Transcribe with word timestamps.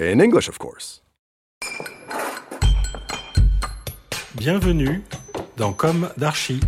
In 0.00 0.20
English, 0.20 0.48
of 0.48 0.58
course. 0.58 1.02
Bienvenue 4.36 5.02
dans 5.56 5.72
Comme 5.72 6.08
d'Archi. 6.16 6.60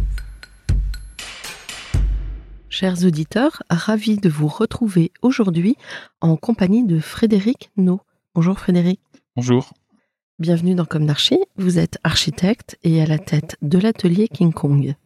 Chers 2.69 3.05
auditeurs, 3.05 3.63
ravi 3.71 4.17
de 4.17 4.29
vous 4.29 4.49
retrouver 4.49 5.13
aujourd'hui 5.23 5.77
en 6.21 6.37
compagnie 6.37 6.85
de 6.85 6.99
Frédéric 6.99 7.71
No. 7.77 8.01
Bonjour 8.35 8.59
Frédéric. 8.59 8.99
Bonjour. 9.37 9.75
Bienvenue 10.41 10.75
dans 10.75 10.85
Comme 10.85 11.07
d'Archi. 11.07 11.39
Vous 11.57 11.79
êtes 11.79 11.99
architecte 12.03 12.79
et 12.83 13.01
à 13.01 13.07
la 13.07 13.21
tête 13.21 13.57
de 13.63 13.79
l'atelier 13.79 14.27
King 14.27 14.53
Kong. 14.53 14.97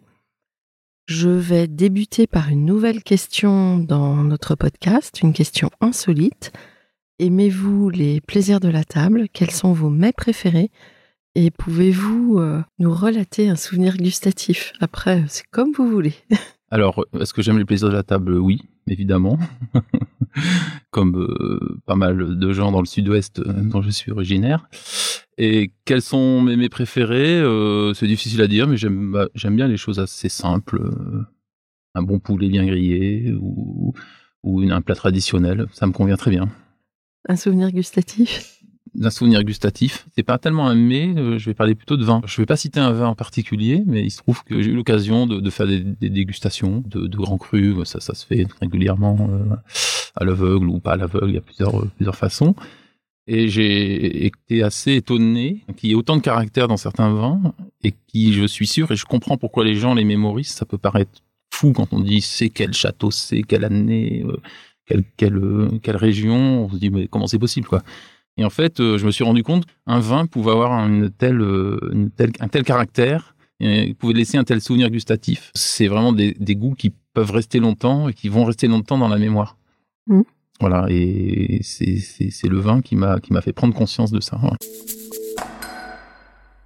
Je 1.05 1.28
vais 1.28 1.69
débuter 1.69 2.27
par 2.27 2.48
une 2.48 2.64
nouvelle 2.64 3.02
question 3.02 3.77
dans 3.77 4.14
notre 4.25 4.55
podcast, 4.55 5.20
une 5.20 5.34
question 5.34 5.69
insolite. 5.83 6.52
Aimez-vous 7.20 7.90
les 7.90 8.20
plaisirs 8.20 8.60
de 8.60 8.68
la 8.68 8.84
table? 8.84 9.26
Quels 9.32 9.50
sont 9.52 9.72
vos 9.72 9.90
mets 9.90 10.12
préférés? 10.12 10.70
Et 11.36 11.50
pouvez-vous 11.50 12.38
euh, 12.38 12.62
nous 12.78 12.92
relater 12.92 13.48
un 13.48 13.56
souvenir 13.56 13.96
gustatif? 13.96 14.72
Après, 14.80 15.24
c'est 15.28 15.44
comme 15.50 15.72
vous 15.72 15.89
voulez. 15.89 16.14
Alors, 16.70 17.05
est-ce 17.20 17.33
que 17.33 17.40
j'aime 17.42 17.58
les 17.58 17.64
plaisirs 17.64 17.89
de 17.89 17.94
la 17.94 18.02
table? 18.02 18.34
Oui, 18.34 18.62
évidemment. 18.89 19.39
Comme 20.90 21.16
euh, 21.16 21.80
pas 21.86 21.94
mal 21.94 22.36
de 22.36 22.52
gens 22.52 22.72
dans 22.72 22.80
le 22.80 22.86
sud-ouest 22.86 23.39
euh, 23.39 23.52
dont 23.62 23.80
je 23.80 23.90
suis 23.90 24.10
originaire. 24.10 24.68
Et 25.39 25.72
quels 25.84 26.02
sont 26.02 26.40
mes 26.40 26.56
mets 26.56 26.68
préférés? 26.68 27.39
Euh, 27.40 27.94
C'est 27.94 28.08
difficile 28.08 28.40
à 28.42 28.48
dire, 28.48 28.66
mais 28.66 28.77
j'aime 28.77 29.12
bah, 29.12 29.28
bien 29.50 29.68
les 29.68 29.77
choses 29.77 30.00
assez 30.00 30.28
simples. 30.28 30.80
euh, 30.80 31.24
Un 31.94 32.02
bon 32.02 32.18
poulet 32.18 32.48
bien 32.48 32.66
grillé 32.66 33.33
ou, 33.40 33.94
un 34.44 34.80
plat 34.83 34.96
traditionnel, 34.96 35.66
ça 35.72 35.86
me 35.86 35.92
convient 35.92 36.16
très 36.16 36.33
bien. 36.33 36.48
Un 37.29 37.36
souvenir 37.36 37.73
gustatif? 37.73 38.61
D'un 38.95 39.11
souvenir 39.11 39.42
gustatif. 39.42 40.07
C'est 40.14 40.23
pas 40.23 40.39
tellement 40.39 40.68
un 40.68 40.74
mets, 40.74 41.14
euh, 41.17 41.39
je 41.39 41.46
vais 41.46 41.55
parler 41.55 41.74
plutôt 41.74 41.96
de 41.96 42.05
vin. 42.05 42.20
Je 42.27 42.40
vais 42.40 42.46
pas 42.46 42.57
citer 42.57 42.79
un 42.79 42.92
vin 42.92 43.08
en 43.08 43.14
particulier, 43.14 43.83
mais 43.86 44.02
il 44.02 44.11
se 44.11 44.18
trouve 44.18 44.45
que 44.45 44.61
j'ai 44.61 44.70
eu 44.70 44.74
l'occasion 44.74 45.27
de, 45.27 45.51
faire 45.51 45.67
des, 45.67 45.80
dégustations 46.11 46.83
de, 46.86 47.17
grands 47.17 47.39
crus. 47.39 47.83
Ça, 47.84 48.01
ça 48.01 48.14
se 48.14 48.24
fait 48.24 48.46
régulièrement 48.61 49.17
euh, 49.30 49.57
à 50.14 50.24
l'aveugle 50.24 50.68
ou 50.68 50.79
pas 50.79 50.92
à 50.92 50.96
l'aveugle. 50.96 51.30
Il 51.30 51.34
y 51.34 51.39
a 51.39 51.40
plusieurs, 51.40 51.80
euh, 51.80 51.90
plusieurs 51.96 52.17
façons. 52.17 52.55
Et 53.27 53.48
j'ai 53.48 54.27
été 54.27 54.63
assez 54.63 54.92
étonné 54.92 55.64
qu'il 55.79 55.89
y 55.89 55.92
ait 55.92 55.96
autant 55.96 56.17
de 56.17 56.20
caractère 56.20 56.68
dans 56.68 56.77
certains 56.77 57.13
vins 57.13 57.55
et 57.83 57.95
qui, 58.07 58.34
je 58.34 58.45
suis 58.46 58.67
sûr, 58.67 58.92
et 58.92 58.96
je 58.96 59.07
comprends 59.07 59.39
pourquoi 59.39 59.64
les 59.64 59.77
gens 59.77 59.95
les 59.95 60.05
mémorisent. 60.05 60.48
Ça 60.51 60.67
peut 60.67 60.77
paraître 60.77 61.23
fou 61.51 61.73
quand 61.73 61.92
on 61.92 62.01
dit 62.01 62.20
c'est 62.20 62.51
quel 62.51 62.74
château, 62.74 63.11
c'est 63.11 63.42
quelle 63.42 63.64
année, 63.64 64.24
quelle, 64.86 65.05
quelle, 65.17 65.40
quelle 65.83 65.96
région. 65.96 66.64
On 66.64 66.70
se 66.70 66.77
dit 66.77 66.90
mais 66.90 67.08
comment 67.08 67.27
c'est 67.27 67.39
possible 67.39 67.67
quoi. 67.67 67.83
Et 68.36 68.45
en 68.45 68.50
fait, 68.50 68.80
euh, 68.80 68.98
je 68.98 69.06
me 69.06 69.11
suis 69.11 69.24
rendu 69.24 69.42
compte 69.42 69.64
qu'un 69.86 70.00
vin 70.00 70.27
pouvait 70.27 70.50
avoir 70.50 70.72
une 70.86 71.11
telle, 71.11 71.40
euh, 71.40 71.78
une 71.92 72.11
telle, 72.11 72.33
un 72.40 72.48
tel 72.48 72.64
caractère, 72.64 73.36
et 73.61 73.95
pouvait 73.95 74.14
laisser 74.14 74.36
un 74.39 74.45
tel 74.45 74.61
souvenir 74.61 74.90
gustatif. 74.90 75.52
C'est 75.55 75.86
vraiment 75.86 76.12
des, 76.12 76.34
des 76.40 76.56
goûts 76.56 76.74
qui 76.74 76.92
peuvent 77.12 77.30
rester 77.30 77.61
longtemps 77.61 78.08
et 78.08 78.12
qui 78.12 78.28
vont 78.28 78.45
rester 78.45 78.67
longtemps 78.67 78.98
dans 78.98 79.08
la 79.08 79.18
mémoire. 79.18 79.56
Mm. 80.08 80.22
Voilà, 80.61 80.86
et 80.89 81.61
c'est 81.62 82.48
le 82.48 82.58
vin 82.58 82.80
qui 82.80 82.95
m'a 82.95 83.18
qui 83.18 83.33
m'a 83.33 83.40
fait 83.40 83.52
prendre 83.52 83.74
conscience 83.74 84.12
de 84.12 84.20
ça. 84.20 84.40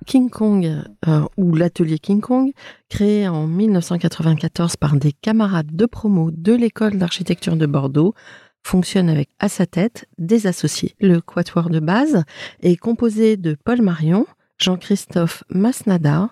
King 0.08 0.30
Kong, 0.30 0.84
euh, 1.06 1.20
ou 1.36 1.54
l'atelier 1.54 1.98
King 1.98 2.22
Kong, 2.22 2.52
créé 2.88 3.28
en 3.28 3.46
1994 3.46 4.76
par 4.76 4.96
des 4.96 5.12
camarades 5.12 5.76
de 5.76 5.84
promo 5.84 6.30
de 6.30 6.54
l'école 6.54 6.96
d'architecture 6.96 7.56
de 7.56 7.66
Bordeaux, 7.66 8.14
fonctionne 8.62 9.10
avec 9.10 9.28
à 9.38 9.50
sa 9.50 9.66
tête 9.66 10.08
des 10.16 10.46
associés. 10.46 10.94
Le 10.98 11.20
quatuor 11.20 11.68
de 11.68 11.78
base 11.78 12.24
est 12.62 12.76
composé 12.76 13.36
de 13.36 13.54
Paul 13.62 13.82
Marion, 13.82 14.24
Jean-Christophe 14.56 15.44
Masnada, 15.50 16.30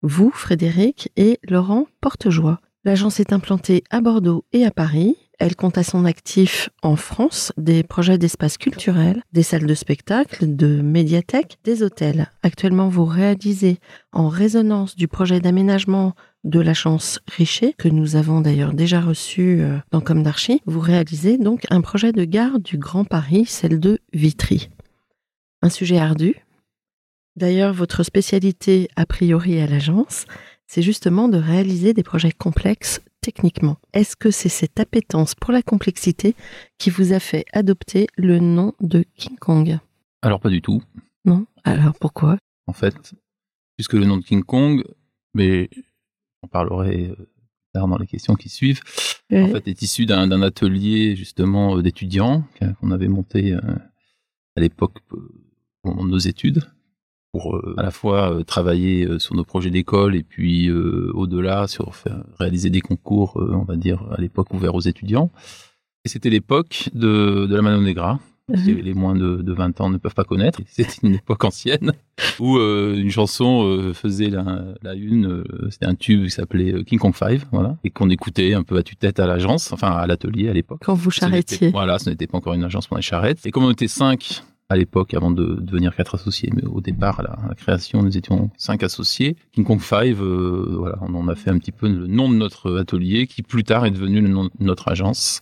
vous, 0.00 0.30
Frédéric, 0.30 1.12
et 1.16 1.38
Laurent 1.46 1.86
Portejoie. 2.00 2.62
L'agence 2.84 3.20
est 3.20 3.34
implantée 3.34 3.84
à 3.90 4.00
Bordeaux 4.00 4.46
et 4.54 4.64
à 4.64 4.70
Paris. 4.70 5.16
Elle 5.38 5.54
compte 5.54 5.78
à 5.78 5.84
son 5.84 6.04
actif 6.04 6.68
en 6.82 6.96
France 6.96 7.52
des 7.56 7.84
projets 7.84 8.18
d'espaces 8.18 8.58
culturels, 8.58 9.22
des 9.32 9.44
salles 9.44 9.66
de 9.66 9.74
spectacle, 9.74 10.56
de 10.56 10.82
médiathèques, 10.82 11.58
des 11.62 11.84
hôtels. 11.84 12.28
Actuellement, 12.42 12.88
vous 12.88 13.04
réalisez 13.04 13.78
en 14.12 14.28
résonance 14.28 14.96
du 14.96 15.06
projet 15.06 15.38
d'aménagement 15.38 16.14
de 16.42 16.58
l'agence 16.58 17.20
Richer, 17.28 17.74
que 17.78 17.88
nous 17.88 18.16
avons 18.16 18.40
d'ailleurs 18.40 18.72
déjà 18.72 19.00
reçu 19.00 19.60
euh, 19.60 19.78
dans 19.92 20.00
Comme 20.00 20.24
d'Archi, 20.24 20.60
vous 20.66 20.80
réalisez 20.80 21.38
donc 21.38 21.66
un 21.70 21.82
projet 21.82 22.12
de 22.12 22.24
gare 22.24 22.58
du 22.58 22.76
Grand 22.76 23.04
Paris, 23.04 23.44
celle 23.46 23.78
de 23.78 24.00
Vitry. 24.12 24.70
Un 25.62 25.70
sujet 25.70 25.98
ardu. 25.98 26.36
D'ailleurs, 27.36 27.72
votre 27.72 28.02
spécialité 28.02 28.88
a 28.96 29.06
priori 29.06 29.60
à 29.60 29.66
l'agence, 29.66 30.24
c'est 30.66 30.82
justement 30.82 31.28
de 31.28 31.38
réaliser 31.38 31.94
des 31.94 32.02
projets 32.02 32.32
complexes 32.32 33.00
techniquement. 33.28 33.76
Est-ce 33.92 34.16
que 34.16 34.30
c'est 34.30 34.48
cette 34.48 34.80
appétence 34.80 35.34
pour 35.34 35.52
la 35.52 35.60
complexité 35.60 36.34
qui 36.78 36.88
vous 36.88 37.12
a 37.12 37.20
fait 37.20 37.44
adopter 37.52 38.06
le 38.16 38.38
nom 38.38 38.72
de 38.80 39.04
King 39.16 39.36
Kong? 39.36 39.78
Alors 40.22 40.40
pas 40.40 40.48
du 40.48 40.62
tout, 40.62 40.82
Non? 41.26 41.44
Alors 41.62 41.92
pourquoi? 42.00 42.38
En 42.66 42.72
fait, 42.72 43.14
puisque 43.76 43.92
le 43.92 44.06
nom 44.06 44.16
de 44.16 44.24
King 44.24 44.42
Kong, 44.42 44.82
mais 45.34 45.68
j'en 46.42 46.48
parlerai 46.48 47.08
euh, 47.08 47.28
tard 47.74 47.86
dans 47.86 47.98
les 47.98 48.06
questions 48.06 48.34
qui 48.34 48.48
suivent, 48.48 48.80
en 49.30 49.48
fait, 49.48 49.68
est 49.68 49.82
issu 49.82 50.06
d'un 50.06 50.40
atelier 50.40 51.14
justement 51.14 51.76
euh, 51.76 51.82
d'étudiants 51.82 52.44
qu'on 52.80 52.90
avait 52.92 53.08
monté 53.08 53.52
euh, 53.52 53.60
à 54.56 54.60
l'époque 54.62 54.96
de 55.10 55.20
nos 55.84 56.18
études 56.18 56.62
pour 57.38 57.56
euh, 57.56 57.74
à 57.76 57.82
la 57.82 57.90
fois 57.90 58.32
euh, 58.32 58.42
travailler 58.42 59.06
euh, 59.06 59.18
sur 59.18 59.34
nos 59.34 59.44
projets 59.44 59.70
d'école 59.70 60.16
et 60.16 60.22
puis 60.22 60.70
au-delà 60.70 61.66
sur 61.68 61.94
faire, 61.94 62.22
réaliser 62.38 62.70
des 62.70 62.80
concours, 62.80 63.36
on 63.36 63.64
va 63.64 63.76
dire 63.76 64.02
à 64.10 64.20
l'époque 64.20 64.52
ouverts 64.52 64.74
aux 64.74 64.80
étudiants. 64.80 65.30
Et 66.04 66.08
c'était 66.08 66.30
l'époque 66.30 66.88
de, 66.94 67.46
de 67.46 67.54
la 67.54 67.62
Mano 67.62 67.80
Negra, 67.82 68.18
Mhm. 68.50 68.78
Les 68.82 68.94
moins 68.94 69.14
de, 69.14 69.42
de 69.42 69.52
20 69.52 69.78
ans 69.82 69.90
ne 69.90 69.98
peuvent 69.98 70.14
pas 70.14 70.24
connaître. 70.24 70.62
C'était 70.68 70.94
une 71.02 71.16
époque 71.16 71.44
ancienne 71.44 71.92
où 72.40 72.56
euh, 72.56 72.94
une 72.96 73.10
chanson 73.10 73.62
euh, 73.66 73.92
faisait 73.92 74.30
la, 74.30 74.64
la 74.82 74.94
une. 74.94 75.26
euh, 75.26 75.68
C'était 75.70 75.84
un 75.84 75.94
tube 75.94 76.24
qui 76.24 76.30
s'appelait 76.30 76.82
King 76.84 76.98
Kong 76.98 77.14
5, 77.14 77.42
voilà, 77.52 77.76
et 77.84 77.90
qu'on 77.90 78.08
écoutait 78.08 78.54
un 78.54 78.62
peu 78.62 78.78
à 78.78 78.82
tue-tête 78.82 79.20
à 79.20 79.26
l'agence, 79.26 79.70
enfin 79.70 79.90
à 79.90 80.06
l'atelier 80.06 80.48
à 80.48 80.54
l'époque. 80.54 80.80
Quand 80.82 80.94
vous 80.94 81.10
charretiez. 81.10 81.68
Voilà, 81.72 81.98
ce 81.98 82.08
n'était 82.08 82.26
pas 82.26 82.38
encore 82.38 82.54
une 82.54 82.64
agence 82.64 82.86
pour 82.86 82.96
les 82.96 83.02
charrettes. 83.02 83.44
Et 83.44 83.50
comme 83.50 83.64
on 83.64 83.70
était 83.70 83.86
cinq 83.86 84.42
à 84.68 84.76
l'époque, 84.76 85.14
avant 85.14 85.30
de 85.30 85.56
devenir 85.60 85.96
quatre 85.96 86.16
associés, 86.16 86.50
mais 86.54 86.64
au 86.64 86.80
départ, 86.80 87.20
à 87.20 87.22
la, 87.22 87.30
à 87.30 87.48
la 87.48 87.54
création, 87.54 88.02
nous 88.02 88.16
étions 88.18 88.50
cinq 88.58 88.82
associés. 88.82 89.36
King 89.52 89.64
Kong 89.64 89.80
5, 89.80 90.08
euh, 90.08 90.76
voilà, 90.78 90.98
on 91.00 91.14
en 91.14 91.28
a 91.28 91.34
fait 91.34 91.50
un 91.50 91.58
petit 91.58 91.72
peu 91.72 91.88
le 91.88 92.06
nom 92.06 92.28
de 92.28 92.34
notre 92.34 92.78
atelier, 92.78 93.26
qui 93.26 93.42
plus 93.42 93.64
tard 93.64 93.86
est 93.86 93.90
devenu 93.90 94.20
le 94.20 94.28
nom 94.28 94.44
de 94.44 94.50
notre 94.60 94.88
agence 94.88 95.40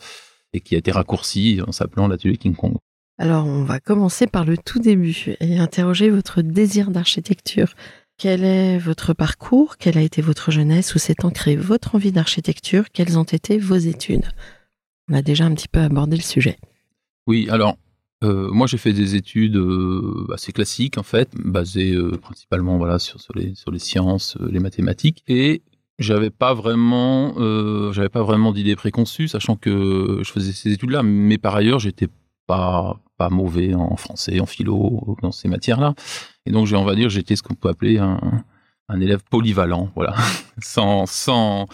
et 0.53 0.61
qui 0.61 0.77
a 0.77 0.79
été 0.79 0.93
raccourci 0.93 1.61
en 1.67 1.73
s'appelant 1.73 2.07
l'atelier 2.07 2.37
King 2.37 2.55
Kong. 2.55 2.77
Alors, 3.19 3.47
on 3.47 3.65
va 3.65 3.81
commencer 3.81 4.27
par 4.27 4.45
le 4.45 4.57
tout 4.57 4.79
début 4.79 5.35
et 5.41 5.59
interroger 5.59 6.11
votre 6.11 6.43
désir 6.43 6.91
d'architecture. 6.91 7.75
Quel 8.19 8.45
est 8.45 8.79
votre 8.79 9.13
parcours? 9.13 9.77
Quelle 9.77 9.99
a 9.99 10.03
été 10.03 10.23
votre 10.23 10.51
jeunesse? 10.51 10.95
Où 10.95 10.99
s'est 10.99 11.25
ancrée 11.25 11.57
votre 11.57 11.97
envie 11.97 12.13
d'architecture? 12.13 12.85
Quelles 12.93 13.19
ont 13.19 13.25
été 13.25 13.59
vos 13.59 13.77
études? 13.77 14.27
On 15.11 15.15
a 15.15 15.23
déjà 15.23 15.45
un 15.47 15.55
petit 15.55 15.69
peu 15.69 15.81
abordé 15.81 16.17
le 16.17 16.23
sujet. 16.23 16.59
Oui, 17.27 17.49
alors 17.51 17.77
euh, 18.25 18.51
moi 18.51 18.67
j'ai 18.67 18.79
fait 18.79 18.95
des 18.95 19.15
études 19.15 19.57
euh, 19.57 20.27
assez 20.33 20.53
classiques 20.53 20.97
en 20.97 21.03
fait, 21.03 21.31
basées 21.35 21.95
euh, 21.95 22.13
principalement 22.17 22.79
voilà 22.79 22.99
sur, 22.99 23.19
les 23.35 23.79
sciences, 23.79 24.39
les 24.41 24.59
mathématiques, 24.59 25.23
et 25.29 25.63
j'avais 25.99 26.31
pas 26.31 26.55
vraiment 26.55 27.35
j'avais 27.93 28.09
pas 28.09 28.23
vraiment 28.23 28.53
d'idées 28.53 28.77
préconçues, 28.77 29.29
sachant 29.29 29.57
que 29.57 30.21
je 30.23 30.31
faisais 30.31 30.53
ces 30.53 30.73
études-là, 30.73 31.03
mais 31.03 31.39
par 31.39 31.57
ailleurs 31.57 31.79
j'étais 31.79 32.09
pas 32.47 32.99
pas 33.19 33.31
mauvais 33.31 33.75
en 33.75 33.97
français, 33.97 34.41
en 34.41 34.47
philo, 34.47 35.17
dans 35.23 35.33
ces 35.33 35.49
matières-là, 35.49 35.95
et 36.47 36.53
donc 36.53 36.69
on 36.73 36.85
va 36.85 36.95
dire 36.95 37.11
j'étais 37.11 37.37
ce 37.37 37.43
qu'on 37.43 37.55
peut 37.55 37.69
appeler 37.69 37.99
un 37.99 38.21
un 38.89 39.01
élève 39.01 39.23
polyvalent, 39.29 39.91
voilà, 39.95 40.15
sans 40.63 41.07
sans 41.07 41.67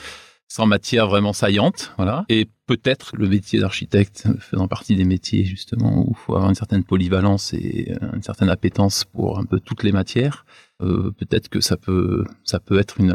sans 0.53 0.67
matière 0.67 1.07
vraiment 1.09 1.33
saillante, 1.33 1.95
voilà. 1.97 2.27
Et 2.29 2.47
peut-être 2.67 3.17
le 3.17 3.27
métier 3.27 3.59
d'architecte 3.59 4.29
faisant 4.39 4.69
partie 4.69 4.95
des 4.95 5.07
métiers 5.07 5.47
justement 5.47 6.01
où 6.01 6.11
il 6.11 6.17
faut 6.17 6.35
avoir 6.35 6.51
une 6.51 6.55
certaine 6.55 6.85
polyvalence 6.85 7.55
et 7.55 7.97
euh, 8.03 8.13
une 8.13 8.23
certaine 8.23 8.51
appétence 8.51 9.05
pour 9.07 9.39
un 9.39 9.47
peu 9.47 9.61
toutes 9.61 9.83
les 9.83 9.93
matières. 9.93 10.45
Euh, 10.83 11.13
peut-être 11.17 11.49
que 11.49 11.61
ça 11.61 11.77
peut 11.77 12.25
ça 12.45 12.59
peut 12.59 12.79
être 12.79 12.99
une, 13.01 13.11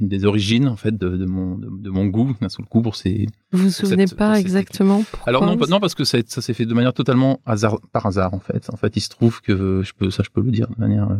une 0.00 0.08
des, 0.08 0.24
origines 0.24 0.66
en 0.68 0.76
fait 0.76 0.96
de, 0.96 1.08
de 1.16 1.26
mon 1.26 1.56
de, 1.58 1.68
de 1.70 1.90
mon 1.90 2.06
goût 2.06 2.34
d'un 2.40 2.48
seul 2.48 2.64
coup 2.66 2.80
pour 2.82 2.96
ces 2.96 3.26
Vous 3.52 3.64
vous 3.64 3.70
souvenez 3.70 4.06
cette- 4.06 4.16
pas 4.18 4.38
exactement 4.40 5.02
pourquoi 5.10 5.28
alors 5.28 5.44
non, 5.44 5.56
pas- 5.58 5.66
non 5.66 5.80
parce 5.80 5.94
que 5.94 6.04
ça, 6.04 6.18
ça 6.26 6.40
s'est 6.40 6.54
fait 6.54 6.66
de 6.66 6.72
manière 6.74 6.94
totalement 6.94 7.40
hasard, 7.46 7.78
par 7.92 8.06
hasard 8.06 8.32
en 8.32 8.40
fait. 8.40 8.70
En 8.72 8.76
fait, 8.76 8.96
il 8.96 9.00
se 9.00 9.08
trouve 9.10 9.40
que 9.42 9.82
je 9.84 9.92
peux 9.92 10.10
ça 10.10 10.22
je 10.22 10.30
peux 10.30 10.40
le 10.40 10.50
dire 10.50 10.68
de 10.68 10.80
manière 10.80 11.10
euh, 11.10 11.16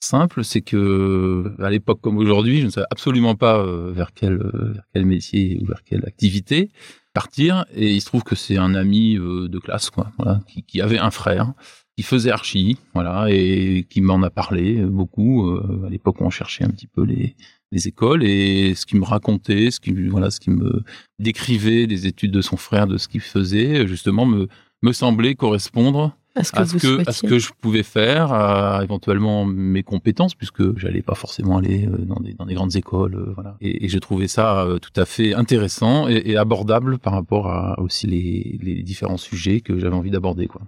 simple, 0.00 0.42
c'est 0.44 0.62
que 0.62 1.52
à 1.58 1.70
l'époque 1.70 2.00
comme 2.00 2.16
aujourd'hui, 2.18 2.60
je 2.60 2.66
ne 2.66 2.70
savais 2.70 2.86
absolument 2.90 3.34
pas 3.34 3.58
euh, 3.58 3.92
vers 3.92 4.12
quel 4.14 4.36
vers 4.38 4.84
quel 4.94 5.04
métier 5.06 5.58
ou 5.60 5.66
vers 5.66 5.82
quelle 5.84 6.04
activité 6.06 6.70
partir. 7.12 7.66
Et 7.74 7.92
il 7.92 8.00
se 8.00 8.06
trouve 8.06 8.22
que 8.22 8.34
c'est 8.34 8.56
un 8.56 8.74
ami 8.74 9.16
de 9.16 9.58
classe 9.58 9.90
quoi, 9.90 10.12
voilà, 10.18 10.40
qui, 10.48 10.62
qui 10.62 10.80
avait 10.80 10.98
un 10.98 11.10
frère 11.10 11.52
qui 11.96 12.02
faisait 12.02 12.30
archi, 12.30 12.78
voilà, 12.94 13.26
et 13.28 13.86
qui 13.88 14.00
m'en 14.00 14.22
a 14.22 14.30
parlé 14.30 14.78
euh, 14.78 14.86
beaucoup 14.86 15.48
euh, 15.48 15.84
à 15.86 15.90
l'époque 15.90 16.20
où 16.20 16.24
on 16.24 16.30
cherchait 16.30 16.64
un 16.64 16.70
petit 16.70 16.86
peu 16.86 17.04
les 17.04 17.34
les 17.70 17.88
écoles 17.88 18.22
et 18.22 18.74
ce 18.74 18.84
qu'il 18.84 19.00
me 19.00 19.04
racontait, 19.04 19.70
ce 19.70 19.80
qui 19.80 19.92
voilà, 20.08 20.30
ce 20.30 20.40
qui 20.40 20.50
me 20.50 20.82
décrivait 21.18 21.86
des 21.86 22.06
études 22.06 22.30
de 22.30 22.42
son 22.42 22.58
frère, 22.58 22.86
de 22.86 22.98
ce 22.98 23.08
qu'il 23.08 23.22
faisait, 23.22 23.86
justement 23.86 24.26
me 24.26 24.48
me 24.82 24.92
semblait 24.92 25.34
correspondre 25.34 26.14
à 26.34 26.44
ce 26.44 26.52
que 26.52 26.58
à 26.58 26.64
ce 26.66 26.72
que 26.72 26.78
souhaitiez 26.78 27.08
à 27.08 27.12
ce 27.12 27.26
que 27.26 27.38
je 27.38 27.50
pouvais 27.60 27.82
faire, 27.82 28.32
à 28.32 28.82
éventuellement 28.82 29.44
mes 29.44 29.82
compétences, 29.82 30.34
puisque 30.34 30.78
j'allais 30.78 31.02
pas 31.02 31.14
forcément 31.14 31.58
aller 31.58 31.86
euh, 31.86 31.98
dans 31.98 32.20
des 32.20 32.34
dans 32.34 32.46
des 32.46 32.54
grandes 32.54 32.76
écoles, 32.76 33.16
euh, 33.16 33.32
voilà. 33.34 33.56
Et, 33.60 33.84
et 33.84 33.88
je 33.88 33.98
trouvais 33.98 34.28
ça 34.28 34.62
euh, 34.62 34.78
tout 34.78 34.92
à 34.96 35.04
fait 35.04 35.34
intéressant 35.34 36.08
et, 36.08 36.22
et 36.24 36.36
abordable 36.36 36.98
par 36.98 37.12
rapport 37.12 37.48
à 37.48 37.78
aussi 37.80 38.06
les 38.06 38.58
les 38.62 38.82
différents 38.82 39.18
sujets 39.18 39.60
que 39.60 39.78
j'avais 39.78 39.94
envie 39.96 40.10
d'aborder, 40.10 40.46
quoi. 40.46 40.62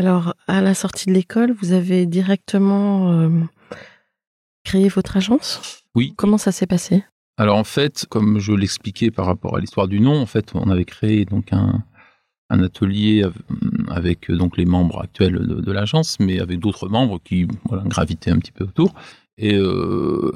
Alors, 0.00 0.32
à 0.48 0.62
la 0.62 0.72
sortie 0.72 1.04
de 1.10 1.12
l'école, 1.12 1.52
vous 1.52 1.72
avez 1.72 2.06
directement 2.06 3.12
euh, 3.12 3.28
créé 4.64 4.88
votre 4.88 5.18
agence? 5.18 5.84
Oui. 5.94 6.14
Comment 6.16 6.38
ça 6.38 6.52
s'est 6.52 6.66
passé? 6.66 7.04
Alors 7.36 7.58
en 7.58 7.64
fait, 7.64 8.06
comme 8.08 8.38
je 8.38 8.52
l'expliquais 8.52 9.10
par 9.10 9.26
rapport 9.26 9.58
à 9.58 9.60
l'histoire 9.60 9.88
du 9.88 10.00
nom, 10.00 10.18
en 10.18 10.24
fait, 10.24 10.52
on 10.54 10.70
avait 10.70 10.86
créé 10.86 11.26
donc 11.26 11.52
un, 11.52 11.84
un 12.48 12.62
atelier 12.62 13.24
av- 13.24 13.36
avec 13.88 14.30
euh, 14.30 14.38
donc 14.38 14.56
les 14.56 14.64
membres 14.64 15.02
actuels 15.02 15.46
de, 15.46 15.60
de 15.60 15.70
l'agence, 15.72 16.18
mais 16.18 16.40
avec 16.40 16.60
d'autres 16.60 16.88
membres 16.88 17.20
qui 17.22 17.46
voilà, 17.66 17.82
gravitaient 17.82 18.30
un 18.30 18.38
petit 18.38 18.52
peu 18.52 18.64
autour. 18.64 18.94
Et, 19.36 19.54
euh, 19.54 20.32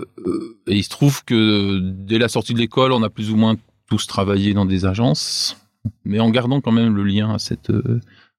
et 0.66 0.76
il 0.76 0.84
se 0.84 0.90
trouve 0.90 1.24
que 1.24 1.78
dès 1.80 2.18
la 2.18 2.28
sortie 2.28 2.52
de 2.52 2.58
l'école, 2.58 2.92
on 2.92 3.02
a 3.02 3.08
plus 3.08 3.30
ou 3.30 3.36
moins 3.36 3.54
tous 3.88 4.06
travaillé 4.06 4.52
dans 4.52 4.66
des 4.66 4.84
agences, 4.84 5.56
mais 6.04 6.20
en 6.20 6.28
gardant 6.28 6.60
quand 6.60 6.72
même 6.72 6.94
le 6.94 7.04
lien 7.04 7.32
à 7.32 7.38
cette 7.38 7.72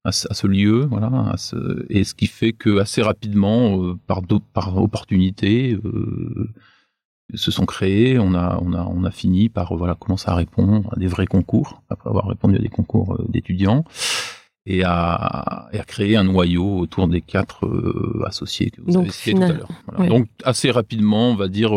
à 0.06 0.12
ce, 0.12 0.28
à 0.30 0.34
ce 0.34 0.48
lieu, 0.48 0.86
voilà, 0.86 1.10
à 1.34 1.38
ce- 1.38 1.86
et 1.90 2.04
ce 2.04 2.14
qui 2.14 2.28
fait 2.28 2.54
que 2.54 2.80
assez 2.80 3.02
rapidement, 3.02 3.82
euh, 3.84 3.96
par, 4.08 4.22
par 4.54 4.78
opportunité, 4.78 5.78
euh, 5.84 6.50
se 7.34 7.50
sont 7.52 7.66
créés. 7.66 8.20
On 8.20 8.34
a, 8.36 8.60
on 8.62 8.72
a, 8.74 8.84
on 8.86 9.04
a 9.04 9.12
fini 9.12 9.50
par 9.50 9.72
euh, 9.72 9.78
voilà 9.78 9.96
commencer 9.96 10.30
à 10.30 10.36
répondre 10.36 10.90
à 10.96 11.00
des 11.00 11.08
vrais 11.08 11.26
concours 11.26 11.82
après 11.90 12.10
avoir 12.10 12.28
répondu 12.28 12.56
à 12.56 12.60
des 12.60 12.70
concours 12.70 13.16
euh, 13.16 13.26
d'étudiants 13.30 13.84
et 14.68 14.84
à, 14.84 15.68
et 15.74 15.80
à 15.80 15.84
créer 15.84 16.16
un 16.18 16.24
noyau 16.24 16.78
autour 16.80 17.08
des 17.08 17.22
quatre 17.22 17.66
euh, 17.66 18.24
associés 18.28 18.70
que 18.72 18.82
vous 18.82 18.92
Donc, 18.92 19.04
avez 19.04 19.12
cités 19.12 19.34
tout 19.34 19.42
à 19.42 19.48
l'heure. 19.54 19.70
Voilà. 19.88 20.08
Donc 20.10 20.28
assez 20.44 20.70
rapidement, 20.72 21.32
on 21.32 21.36
va 21.36 21.48
dire. 21.48 21.72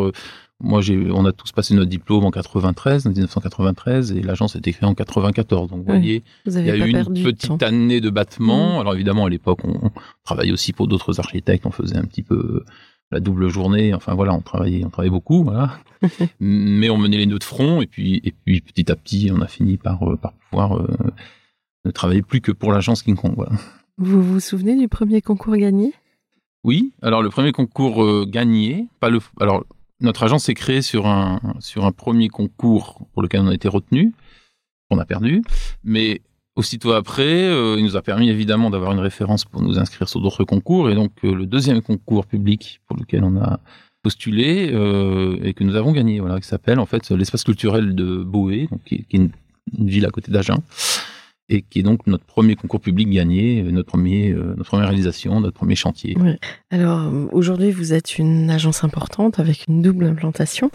Moi, 0.61 0.81
on 0.91 1.25
a 1.25 1.33
tous 1.33 1.53
passé 1.53 1.75
notre 1.75 1.89
diplôme 1.89 2.25
en 2.25 2.31
93, 2.33 3.07
en 3.07 3.11
1993, 3.11 4.13
et 4.13 4.23
l'agence 4.23 4.57
a 4.57 4.59
été 4.59 4.73
créée 4.73 4.89
en 4.89 4.95
94. 4.95 5.69
Donc, 5.71 5.79
vous 5.85 5.93
Oui. 5.93 5.99
voyez, 5.99 6.23
Vous 6.47 6.59
il 6.59 6.67
y 6.67 6.71
a 6.71 6.77
eu 6.77 6.91
une 6.91 7.05
petite 7.23 7.63
année 7.63 8.01
de 8.01 8.11
battement. 8.11 8.75
Mhm. 8.75 8.81
Alors 8.81 8.95
évidemment, 8.95 9.27
à 9.27 9.31
l'époque, 9.31 9.61
on, 9.65 9.75
on 9.87 9.91
travaillait 10.25 10.53
aussi 10.53 10.73
pour 10.73 10.89
d'autres 10.89 11.21
architectes. 11.21 11.65
On 11.67 11.71
faisait 11.71 11.97
un 11.97 12.05
petit 12.05 12.23
peu 12.23 12.65
la 13.13 13.21
double 13.21 13.49
journée. 13.49 13.95
Enfin 13.95 14.15
voilà, 14.15 14.35
on 14.35 14.41
travaillait, 14.41 14.85
on 14.85 14.91
travaillait 14.91 15.13
beaucoup, 15.13 15.45
voilà. 15.45 15.79
Mais 16.41 16.91
on 16.91 16.99
menait 16.99 17.19
les 17.19 17.27
nœuds 17.27 17.39
de 17.39 17.45
front 17.45 17.81
et 17.81 17.87
puis 17.87 18.21
et 18.25 18.33
puis 18.45 18.61
petit 18.61 18.91
à 18.91 18.97
petit, 18.97 19.31
on 19.33 19.41
a 19.41 19.47
fini 19.47 19.77
par 19.77 20.03
euh, 20.09 20.17
par 20.17 20.33
pouvoir 20.51 20.77
euh, 20.77 20.89
ne 21.85 21.91
travailler 21.93 22.23
plus 22.23 22.41
que 22.41 22.53
pour 22.53 22.73
l'agence 22.73 23.03
King 23.03 23.17
Kong. 23.17 23.35
Voilà. 23.37 23.53
Vous 23.97 24.23
vous 24.23 24.41
souvenez 24.41 24.77
du 24.77 24.89
premier 24.89 25.23
concours 25.23 25.57
gagné? 25.57 25.93
Oui. 26.65 26.93
Alors 27.03 27.23
le 27.23 27.31
premier 27.31 27.53
concours 27.53 28.03
euh, 28.05 28.27
gagné, 28.29 28.89
pas 29.01 29.09
le. 29.09 29.21
Alors 29.41 29.65
notre 30.01 30.23
agence 30.23 30.45
s'est 30.45 30.55
créée 30.55 30.83
sur 30.83 31.07
un 31.07 31.41
sur 31.61 31.85
un 31.85 31.93
premier 31.93 32.29
concours 32.29 33.07
pour 33.13 33.23
lequel 33.23 33.41
on 33.41 33.49
a 33.49 33.55
été 33.55 33.69
retenu, 33.69 34.15
qu'on 34.91 34.99
a 34.99 35.05
perdu, 35.05 35.43
mais 35.85 36.23
aussitôt 36.59 36.93
après, 36.93 37.23
euh, 37.23 37.77
il 37.79 37.85
nous 37.85 37.97
a 37.97 38.03
permis 38.03 38.29
évidemment 38.31 38.69
d'avoir 38.69 38.93
une 38.93 38.99
référence 38.99 39.45
pour 39.45 39.63
nous 39.63 39.79
inscrire 39.79 40.09
sur 40.09 40.21
d'autres 40.21 40.45
concours. 40.45 40.91
Et 40.91 40.95
donc 40.95 41.13
euh, 41.25 41.35
le 41.35 41.47
deuxième 41.47 41.81
concours 41.83 42.27
public 42.27 42.81
pour 42.87 42.97
lequel 42.97 43.23
on 43.25 43.37
a 43.37 43.61
postulé 44.03 44.71
euh, 44.73 45.39
et 45.43 45.55
que 45.55 45.65
nous 45.65 45.77
avons 45.77 45.93
gagné, 45.93 46.21
voilà, 46.21 46.41
qui 46.41 46.49
s'appelle 46.49 46.81
en 46.81 46.87
fait 46.87 47.11
l'espace 47.11 47.45
culturel 47.45 47.95
de 47.95 48.23
Boé, 48.23 48.69
donc 48.71 48.83
qui 48.85 48.97
est 48.97 49.07
une, 49.13 49.31
une 49.77 49.89
ville 49.89 50.07
à 50.07 50.11
côté 50.11 50.33
d'Agen 50.33 50.57
et 51.49 51.63
qui 51.63 51.79
est 51.81 51.83
donc 51.83 52.07
notre 52.07 52.25
premier 52.25 52.57
concours 52.57 52.81
public 52.81 53.09
gagné, 53.11 53.63
euh, 53.63 53.71
notre 53.71 53.89
premier, 53.89 54.31
euh, 54.33 54.55
notre 54.57 54.71
première 54.71 54.89
réalisation, 54.89 55.41
notre 55.41 55.57
premier 55.57 55.75
chantier. 55.77 56.17
Alors, 56.71 57.11
aujourd'hui, 57.33 57.71
vous 57.71 57.93
êtes 57.93 58.19
une 58.19 58.51
agence 58.51 58.85
importante 58.85 59.39
avec 59.41 59.65
une 59.69 59.81
double 59.83 60.05
implantation. 60.05 60.71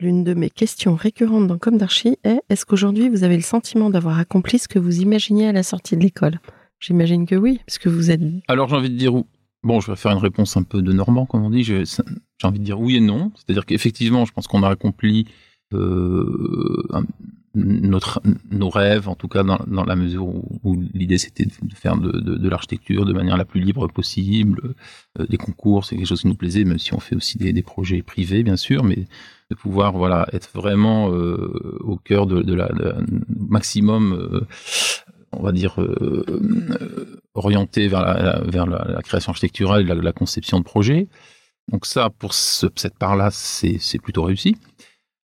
L'une 0.00 0.24
de 0.24 0.34
mes 0.34 0.50
questions 0.50 0.94
récurrentes 0.96 1.46
dans 1.46 1.58
Comme 1.58 1.78
d'Archi 1.78 2.16
est 2.24 2.40
est-ce 2.48 2.64
qu'aujourd'hui, 2.66 3.08
vous 3.08 3.22
avez 3.24 3.36
le 3.36 3.42
sentiment 3.42 3.88
d'avoir 3.90 4.18
accompli 4.18 4.58
ce 4.58 4.66
que 4.68 4.78
vous 4.78 5.00
imaginiez 5.00 5.46
à 5.48 5.52
la 5.52 5.62
sortie 5.62 5.96
de 5.96 6.02
l'école? 6.02 6.40
J'imagine 6.80 7.26
que 7.26 7.36
oui, 7.36 7.60
puisque 7.66 7.86
vous 7.86 8.10
êtes. 8.10 8.20
Alors 8.48 8.68
j'ai 8.68 8.74
envie 8.74 8.90
de 8.90 8.96
dire, 8.96 9.12
bon, 9.62 9.78
je 9.80 9.90
vais 9.92 9.96
faire 9.96 10.10
une 10.10 10.18
réponse 10.18 10.56
un 10.56 10.64
peu 10.64 10.82
de 10.82 10.92
Normand, 10.92 11.26
comme 11.26 11.44
on 11.44 11.50
dit. 11.50 11.62
J'ai 11.62 11.84
j'ai 11.84 12.48
envie 12.48 12.58
de 12.58 12.64
dire 12.64 12.80
oui 12.80 12.96
et 12.96 13.00
non. 13.00 13.30
C'est-à-dire 13.36 13.64
qu'effectivement, 13.64 14.24
je 14.24 14.32
pense 14.32 14.48
qu'on 14.48 14.64
a 14.64 14.68
accompli 14.68 15.26
euh, 15.72 16.82
un- 16.92 17.04
notre, 17.54 18.20
nos 18.50 18.70
rêves, 18.70 19.08
en 19.08 19.14
tout 19.14 19.28
cas 19.28 19.42
dans, 19.42 19.60
dans 19.66 19.84
la 19.84 19.96
mesure 19.96 20.26
où, 20.26 20.58
où 20.64 20.82
l'idée 20.94 21.18
c'était 21.18 21.44
de 21.44 21.74
faire 21.74 21.96
de, 21.96 22.10
de, 22.12 22.36
de 22.36 22.48
l'architecture 22.48 23.04
de 23.04 23.12
manière 23.12 23.36
la 23.36 23.44
plus 23.44 23.60
libre 23.60 23.88
possible. 23.88 24.74
Euh, 25.18 25.26
les 25.28 25.36
concours, 25.36 25.84
c'est 25.84 25.96
quelque 25.96 26.06
chose 26.06 26.22
qui 26.22 26.28
nous 26.28 26.34
plaisait, 26.34 26.64
même 26.64 26.78
si 26.78 26.94
on 26.94 27.00
fait 27.00 27.16
aussi 27.16 27.38
des, 27.38 27.52
des 27.52 27.62
projets 27.62 28.02
privés, 28.02 28.42
bien 28.42 28.56
sûr, 28.56 28.84
mais 28.84 29.06
de 29.50 29.54
pouvoir 29.54 29.92
voilà 29.92 30.26
être 30.32 30.50
vraiment 30.54 31.12
euh, 31.12 31.76
au 31.80 31.96
cœur 31.96 32.26
de, 32.26 32.42
de 32.42 32.54
la, 32.54 32.70
maximum. 33.38 34.12
euh, 34.14 34.40
on 35.34 35.42
va 35.42 35.52
dire 35.52 35.80
euh, 35.80 37.22
orienté 37.34 37.88
vers 37.88 38.02
la, 38.02 38.40
vers 38.44 38.66
la, 38.66 38.84
la 38.86 39.02
création 39.02 39.30
architecturale 39.30 39.86
la, 39.86 39.94
la 39.94 40.12
conception 40.12 40.58
de 40.58 40.64
projet. 40.64 41.08
Donc 41.70 41.86
ça, 41.86 42.10
pour 42.10 42.34
ce- 42.34 42.66
cette 42.76 42.98
part-là, 42.98 43.30
c'est 43.30 43.78
c'est 43.78 43.98
plutôt 43.98 44.24
réussi. 44.24 44.56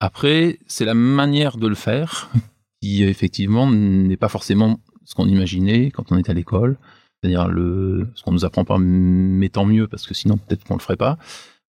Après, 0.03 0.60
c'est 0.67 0.83
la 0.83 0.95
manière 0.95 1.55
de 1.55 1.65
le 1.65 1.75
faire 1.75 2.29
qui 2.81 3.03
effectivement 3.05 3.72
n'est 3.72 4.17
pas 4.17 4.27
forcément 4.27 4.81
ce 5.05 5.15
qu'on 5.15 5.29
imaginait 5.29 5.91
quand 5.91 6.12
on 6.12 6.17
est 6.17 6.29
à 6.29 6.33
l'école. 6.33 6.77
c'est-à-dire 7.22 7.48
le, 7.48 8.10
ce 8.13 8.22
qu'on 8.22 8.33
nous 8.33 8.43
apprend 8.43 8.65
pas, 8.65 8.77
mais 8.77 9.48
tant 9.48 9.63
mieux 9.63 9.88
parce 9.88 10.05
que 10.05 10.13
sinon 10.13 10.38
peut-être 10.38 10.65
qu'on 10.65 10.74
le 10.74 10.81
ferait 10.81 10.98
pas. 10.98 11.17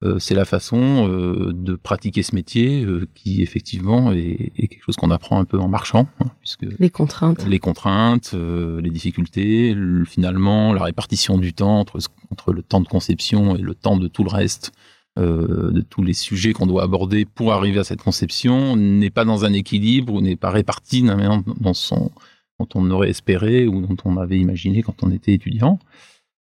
Euh, 0.02 0.18
c'est 0.18 0.34
la 0.34 0.44
façon 0.44 1.08
euh, 1.08 1.52
de 1.54 1.76
pratiquer 1.76 2.24
ce 2.24 2.34
métier 2.34 2.84
euh, 2.84 3.06
qui 3.14 3.40
effectivement 3.40 4.10
est, 4.10 4.50
est, 4.56 4.66
quelque 4.66 4.82
chose 4.82 4.96
qu'on 4.96 5.12
apprend 5.12 5.38
un 5.38 5.44
peu 5.44 5.60
en 5.60 5.68
marchant, 5.68 6.08
hein, 6.18 6.26
puisque 6.40 6.66
les 6.80 6.90
contraintes, 6.90 7.46
les 7.46 7.60
contraintes, 7.60 8.34
les 8.34 8.90
difficultés, 8.90 9.74
le, 9.74 10.04
finalement 10.04 10.72
la 10.72 10.82
répartition 10.82 11.38
du 11.38 11.54
temps 11.54 11.78
entre, 11.78 12.00
entre 12.32 12.52
le 12.52 12.62
temps 12.62 12.80
de 12.80 12.88
conception 12.88 13.54
et 13.54 13.62
le 13.62 13.76
temps 13.76 13.96
de 13.96 14.08
tout 14.08 14.24
le 14.24 14.30
reste. 14.30 14.72
De 15.16 15.80
tous 15.88 16.02
les 16.02 16.12
sujets 16.12 16.52
qu'on 16.52 16.66
doit 16.66 16.82
aborder 16.82 17.24
pour 17.24 17.52
arriver 17.52 17.78
à 17.78 17.84
cette 17.84 18.02
conception 18.02 18.74
n'est 18.76 19.10
pas 19.10 19.24
dans 19.24 19.44
un 19.44 19.52
équilibre 19.52 20.12
ou 20.12 20.20
n'est 20.20 20.36
pas 20.36 20.50
réparti 20.50 21.04
dans 21.04 21.74
son 21.74 22.10
dont 22.58 22.68
on 22.74 22.90
aurait 22.90 23.10
espéré 23.10 23.66
ou 23.66 23.80
dont 23.80 23.96
on 24.04 24.16
avait 24.16 24.38
imaginé 24.38 24.82
quand 24.82 25.02
on 25.02 25.10
était 25.10 25.32
étudiant. 25.32 25.78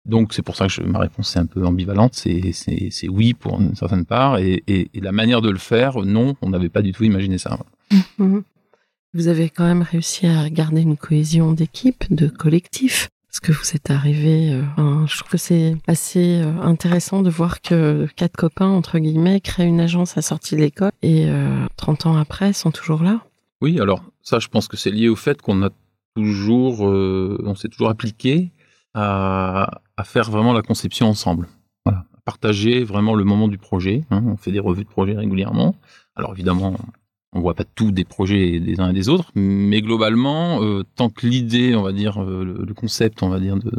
Donc 0.04 0.32
c'est 0.32 0.42
pour 0.42 0.56
ça 0.56 0.66
que 0.66 0.72
je, 0.72 0.82
ma 0.82 0.98
réponse 0.98 1.36
est 1.36 1.38
un 1.38 1.46
peu 1.46 1.64
ambivalente, 1.64 2.14
c'est 2.14 3.08
oui 3.08 3.34
pour 3.34 3.60
une 3.60 3.76
certaine 3.76 4.04
part, 4.04 4.38
et, 4.38 4.62
la 4.94 5.12
manière 5.12 5.42
de 5.42 5.50
le 5.50 5.58
faire, 5.58 6.00
non, 6.02 6.34
on 6.42 6.50
n'avait 6.50 6.68
pas 6.68 6.82
du 6.82 6.92
tout 6.92 7.04
imaginé 7.04 7.38
ça. 7.38 7.58
Vous 9.14 9.28
avez 9.28 9.50
quand 9.50 9.64
même 9.64 9.82
réussi 9.82 10.26
à 10.26 10.48
garder 10.48 10.80
une 10.80 10.96
cohésion 10.96 11.52
d'équipe, 11.52 12.04
de 12.12 12.28
collectif, 12.28 13.10
parce 13.32 13.40
que 13.40 13.52
vous 13.52 13.74
êtes 13.74 13.90
arrivé. 13.90 14.52
Euh, 14.52 15.06
je 15.06 15.18
trouve 15.18 15.30
que 15.30 15.38
c'est 15.38 15.74
assez 15.86 16.42
euh, 16.42 16.60
intéressant 16.60 17.22
de 17.22 17.30
voir 17.30 17.62
que 17.62 18.06
quatre 18.14 18.36
copains 18.36 18.68
entre 18.68 18.98
guillemets 18.98 19.40
créent 19.40 19.66
une 19.66 19.80
agence 19.80 20.18
à 20.18 20.22
sortie 20.22 20.54
de 20.54 20.60
l'école 20.60 20.92
et 21.00 21.30
euh, 21.30 21.66
30 21.78 22.06
ans 22.06 22.16
après 22.16 22.52
sont 22.52 22.70
toujours 22.70 23.02
là. 23.02 23.22
Oui, 23.62 23.80
alors 23.80 24.04
ça, 24.20 24.38
je 24.38 24.48
pense 24.48 24.68
que 24.68 24.76
c'est 24.76 24.90
lié 24.90 25.08
au 25.08 25.16
fait 25.16 25.40
qu'on 25.40 25.62
a 25.62 25.70
toujours, 26.14 26.86
euh, 26.86 27.42
on 27.46 27.54
s'est 27.54 27.68
toujours 27.68 27.88
appliqué 27.88 28.52
à, 28.92 29.80
faire 30.04 30.30
vraiment 30.30 30.52
la 30.52 30.60
conception 30.60 31.08
ensemble. 31.08 31.48
Voilà, 31.86 32.04
partager 32.26 32.84
vraiment 32.84 33.14
le 33.14 33.24
moment 33.24 33.48
du 33.48 33.56
projet. 33.56 34.04
Hein. 34.10 34.22
On 34.26 34.36
fait 34.36 34.52
des 34.52 34.60
revues 34.60 34.84
de 34.84 34.90
projet 34.90 35.14
régulièrement. 35.14 35.74
Alors 36.16 36.32
évidemment, 36.34 36.76
on 37.32 37.40
voit 37.40 37.54
pas 37.54 37.64
tout 37.64 37.92
des 37.92 38.04
projets 38.04 38.60
des 38.60 38.80
uns 38.80 38.90
et 38.90 38.92
des 38.92 39.08
autres, 39.08 39.30
mais 39.34 39.80
globalement, 39.80 40.62
euh, 40.62 40.84
tant 40.96 41.08
que 41.08 41.26
l'idée, 41.26 41.74
on 41.74 41.82
va 41.82 41.92
dire, 41.92 42.22
euh, 42.22 42.64
le, 42.66 42.74
concept, 42.74 43.22
on 43.22 43.28
va 43.28 43.40
dire 43.40 43.56
de, 43.56 43.72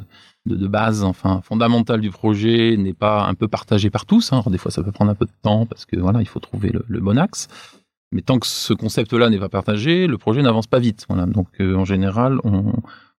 de, 0.45 0.55
de, 0.55 0.67
base, 0.67 1.03
enfin 1.03 1.41
fondamental 1.43 2.01
du 2.01 2.09
projet 2.09 2.75
n'est 2.77 2.93
pas 2.93 3.25
un 3.25 3.35
peu 3.35 3.47
partagé 3.47 3.89
par 3.89 4.05
tous. 4.05 4.33
Hein. 4.33 4.43
Des 4.47 4.57
fois, 4.57 4.71
ça 4.71 4.81
peut 4.81 4.91
prendre 4.91 5.11
un 5.11 5.15
peu 5.15 5.25
de 5.25 5.31
temps 5.41 5.65
parce 5.65 5.85
que 5.85 5.97
voilà, 5.97 6.21
il 6.21 6.27
faut 6.27 6.39
trouver 6.39 6.71
le, 6.71 6.83
le 6.87 6.99
bon 6.99 7.17
axe. 7.17 7.47
Mais 8.11 8.21
tant 8.21 8.39
que 8.39 8.47
ce 8.47 8.73
concept-là 8.73 9.29
n'est 9.29 9.39
pas 9.39 9.49
partagé, 9.49 10.07
le 10.07 10.17
projet 10.17 10.41
n'avance 10.41 10.67
pas 10.67 10.79
vite. 10.79 11.05
Voilà. 11.07 11.25
Donc 11.25 11.47
euh, 11.59 11.75
en 11.75 11.85
général, 11.85 12.39
on, 12.43 12.73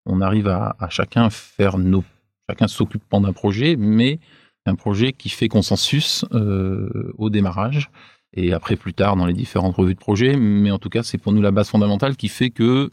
on 0.06 0.20
arrive 0.20 0.48
à, 0.48 0.76
à, 0.78 0.88
chacun 0.88 1.30
faire 1.30 1.78
nos, 1.78 2.04
chacun 2.48 2.66
s'occupe 2.68 3.02
d'un 3.12 3.32
projet, 3.32 3.76
mais 3.76 4.18
un 4.66 4.74
projet 4.74 5.12
qui 5.12 5.28
fait 5.28 5.48
consensus 5.48 6.24
euh, 6.32 7.12
au 7.18 7.30
démarrage 7.30 7.90
et 8.34 8.52
après 8.52 8.76
plus 8.76 8.94
tard 8.94 9.16
dans 9.16 9.26
les 9.26 9.32
différentes 9.32 9.76
revues 9.76 9.94
de 9.94 9.98
projet. 9.98 10.36
Mais 10.36 10.70
en 10.70 10.78
tout 10.78 10.90
cas, 10.90 11.02
c'est 11.02 11.18
pour 11.18 11.32
nous 11.32 11.42
la 11.42 11.50
base 11.50 11.68
fondamentale 11.68 12.16
qui 12.16 12.28
fait 12.28 12.50
que 12.50 12.90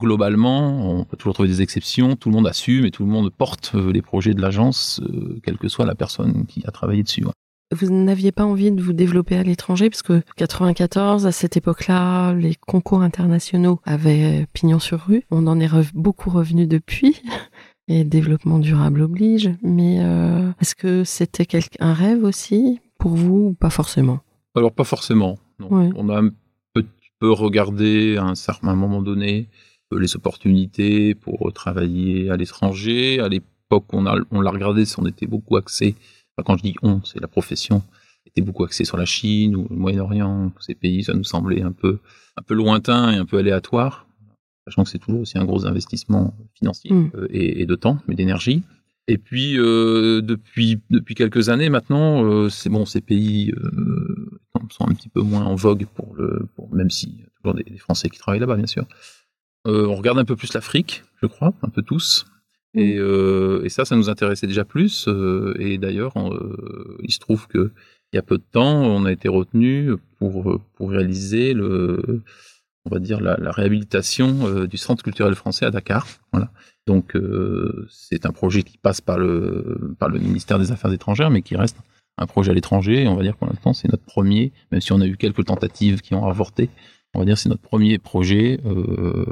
globalement, 0.00 0.90
on 0.90 1.04
peut 1.04 1.16
toujours 1.16 1.34
trouver 1.34 1.48
des 1.48 1.62
exceptions, 1.62 2.16
tout 2.16 2.28
le 2.28 2.34
monde 2.34 2.48
assume 2.48 2.84
et 2.84 2.90
tout 2.90 3.04
le 3.04 3.10
monde 3.10 3.30
porte 3.30 3.72
euh, 3.74 3.92
les 3.92 4.02
projets 4.02 4.34
de 4.34 4.42
l'agence, 4.42 5.00
euh, 5.04 5.38
quelle 5.44 5.58
que 5.58 5.68
soit 5.68 5.86
la 5.86 5.94
personne 5.94 6.44
qui 6.46 6.64
a 6.66 6.72
travaillé 6.72 7.04
dessus. 7.04 7.24
Vous 7.72 7.90
n'aviez 7.90 8.32
pas 8.32 8.44
envie 8.44 8.70
de 8.70 8.82
vous 8.82 8.92
développer 8.92 9.36
à 9.36 9.42
l'étranger 9.44 9.88
parce 9.88 10.02
que 10.02 10.22
94 10.36 11.24
à 11.24 11.32
cette 11.32 11.56
époque-là, 11.56 12.34
les 12.34 12.54
concours 12.54 13.00
internationaux 13.00 13.80
avaient 13.84 14.46
pignon 14.52 14.78
sur 14.78 15.06
rue. 15.06 15.22
On 15.30 15.46
en 15.46 15.58
est 15.58 15.70
beaucoup 15.94 16.30
revenu 16.30 16.66
depuis. 16.66 17.22
Et 17.88 18.04
développement 18.04 18.58
durable 18.58 19.02
oblige. 19.02 19.50
Mais 19.62 19.98
euh, 20.00 20.50
est-ce 20.60 20.74
que 20.74 21.02
c'était 21.02 21.46
un 21.80 21.92
rêve 21.92 22.22
aussi 22.22 22.80
pour 22.98 23.12
vous 23.12 23.48
ou 23.48 23.54
pas 23.54 23.70
forcément? 23.70 24.20
Alors 24.54 24.72
pas 24.72 24.84
forcément. 24.84 25.38
On 25.60 26.08
a 26.08 26.20
un 26.20 26.30
petit 26.74 27.10
peu 27.18 27.30
regardé 27.30 28.16
à 28.16 28.24
un 28.24 28.34
certain 28.34 28.74
moment 28.74 29.00
donné 29.00 29.48
euh, 29.92 29.98
les 29.98 30.16
opportunités 30.16 31.14
pour 31.14 31.52
travailler 31.52 32.30
à 32.30 32.36
l'étranger. 32.36 33.20
À 33.20 33.28
l'époque, 33.28 33.84
on, 33.92 34.06
a, 34.06 34.16
on 34.30 34.40
l'a 34.40 34.50
regardé 34.50 34.84
si 34.84 34.98
on 34.98 35.06
était 35.06 35.26
beaucoup 35.26 35.56
axé 35.56 35.94
quand 36.42 36.56
je 36.56 36.62
dis 36.62 36.74
on, 36.82 37.02
c'est 37.04 37.20
la 37.20 37.28
profession, 37.28 37.82
était 38.26 38.40
beaucoup 38.40 38.64
axée 38.64 38.84
sur 38.84 38.96
la 38.96 39.04
Chine 39.04 39.56
ou 39.56 39.66
le 39.68 39.76
Moyen-Orient, 39.76 40.50
tous 40.50 40.62
ces 40.62 40.74
pays, 40.74 41.04
ça 41.04 41.14
nous 41.14 41.24
semblait 41.24 41.62
un 41.62 41.72
peu, 41.72 41.98
un 42.36 42.42
peu 42.42 42.54
lointain 42.54 43.12
et 43.12 43.16
un 43.16 43.24
peu 43.24 43.38
aléatoire, 43.38 44.06
sachant 44.66 44.84
que 44.84 44.90
c'est 44.90 44.98
toujours 44.98 45.20
aussi 45.20 45.38
un 45.38 45.44
gros 45.44 45.66
investissement 45.66 46.34
financier 46.54 46.92
mm. 46.92 47.10
euh, 47.14 47.26
et, 47.30 47.62
et, 47.62 47.66
de 47.66 47.74
temps, 47.74 47.98
mais 48.08 48.14
d'énergie. 48.14 48.62
Et 49.08 49.18
puis 49.18 49.58
euh, 49.58 50.22
depuis 50.22 50.80
depuis 50.90 51.16
quelques 51.16 51.48
années 51.48 51.68
maintenant, 51.68 52.24
euh, 52.24 52.48
c'est 52.48 52.70
bon, 52.70 52.86
ces 52.86 53.00
pays 53.00 53.52
euh, 53.56 54.40
sont 54.70 54.88
un 54.88 54.94
petit 54.94 55.08
peu 55.08 55.20
moins 55.20 55.44
en 55.44 55.54
vogue 55.54 55.86
pour 55.94 56.14
le, 56.14 56.48
pour, 56.54 56.72
même 56.74 56.90
si 56.90 57.08
y 57.08 57.22
a 57.22 57.26
toujours 57.36 57.54
des, 57.54 57.64
des 57.64 57.78
Français 57.78 58.08
qui 58.08 58.18
travaillent 58.18 58.40
là-bas, 58.40 58.56
bien 58.56 58.66
sûr. 58.66 58.86
Euh, 59.66 59.86
on 59.86 59.94
regarde 59.94 60.18
un 60.18 60.24
peu 60.24 60.36
plus 60.36 60.52
l'Afrique, 60.54 61.04
je 61.20 61.26
crois, 61.26 61.52
un 61.62 61.68
peu 61.68 61.82
tous. 61.82 62.26
Et, 62.74 62.96
mmh. 62.96 63.00
euh, 63.00 63.64
et, 63.64 63.68
ça, 63.68 63.84
ça 63.84 63.96
nous 63.96 64.08
intéressait 64.08 64.46
déjà 64.46 64.64
plus. 64.64 65.06
Euh, 65.08 65.54
et 65.58 65.78
d'ailleurs, 65.78 66.14
il 67.02 67.12
se 67.12 67.18
trouve 67.18 67.46
que 67.46 67.72
il 68.12 68.16
y 68.16 68.18
a 68.18 68.22
peu 68.22 68.36
de 68.36 68.44
temps, 68.50 68.82
on 68.82 69.06
a 69.06 69.12
été 69.12 69.28
retenu 69.28 69.92
pour 70.18 70.60
pour 70.74 70.90
réaliser 70.90 71.54
le, 71.54 72.22
on 72.84 72.90
va 72.90 72.98
dire 72.98 73.20
la, 73.20 73.36
la 73.36 73.50
réhabilitation 73.50 74.46
euh, 74.46 74.66
du 74.66 74.76
Centre 74.76 75.02
culturel 75.02 75.34
français 75.34 75.64
à 75.64 75.70
Dakar. 75.70 76.06
Voilà. 76.32 76.50
Donc 76.86 77.14
euh, 77.14 77.86
c'est 77.90 78.26
un 78.26 78.32
projet 78.32 78.62
qui 78.62 78.78
passe 78.78 79.00
par 79.00 79.18
le 79.18 79.94
par 79.98 80.08
le 80.08 80.18
ministère 80.18 80.58
des 80.58 80.72
Affaires 80.72 80.92
étrangères, 80.92 81.30
mais 81.30 81.42
qui 81.42 81.56
reste 81.56 81.76
un 82.18 82.26
projet 82.26 82.50
à 82.50 82.54
l'étranger. 82.54 83.06
On 83.08 83.16
va 83.16 83.22
dire 83.22 83.36
pour 83.36 83.46
l'instant, 83.46 83.72
c'est 83.72 83.90
notre 83.90 84.04
premier, 84.04 84.52
même 84.70 84.80
si 84.80 84.92
on 84.92 85.00
a 85.00 85.06
eu 85.06 85.16
quelques 85.16 85.44
tentatives 85.44 86.00
qui 86.00 86.14
ont 86.14 86.26
avorté. 86.26 86.70
On 87.14 87.18
va 87.18 87.24
dire 87.24 87.38
c'est 87.38 87.48
notre 87.48 87.62
premier 87.62 87.98
projet 87.98 88.60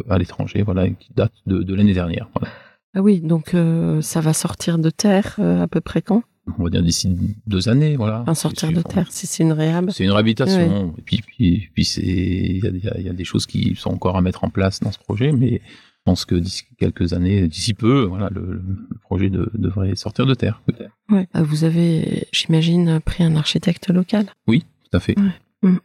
à 0.08 0.18
l'étranger, 0.18 0.62
voilà, 0.62 0.88
qui 0.88 1.12
date 1.14 1.32
de, 1.46 1.62
de 1.62 1.74
l'année 1.74 1.94
dernière. 1.94 2.28
Voilà. 2.34 2.52
Ah 2.94 3.02
oui, 3.02 3.20
donc 3.20 3.54
euh, 3.54 4.02
ça 4.02 4.20
va 4.20 4.32
sortir 4.32 4.78
de 4.78 4.90
terre 4.90 5.36
euh, 5.38 5.62
à 5.62 5.68
peu 5.68 5.80
près 5.80 6.02
quand? 6.02 6.24
On 6.58 6.64
va 6.64 6.70
dire 6.70 6.82
d'ici 6.82 7.36
deux 7.46 7.68
années, 7.68 7.96
voilà. 7.96 8.24
Un 8.26 8.34
sortir 8.34 8.72
de 8.72 8.82
terre, 8.82 9.06
si 9.10 9.28
c'est 9.28 9.44
une 9.44 9.52
réhab. 9.52 9.90
C'est 9.90 10.02
une 10.02 10.10
réhabilitation. 10.10 10.86
Oui. 10.86 10.94
Et 10.98 11.02
puis, 11.02 11.22
puis, 11.24 11.68
puis 11.72 11.84
c'est, 11.84 12.02
il 12.02 12.64
y, 12.64 13.02
y 13.04 13.08
a, 13.08 13.12
des 13.12 13.24
choses 13.24 13.46
qui 13.46 13.76
sont 13.76 13.90
encore 13.90 14.16
à 14.16 14.22
mettre 14.22 14.42
en 14.42 14.50
place 14.50 14.80
dans 14.80 14.90
ce 14.90 14.98
projet, 14.98 15.30
mais 15.30 15.60
pense 16.10 16.24
que 16.24 16.34
d'ici 16.34 16.64
quelques 16.76 17.12
années, 17.12 17.46
d'ici 17.46 17.72
peu, 17.72 18.02
voilà, 18.02 18.30
le, 18.32 18.60
le 18.90 18.98
projet 19.00 19.30
de, 19.30 19.48
devrait 19.54 19.94
sortir 19.94 20.26
de 20.26 20.34
terre. 20.34 20.60
Ouais. 21.08 21.28
Ah, 21.32 21.44
vous 21.44 21.62
avez, 21.62 22.26
j'imagine, 22.32 22.98
pris 22.98 23.22
un 23.22 23.36
architecte 23.36 23.90
local. 23.90 24.26
Oui, 24.48 24.64
tout 24.90 24.96
à 24.96 24.98
fait. 24.98 25.16
Ouais. 25.16 25.30
Mmh. 25.62 25.76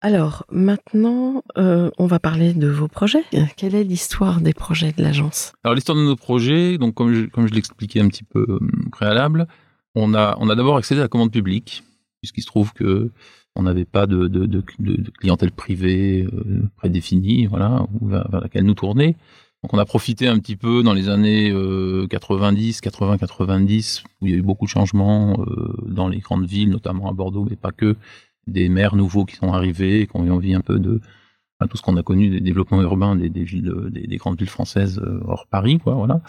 Alors 0.00 0.46
maintenant, 0.50 1.42
euh, 1.58 1.90
on 1.98 2.06
va 2.06 2.18
parler 2.18 2.54
de 2.54 2.68
vos 2.68 2.88
projets. 2.88 3.24
Quelle 3.58 3.74
est 3.74 3.84
l'histoire 3.84 4.40
des 4.40 4.54
projets 4.54 4.92
de 4.92 5.02
l'agence? 5.02 5.52
Alors 5.62 5.74
l'histoire 5.74 5.98
de 5.98 6.04
nos 6.04 6.16
projets, 6.16 6.78
donc 6.78 6.94
comme 6.94 7.12
je, 7.12 7.26
comme 7.26 7.46
je 7.46 7.52
l'expliquais 7.52 8.00
un 8.00 8.08
petit 8.08 8.24
peu 8.24 8.46
euh, 8.48 8.58
préalable, 8.92 9.46
on 9.94 10.14
a, 10.14 10.38
on 10.40 10.48
a 10.48 10.54
d'abord 10.54 10.78
accédé 10.78 11.00
à 11.00 11.04
la 11.04 11.08
commande 11.08 11.32
publique, 11.32 11.82
puisqu'il 12.22 12.40
se 12.40 12.46
trouve 12.46 12.72
que 12.72 13.10
on 13.56 13.62
n'avait 13.62 13.86
pas 13.86 14.06
de, 14.06 14.28
de, 14.28 14.46
de, 14.46 14.62
de, 14.78 15.10
clientèle 15.10 15.50
privée 15.50 16.26
euh, 16.32 16.62
prédéfinie, 16.76 17.46
voilà, 17.46 17.86
vers, 18.02 18.30
vers, 18.30 18.40
laquelle 18.40 18.64
nous 18.64 18.74
tourner. 18.74 19.16
Donc 19.62 19.74
on 19.74 19.78
a 19.78 19.84
profité 19.84 20.28
un 20.28 20.38
petit 20.38 20.56
peu 20.56 20.82
dans 20.82 20.92
les 20.92 21.08
années 21.08 21.50
euh, 21.50 22.06
90, 22.08 22.80
80, 22.80 23.18
90, 23.18 24.04
où 24.20 24.26
il 24.26 24.32
y 24.32 24.34
a 24.34 24.38
eu 24.38 24.42
beaucoup 24.42 24.66
de 24.66 24.70
changements 24.70 25.40
euh, 25.40 25.74
dans 25.86 26.08
les 26.08 26.18
grandes 26.18 26.46
villes, 26.46 26.70
notamment 26.70 27.08
à 27.10 27.12
Bordeaux, 27.12 27.46
mais 27.48 27.56
pas 27.56 27.72
que, 27.72 27.96
des 28.46 28.68
maires 28.68 28.94
nouveaux 28.94 29.24
qui 29.24 29.36
sont 29.36 29.52
arrivés, 29.52 30.06
qui 30.06 30.16
ont 30.16 30.24
eu 30.24 30.30
envie 30.30 30.54
un 30.54 30.60
peu 30.60 30.78
de 30.78 31.00
tout 31.70 31.76
ce 31.76 31.82
qu'on 31.82 31.96
a 31.96 32.02
connu 32.02 32.28
des 32.28 32.40
développements 32.40 32.82
urbains 32.82 33.16
des, 33.16 33.28
villes, 33.28 33.72
des, 33.90 34.06
des, 34.06 34.16
grandes 34.18 34.38
villes 34.38 34.48
françaises 34.48 34.98
euh, 34.98 35.20
hors 35.26 35.46
Paris, 35.46 35.78
quoi, 35.78 35.94
voilà. 35.94 36.20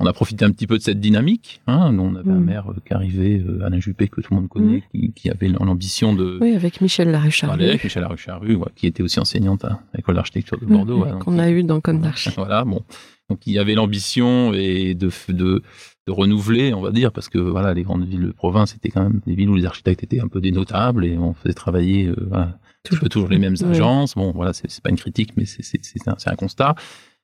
On 0.00 0.06
a 0.06 0.12
profité 0.12 0.44
un 0.44 0.52
petit 0.52 0.68
peu 0.68 0.78
de 0.78 0.82
cette 0.82 1.00
dynamique. 1.00 1.60
Hein. 1.66 1.90
Nous, 1.92 2.02
on 2.02 2.14
avait 2.14 2.30
mmh. 2.30 2.36
un 2.36 2.40
maire 2.40 2.72
qui 2.86 2.94
arrivait, 2.94 3.40
euh, 3.40 3.64
Alain 3.64 3.80
Juppé, 3.80 4.06
que 4.06 4.20
tout 4.20 4.32
le 4.32 4.40
monde 4.40 4.48
connaît, 4.48 4.76
mmh. 4.76 4.82
qui, 4.92 5.12
qui, 5.12 5.30
avait 5.30 5.48
l'ambition 5.48 6.14
de... 6.14 6.38
Oui, 6.40 6.54
avec 6.54 6.80
Michel 6.80 7.10
Larucharru. 7.10 7.60
avec 7.60 7.82
Michel 7.82 8.02
Larucharru, 8.02 8.54
ouais, 8.54 8.68
qui 8.76 8.86
était 8.86 9.02
aussi 9.02 9.18
enseignante 9.18 9.64
à 9.64 9.80
l'école 9.94 10.14
d'architecture 10.14 10.56
de 10.60 10.66
Bordeaux. 10.66 10.98
Mmh, 10.98 11.02
ouais, 11.14 11.18
Qu'on 11.18 11.38
a 11.40 11.50
eu 11.50 11.64
dans 11.64 11.80
Comme 11.80 12.00
d'Archi. 12.02 12.30
Voilà, 12.36 12.64
bon. 12.64 12.84
Donc, 13.28 13.44
il 13.46 13.52
y 13.52 13.58
avait 13.58 13.74
l'ambition 13.74 14.52
et 14.54 14.94
de, 14.94 15.10
de, 15.30 15.62
de 16.06 16.12
renouveler, 16.12 16.72
on 16.74 16.80
va 16.80 16.92
dire, 16.92 17.10
parce 17.10 17.28
que 17.28 17.38
voilà, 17.38 17.74
les 17.74 17.82
grandes 17.82 18.06
villes 18.06 18.26
de 18.26 18.32
province 18.32 18.76
étaient 18.76 18.90
quand 18.90 19.02
même 19.02 19.20
des 19.26 19.34
villes 19.34 19.50
où 19.50 19.56
les 19.56 19.66
architectes 19.66 20.04
étaient 20.04 20.20
un 20.20 20.28
peu 20.28 20.40
des 20.40 20.52
notables 20.52 21.04
et 21.04 21.18
on 21.18 21.34
faisait 21.34 21.54
travailler 21.54 22.06
euh, 22.06 22.14
voilà, 22.28 22.58
toujours, 22.84 23.08
toujours 23.08 23.28
les 23.28 23.38
mêmes 23.38 23.56
agences. 23.68 24.14
Bon, 24.14 24.30
voilà, 24.30 24.52
c'est 24.52 24.80
pas 24.80 24.90
une 24.90 24.96
critique, 24.96 25.32
mais 25.36 25.44
c'est 25.44 25.80
un, 26.06 26.14
un 26.24 26.36
constat. 26.36 26.76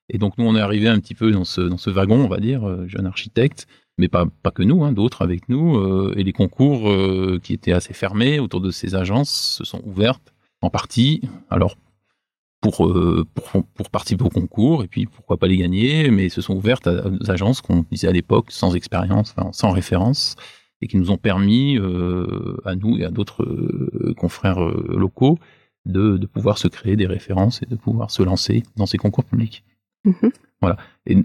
Et 0.09 0.19
donc 0.19 0.37
nous, 0.39 0.45
on 0.45 0.55
est 0.55 0.61
arrivé 0.61 0.89
un 0.89 1.01
petit 1.01 1.15
peu 1.15 1.31
dans 1.31 1.45
ce, 1.45 1.61
dans 1.61 1.79
ce 1.79 1.91
wagon, 1.91 2.25
on 2.25 2.29
va 2.29 2.39
dire, 2.39 2.69
euh, 2.69 2.87
jeune 2.89 3.07
architecte, 3.07 3.67
mais 3.99 4.09
pas, 4.09 4.27
pas 4.43 4.51
que 4.51 4.63
nous, 4.63 4.85
hein, 4.85 4.93
d'autres 4.93 5.23
avec 5.23 5.49
nous. 5.49 5.77
Euh, 5.77 6.15
et 6.17 6.25
les 6.25 6.33
concours 6.33 6.91
euh, 6.91 7.41
qui 7.43 7.53
étaient 7.53 7.73
assez 7.73 7.95
fermés 7.95 8.39
autour 8.39 8.61
de 8.61 8.71
ces 8.71 8.95
agences 8.95 9.57
se 9.59 9.65
sont 9.65 9.81
ouvertes 9.85 10.35
en 10.61 10.71
partie. 10.71 11.23
Alors 11.51 11.77
pour, 12.61 12.87
euh, 12.87 13.27
pour, 13.35 13.65
pour 13.65 13.91
participer 13.91 14.25
au 14.25 14.31
concours 14.31 14.85
et 14.85 14.89
puis 14.89 15.07
pourquoi 15.07 15.37
pas 15.37 15.47
les 15.47 15.59
gagner, 15.59 16.11
mais 16.11 16.29
se 16.29 16.41
sont 16.41 16.55
ouvertes 16.55 16.87
à, 16.87 17.11
des 17.11 17.31
agences 17.31 17.61
qu'on 17.61 17.85
disait 17.91 18.09
à 18.09 18.13
l'époque 18.13 18.51
sans 18.51 18.75
expérience, 18.75 19.35
enfin, 19.37 19.51
sans 19.53 19.71
référence, 19.71 20.37
et 20.81 20.87
qui 20.87 20.97
nous 20.97 21.11
ont 21.11 21.19
permis, 21.19 21.79
euh, 21.79 22.57
à 22.65 22.75
nous 22.75 22.99
et 22.99 23.05
à 23.05 23.11
d'autres 23.11 23.47
confrères 24.17 24.61
locaux, 24.61 25.39
de, 25.85 26.17
de 26.17 26.27
pouvoir 26.27 26.57
se 26.57 26.69
créer 26.69 26.97
des 26.97 27.07
références 27.07 27.63
et 27.63 27.67
de 27.67 27.77
pouvoir 27.77 28.11
se 28.11 28.23
lancer 28.23 28.63
dans 28.77 28.87
ces 28.87 28.97
concours 28.97 29.25
publics. 29.25 29.63
Mhm. 30.05 30.31
Voilà. 30.61 30.77
Et 31.07 31.17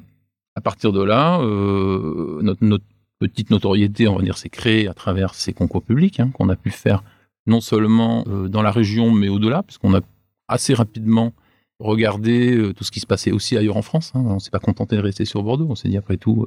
à 0.55 0.61
partir 0.61 0.91
de 0.91 1.01
là, 1.01 1.39
euh, 1.41 2.41
notre, 2.41 2.83
petite 3.19 3.49
notoriété, 3.49 4.07
on 4.07 4.15
va 4.15 4.23
dire, 4.23 4.37
s'est 4.37 4.49
créée 4.49 4.87
à 4.87 4.93
travers 4.93 5.33
ces 5.33 5.51
concours 5.51 5.83
publics 5.83 6.21
hein, 6.21 6.31
qu'on 6.33 6.47
a 6.47 6.55
pu 6.55 6.69
faire 6.69 7.03
non 7.47 7.59
seulement 7.59 8.23
euh, 8.27 8.47
dans 8.47 8.61
la 8.61 8.71
région, 8.71 9.11
mais 9.11 9.27
au-delà, 9.27 9.61
puisqu'on 9.63 9.93
a 9.93 9.99
assez 10.47 10.73
rapidement 10.73 11.33
regardé 11.79 12.55
euh, 12.55 12.73
tout 12.73 12.85
ce 12.85 12.91
qui 12.91 13.01
se 13.01 13.05
passait 13.05 13.31
aussi 13.31 13.57
ailleurs 13.57 13.75
en 13.75 13.81
France. 13.81 14.13
Hein. 14.15 14.23
On 14.25 14.39
s'est 14.39 14.51
pas 14.51 14.59
contenté 14.59 14.95
de 14.95 15.01
rester 15.01 15.25
sur 15.25 15.43
Bordeaux. 15.43 15.67
On 15.69 15.75
s'est 15.75 15.89
dit 15.89 15.97
après 15.97 16.15
tout, 16.15 16.45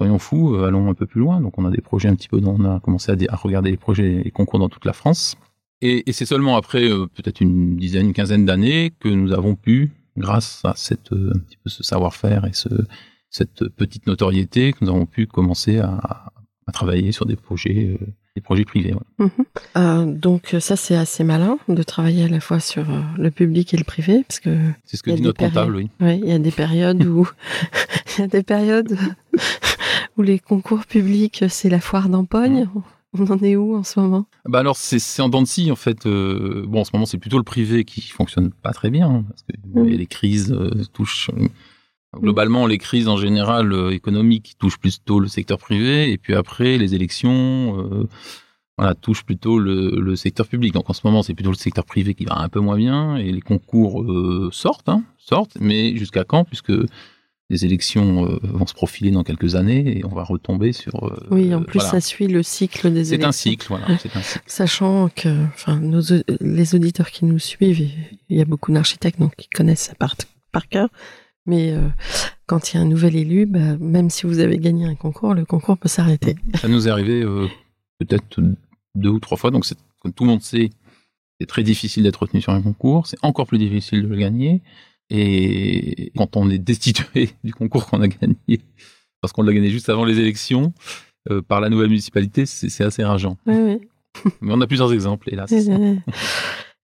soyons 0.00 0.18
fous, 0.18 0.56
allons 0.56 0.88
un 0.90 0.94
peu 0.94 1.06
plus 1.06 1.20
loin. 1.20 1.40
Donc 1.40 1.58
on 1.58 1.64
a 1.64 1.70
des 1.70 1.80
projets 1.80 2.08
un 2.08 2.16
petit 2.16 2.28
peu, 2.28 2.40
dans- 2.40 2.56
on 2.58 2.64
a 2.64 2.80
commencé 2.80 3.12
à, 3.28 3.36
regarder 3.36 3.70
les 3.70 3.76
projets, 3.76 4.22
les 4.24 4.30
concours 4.32 4.58
dans 4.58 4.68
toute 4.68 4.84
la 4.84 4.92
France. 4.92 5.36
Et, 5.80 6.08
et 6.08 6.12
c'est 6.12 6.26
seulement 6.26 6.56
après 6.56 6.88
peut-être 6.88 7.40
une 7.40 7.76
dizaine, 7.76 8.06
une 8.06 8.12
quinzaine 8.12 8.44
d'années 8.44 8.92
que 8.98 9.08
nous 9.08 9.32
avons 9.32 9.54
pu, 9.54 9.92
grâce 10.20 10.60
à 10.64 10.74
cette, 10.76 11.12
euh, 11.12 11.32
un 11.34 11.38
petit 11.38 11.56
peu 11.62 11.70
ce 11.70 11.82
savoir-faire 11.82 12.44
et 12.44 12.52
ce, 12.52 12.68
cette 13.30 13.68
petite 13.68 14.06
notoriété, 14.06 14.72
que 14.72 14.84
nous 14.84 14.90
avons 14.90 15.06
pu 15.06 15.26
commencer 15.26 15.78
à, 15.78 16.32
à 16.70 16.72
travailler 16.72 17.12
sur 17.12 17.26
des 17.26 17.36
projets, 17.36 17.98
euh, 18.00 18.06
des 18.36 18.40
projets 18.40 18.64
privés. 18.64 18.94
voilà. 19.18 19.30
Euh, 19.76 20.04
donc 20.06 20.54
ça 20.60 20.76
c'est 20.76 20.96
assez 20.96 21.24
malin 21.24 21.58
de 21.68 21.82
travailler 21.82 22.24
à 22.24 22.28
la 22.28 22.40
fois 22.40 22.60
sur 22.60 22.88
euh, 22.88 23.00
le 23.18 23.30
public 23.30 23.74
et 23.74 23.76
le 23.76 23.84
privé 23.84 24.24
parce 24.26 24.40
que 24.40 24.56
C'est 24.84 24.96
ce 24.96 25.02
que 25.02 25.10
dit 25.10 25.22
notre 25.22 25.38
comptable, 25.38 25.76
oui. 25.76 25.90
ouais, 26.00 26.18
il 26.18 26.28
y 26.28 26.32
a 26.32 26.38
des 26.38 26.50
périodes 26.52 27.04
où 27.04 27.28
il 28.18 28.20
y 28.20 28.24
a 28.24 28.28
des 28.28 28.42
périodes 28.42 28.96
où 30.16 30.22
les 30.22 30.38
concours 30.38 30.86
publics 30.86 31.44
c'est 31.48 31.68
la 31.68 31.80
foire 31.80 32.08
d'empoigne. 32.08 32.68
On 33.18 33.26
en 33.26 33.38
est 33.42 33.56
où 33.56 33.74
en 33.74 33.82
ce 33.82 33.98
moment? 33.98 34.26
Bah 34.48 34.60
alors 34.60 34.76
c'est 34.76 35.20
en 35.20 35.28
dents 35.28 35.42
de 35.42 35.46
scie 35.46 35.72
en 35.72 35.76
fait. 35.76 36.06
Euh, 36.06 36.64
bon 36.66 36.80
en 36.80 36.84
ce 36.84 36.90
moment 36.92 37.06
c'est 37.06 37.18
plutôt 37.18 37.38
le 37.38 37.42
privé 37.44 37.84
qui 37.84 38.02
fonctionne 38.02 38.50
pas 38.52 38.72
très 38.72 38.90
bien 38.90 39.08
hein, 39.08 39.24
parce 39.28 39.42
que 39.42 39.52
bon, 39.66 39.84
Mm. 39.84 39.88
les 39.88 40.06
crises 40.06 40.52
euh, 40.52 40.70
touchent 40.92 41.30
euh, 41.36 41.48
globalement 42.20 42.66
les 42.66 42.78
crises 42.78 43.08
en 43.08 43.16
général 43.16 43.72
euh, 43.72 43.90
économiques 43.90 44.54
touchent 44.58 44.78
plutôt 44.78 45.18
le 45.18 45.26
secteur 45.28 45.58
privé 45.58 46.12
et 46.12 46.18
puis 46.18 46.34
après 46.34 46.78
les 46.78 46.94
élections 46.94 48.06
voilà 48.78 48.94
touchent 48.94 49.24
plutôt 49.24 49.58
le, 49.58 50.00
le 50.00 50.16
secteur 50.16 50.46
public. 50.46 50.72
Donc 50.72 50.88
en 50.88 50.92
ce 50.92 51.00
moment 51.04 51.22
c'est 51.24 51.34
plutôt 51.34 51.50
le 51.50 51.56
secteur 51.56 51.84
privé 51.84 52.14
qui 52.14 52.24
va 52.24 52.38
un 52.38 52.48
peu 52.48 52.60
moins 52.60 52.76
bien 52.76 53.16
et 53.16 53.30
les 53.32 53.40
concours 53.42 54.04
sortent 54.52 54.88
hein, 54.88 55.02
sortent 55.18 55.56
mais 55.60 55.96
jusqu'à 55.96 56.24
quand? 56.24 56.44
Puisque 56.44 56.72
les 57.50 57.64
élections 57.64 58.24
euh, 58.26 58.38
vont 58.44 58.66
se 58.66 58.72
profiler 58.74 59.10
dans 59.10 59.24
quelques 59.24 59.56
années 59.56 59.98
et 59.98 60.04
on 60.04 60.14
va 60.14 60.22
retomber 60.22 60.72
sur 60.72 61.04
euh, 61.04 61.26
Oui, 61.30 61.52
en 61.52 61.62
plus 61.62 61.80
voilà. 61.80 61.90
ça 61.90 62.00
suit 62.00 62.28
le 62.28 62.42
cycle 62.44 62.92
des 62.92 63.04
c'est 63.06 63.14
élections. 63.16 63.28
un 63.28 63.32
cycle 63.32 63.66
voilà 63.68 63.98
c'est 63.98 64.16
un 64.16 64.22
cycle. 64.22 64.44
Sachant 64.46 65.08
que, 65.08 65.46
enfin, 65.46 65.80
nos, 65.80 66.00
les 66.40 66.74
auditeurs 66.76 67.10
qui 67.10 67.24
nous 67.24 67.40
suivent, 67.40 67.80
il 67.80 68.36
y 68.36 68.40
a 68.40 68.44
beaucoup 68.44 68.72
d'architectes 68.72 69.18
donc 69.18 69.34
qui 69.36 69.48
connaissent 69.48 69.82
ça 69.88 69.94
par, 69.96 70.14
par 70.52 70.68
cœur. 70.68 70.88
Mais 71.44 71.72
euh, 71.72 71.88
quand 72.46 72.72
il 72.72 72.76
y 72.76 72.78
a 72.78 72.82
un 72.82 72.86
nouvel 72.88 73.16
élu, 73.16 73.46
bah, 73.46 73.76
même 73.80 74.10
si 74.10 74.26
vous 74.26 74.38
avez 74.38 74.58
gagné 74.58 74.86
un 74.86 74.94
concours, 74.94 75.34
le 75.34 75.44
concours 75.44 75.76
peut 75.76 75.88
s'arrêter. 75.88 76.36
Ça 76.54 76.68
nous 76.68 76.86
est 76.86 76.90
arrivé 76.90 77.24
peut-être 77.98 78.40
deux 78.94 79.08
ou 79.08 79.18
trois 79.18 79.36
fois. 79.36 79.50
Donc, 79.50 79.66
comme 80.00 80.12
tout 80.12 80.24
le 80.24 80.30
monde 80.30 80.42
sait, 80.42 80.70
c'est 81.40 81.46
très 81.46 81.62
difficile 81.62 82.02
d'être 82.04 82.22
retenu 82.22 82.40
sur 82.40 82.52
un 82.52 82.62
concours. 82.62 83.06
C'est 83.06 83.18
encore 83.22 83.46
plus 83.46 83.58
difficile 83.58 84.02
de 84.02 84.06
le 84.08 84.16
gagner. 84.16 84.62
Et 85.10 86.12
quand 86.16 86.36
on 86.36 86.48
est 86.50 86.58
destitué 86.58 87.30
du 87.44 87.52
concours 87.52 87.86
qu'on 87.86 88.00
a 88.00 88.08
gagné, 88.08 88.60
parce 89.20 89.32
qu'on 89.32 89.42
l'a 89.42 89.52
gagné 89.52 89.70
juste 89.70 89.88
avant 89.88 90.04
les 90.04 90.18
élections, 90.18 90.72
euh, 91.30 91.42
par 91.42 91.60
la 91.60 91.68
nouvelle 91.68 91.88
municipalité, 91.88 92.46
c'est 92.46 92.84
assez 92.84 93.04
rageant. 93.04 93.36
Oui, 93.46 93.54
oui. 93.56 93.78
Mais 94.40 94.52
on 94.52 94.60
a 94.60 94.66
plusieurs 94.66 94.92
exemples, 94.92 95.28
hélas. 95.32 95.52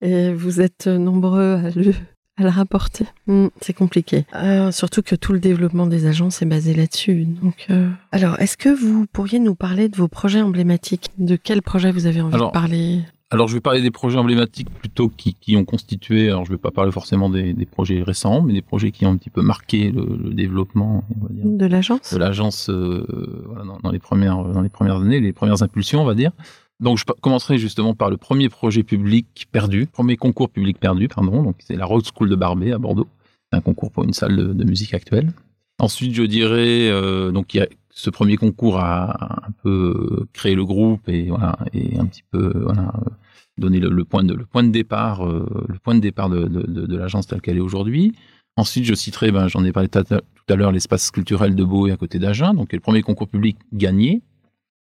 Et 0.02 0.32
vous 0.34 0.60
êtes 0.60 0.86
nombreux 0.86 1.54
à 1.54 1.70
le, 1.70 1.94
à 2.36 2.42
le 2.42 2.48
rapporter. 2.50 3.06
Hmm, 3.26 3.46
c'est 3.60 3.72
compliqué. 3.72 4.26
Euh, 4.34 4.70
surtout 4.70 5.02
que 5.02 5.14
tout 5.14 5.32
le 5.32 5.40
développement 5.40 5.86
des 5.86 6.06
agences 6.06 6.42
est 6.42 6.46
basé 6.46 6.74
là-dessus. 6.74 7.24
Donc, 7.24 7.66
euh, 7.70 7.88
alors, 8.12 8.38
est-ce 8.40 8.56
que 8.56 8.68
vous 8.68 9.06
pourriez 9.06 9.38
nous 9.38 9.54
parler 9.54 9.88
de 9.88 9.96
vos 9.96 10.08
projets 10.08 10.42
emblématiques? 10.42 11.08
De 11.18 11.36
quel 11.36 11.62
projet 11.62 11.90
vous 11.90 12.06
avez 12.06 12.20
envie 12.20 12.34
Alors, 12.34 12.50
de 12.50 12.52
parler? 12.52 13.00
Alors, 13.32 13.48
je 13.48 13.54
vais 13.54 13.60
parler 13.60 13.82
des 13.82 13.90
projets 13.90 14.18
emblématiques 14.18 14.70
plutôt 14.70 15.08
qui, 15.08 15.34
qui 15.34 15.56
ont 15.56 15.64
constitué. 15.64 16.28
Alors, 16.28 16.44
je 16.44 16.52
vais 16.52 16.58
pas 16.58 16.70
parler 16.70 16.92
forcément 16.92 17.28
des, 17.28 17.54
des 17.54 17.66
projets 17.66 18.02
récents, 18.02 18.40
mais 18.42 18.52
des 18.52 18.62
projets 18.62 18.92
qui 18.92 19.04
ont 19.04 19.10
un 19.10 19.16
petit 19.16 19.30
peu 19.30 19.42
marqué 19.42 19.90
le, 19.90 20.04
le 20.16 20.32
développement, 20.32 21.02
on 21.10 21.26
va 21.26 21.32
dire, 21.32 21.44
de 21.44 21.66
l'agence 21.66 22.14
de 22.14 22.18
l'agence 22.18 22.70
euh, 22.70 23.04
voilà, 23.46 23.64
dans, 23.64 23.78
dans 23.80 23.90
les 23.90 23.98
premières 23.98 24.44
dans 24.44 24.62
les 24.62 24.68
premières 24.68 24.96
années, 24.96 25.18
les 25.18 25.32
premières 25.32 25.62
impulsions, 25.62 26.02
on 26.02 26.04
va 26.04 26.14
dire. 26.14 26.30
Donc, 26.78 26.98
je 26.98 27.04
commencerai 27.20 27.58
justement 27.58 27.94
par 27.94 28.10
le 28.10 28.16
premier 28.16 28.48
projet 28.48 28.84
public 28.84 29.48
perdu, 29.50 29.86
premier 29.86 30.16
concours 30.16 30.50
public 30.50 30.78
perdu, 30.78 31.08
pardon. 31.08 31.42
Donc, 31.42 31.56
c'est 31.58 31.74
la 31.74 31.86
Road 31.86 32.04
School 32.04 32.28
de 32.28 32.36
Barbet 32.36 32.70
à 32.70 32.78
Bordeaux. 32.78 33.08
C'est 33.50 33.58
un 33.58 33.60
concours 33.60 33.90
pour 33.90 34.04
une 34.04 34.12
salle 34.12 34.36
de, 34.36 34.52
de 34.52 34.64
musique 34.64 34.94
actuelle. 34.94 35.32
Ensuite, 35.78 36.14
je 36.14 36.22
dirais 36.22 36.88
euh, 36.90 37.30
donc 37.32 37.54
il 37.54 37.58
y 37.58 37.60
a 37.60 37.66
ce 37.90 38.10
premier 38.10 38.36
concours 38.36 38.78
a 38.78 39.46
un 39.46 39.50
peu 39.62 40.26
créé 40.32 40.54
le 40.54 40.64
groupe 40.64 41.08
et 41.08 41.28
voilà 41.28 41.56
et 41.72 41.98
un 41.98 42.06
petit 42.06 42.22
peu 42.30 42.52
voilà 42.64 42.92
euh, 43.06 43.10
donné 43.58 43.78
le, 43.80 43.88
le 43.90 44.04
point 44.04 44.22
de 44.24 44.34
le 44.34 44.44
point 44.46 44.62
de 44.62 44.70
départ 44.70 45.26
euh, 45.26 45.66
le 45.68 45.78
point 45.78 45.94
de 45.94 46.00
départ 46.00 46.28
de, 46.30 46.44
de, 46.46 46.62
de, 46.62 46.86
de 46.86 46.96
l'agence 46.96 47.26
telle 47.26 47.40
qu'elle 47.40 47.56
est 47.58 47.60
aujourd'hui. 47.60 48.14
Ensuite, 48.58 48.84
je 48.86 48.94
citerai, 48.94 49.32
ben, 49.32 49.48
j'en 49.48 49.62
ai 49.66 49.72
parlé 49.72 49.90
tout 49.90 49.98
à- 49.98 50.56
l'heure, 50.56 50.72
l'espace 50.72 51.10
culturel 51.10 51.54
de 51.54 51.62
Beau 51.62 51.88
et 51.88 51.92
à 51.92 51.98
côté 51.98 52.18
d'Agen, 52.18 52.54
donc 52.54 52.72
le 52.72 52.80
premier 52.80 53.02
concours 53.02 53.28
public 53.28 53.58
gagné. 53.74 54.22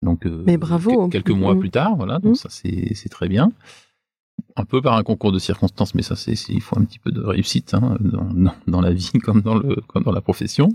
Donc, 0.03 0.26
euh, 0.26 0.42
Mais 0.44 0.57
bravo. 0.57 1.09
quel- 1.09 1.22
quelques 1.22 1.38
mois 1.38 1.55
Mhm. 1.55 1.61
plus 1.61 1.70
tard, 1.70 1.94
voilà, 1.94 2.18
donc 2.18 2.37
ça 2.37 2.48
c'est 2.50 2.94
c'est 2.96 3.09
très 3.11 3.29
bien. 3.29 3.53
Un 4.57 4.65
peu 4.65 4.83
par 4.83 4.95
un 4.95 5.03
concours 5.03 5.33
de 5.33 5.39
circonstances, 5.39 5.95
mais 5.95 6.03
ça 6.03 6.17
c'est 6.17 6.35
il 6.49 6.61
faut 6.61 6.79
un 6.79 6.85
petit 6.85 6.99
peu 6.99 7.11
de 7.11 7.21
réussite 7.21 7.75
hein, 7.75 7.97
dans, 8.67 8.81
la 8.81 8.93
vie 8.93 9.13
comme 9.23 9.43
dans 9.43 10.13
la 10.13 10.21
profession. 10.21 10.69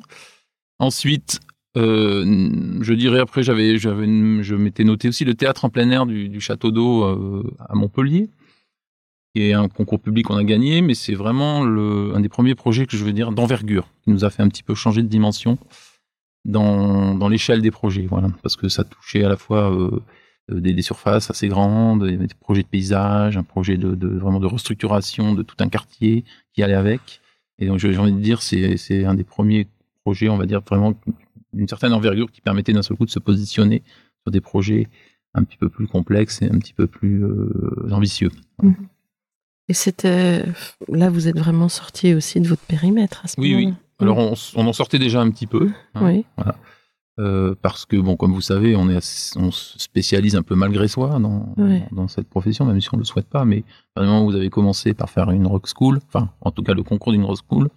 Ensuite, 0.79 1.39
euh, 1.77 2.79
je 2.81 2.93
dirais 2.93 3.19
après 3.19 3.43
j'avais 3.43 3.77
je 3.77 4.55
m'étais 4.55 4.83
noté 4.83 5.09
aussi 5.09 5.25
le 5.25 5.35
théâtre 5.35 5.65
en 5.65 5.69
plein 5.69 5.89
air 5.89 6.05
du, 6.05 6.39
château 6.39 6.71
d'eau 6.71 7.03
euh, 7.03 7.55
à 7.67 7.75
Montpellier 7.75 8.29
qui 9.35 9.41
est 9.41 9.53
un 9.53 9.67
concours 9.67 9.99
public 9.99 10.27
qu'on 10.27 10.37
a 10.37 10.45
gagné, 10.45 10.81
mais 10.81 10.93
c'est 10.93 11.13
vraiment 11.13 11.63
un 11.63 12.19
des 12.21 12.29
premiers 12.29 12.55
projets 12.55 12.85
que 12.85 12.95
je 12.95 13.03
veux 13.03 13.11
dire 13.11 13.33
d'envergure, 13.33 13.89
qui 14.03 14.11
nous 14.11 14.23
a 14.23 14.29
fait 14.29 14.41
un 14.41 14.47
petit 14.47 14.63
peu 14.63 14.75
changer 14.75 15.03
de 15.03 15.09
dimension 15.09 15.57
dans, 16.45 17.27
l'échelle 17.27 17.61
des 17.61 17.71
projets, 17.71 18.07
voilà, 18.09 18.29
parce 18.43 18.55
que 18.55 18.69
ça 18.69 18.85
touchait 18.85 19.25
à 19.25 19.29
la 19.29 19.35
fois 19.35 19.73
euh, 19.73 19.99
des, 20.49 20.73
des 20.73 20.81
surfaces 20.81 21.29
assez 21.31 21.47
grandes, 21.47 22.03
il 22.05 22.11
y 22.11 22.15
avait 22.15 22.27
des 22.27 22.35
projets 22.39 22.63
de 22.63 22.67
paysage, 22.67 23.35
un 23.37 23.43
projet 23.43 23.77
de, 23.77 23.95
de 23.95 24.07
vraiment 24.07 24.39
de 24.39 24.45
restructuration 24.47 25.33
de 25.33 25.43
tout 25.43 25.55
un 25.59 25.69
quartier 25.69 26.23
qui 26.53 26.61
allait 26.63 26.73
avec, 26.75 27.21
et 27.59 27.67
donc 27.67 27.79
j'ai 27.79 27.97
envie 27.97 28.11
de 28.13 28.19
dire 28.19 28.41
c'est 28.41 28.77
c'est 28.77 29.05
un 29.05 29.13
des 29.15 29.23
premiers 29.23 29.67
projets, 30.03 30.29
on 30.29 30.37
va 30.37 30.45
dire 30.45 30.61
vraiment 30.61 30.93
d'une 31.53 31.67
certaine 31.67 31.93
envergure 31.93 32.31
qui 32.31 32.41
permettait 32.41 32.73
d'un 32.73 32.83
seul 32.83 32.97
coup 32.97 33.05
de 33.05 33.09
se 33.11 33.19
positionner 33.19 33.81
sur 34.23 34.31
des 34.31 34.41
projets 34.41 34.87
un 35.33 35.43
petit 35.43 35.57
peu 35.57 35.69
plus 35.69 35.87
complexes 35.87 36.41
et 36.41 36.45
un 36.45 36.57
petit 36.59 36.73
peu 36.73 36.85
plus 36.87 37.23
euh, 37.25 37.89
ambitieux. 37.91 38.29
Et 39.67 39.73
c'était. 39.73 40.43
Là, 40.89 41.09
vous 41.09 41.27
êtes 41.27 41.37
vraiment 41.39 41.69
sorti 41.69 42.13
aussi 42.13 42.39
de 42.39 42.47
votre 42.47 42.61
périmètre 42.63 43.21
à 43.23 43.27
ce 43.27 43.39
Oui, 43.39 43.55
oui. 43.55 43.65
moment-là. 43.65 43.79
Alors 43.99 44.17
on, 44.55 44.67
en 44.67 44.73
sortait 44.73 44.99
déjà 44.99 45.21
un 45.21 45.31
petit 45.31 45.47
peu. 45.47 45.71
hein, 45.95 46.05
Oui. 46.05 46.25
Euh, 47.19 47.55
parce 47.61 47.85
que 47.85 47.95
bon, 47.97 48.15
comme 48.17 48.33
vous 48.33 48.41
savez, 48.41 48.75
on 48.75 48.89
est 48.89 49.33
on 49.37 49.51
se 49.51 49.79
spécialise 49.79 50.35
un 50.35 50.41
peu 50.43 50.55
malgré 50.55 50.87
soi 50.87 51.17
dans, 51.19 51.53
Ouais. 51.57 51.83
dans, 51.91 52.07
cette 52.07 52.27
profession, 52.29 52.65
même 52.65 52.81
si 52.81 52.89
on 52.93 52.97
le 52.97 53.03
souhaite 53.05 53.27
pas. 53.29 53.45
Mais 53.45 53.63
où 53.97 54.25
vous 54.25 54.35
avez 54.35 54.49
commencé 54.49 54.93
par 54.93 55.09
faire 55.09 55.31
une 55.31 55.47
rock 55.47 55.67
school, 55.73 55.99
enfin 56.07 56.29
en 56.41 56.51
tout 56.51 56.63
cas 56.63 56.73
le 56.73 56.83
concours 56.83 57.13
d'une 57.13 57.23
rock 57.23 57.39
school, 57.49 57.69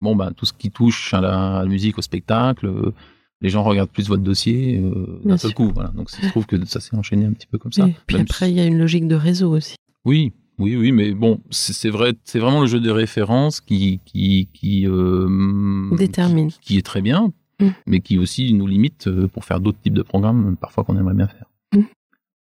bon 0.00 0.14
ben 0.16 0.32
tout 0.32 0.44
ce 0.46 0.52
qui 0.52 0.70
touche 0.70 1.14
à 1.14 1.20
la, 1.20 1.58
à 1.58 1.62
la 1.62 1.68
musique, 1.68 1.98
au 1.98 2.02
spectacle, 2.02 2.66
euh, 2.66 2.92
les 3.40 3.48
gens 3.48 3.62
regardent 3.64 3.90
plus 3.90 4.08
votre 4.08 4.22
dossier 4.22 4.78
euh, 4.78 5.20
d'un 5.24 5.36
seul 5.38 5.54
coup. 5.54 5.70
Voilà. 5.74 5.90
Donc 5.90 6.10
il 6.18 6.24
se 6.24 6.30
trouve 6.30 6.46
que 6.46 6.62
ça 6.66 6.78
s'est 6.80 6.94
enchaîné 6.96 7.24
un 7.24 7.32
petit 7.32 7.46
peu 7.46 7.58
comme 7.58 7.72
ça. 7.72 7.88
Et 7.88 7.94
puis 8.06 8.16
Même 8.16 8.26
après, 8.28 8.46
si- 8.46 8.52
il 8.52 8.56
y 8.58 8.60
a 8.60 8.66
une 8.66 8.78
logique 8.78 9.08
de 9.08 9.14
réseau 9.16 9.56
aussi. 9.56 9.74
oui, 10.04 10.32
oui, 10.58 10.76
oui, 10.76 10.92
mais 10.92 11.12
bon, 11.12 11.40
c'est 11.50 11.72
c'est 11.72 11.88
vrai, 11.88 12.12
c'est 12.24 12.38
vraiment 12.38 12.60
le 12.60 12.66
jeu 12.66 12.78
de 12.78 12.90
référence 12.90 13.60
qui 13.62 14.00
qui 14.04 14.48
qui 14.52 14.86
euh, 14.86 15.88
Détermine. 15.96 16.50
qui, 16.50 16.60
qui 16.60 16.78
est 16.78 16.82
très 16.86 17.00
bien, 17.00 17.32
Mm. 17.62 17.70
mais 17.86 18.00
qui 18.00 18.18
aussi 18.18 18.52
nous 18.54 18.66
limite 18.66 19.06
euh, 19.06 19.28
pour 19.28 19.44
faire 19.44 19.60
d'autres 19.60 19.80
types 19.80 19.94
de 19.94 20.02
programmes 20.02 20.56
parfois 20.60 20.84
qu'on 20.84 20.96
aimerait 20.98 21.14
bien 21.14 21.28
faire. 21.28 21.46
Mm. 21.74 21.82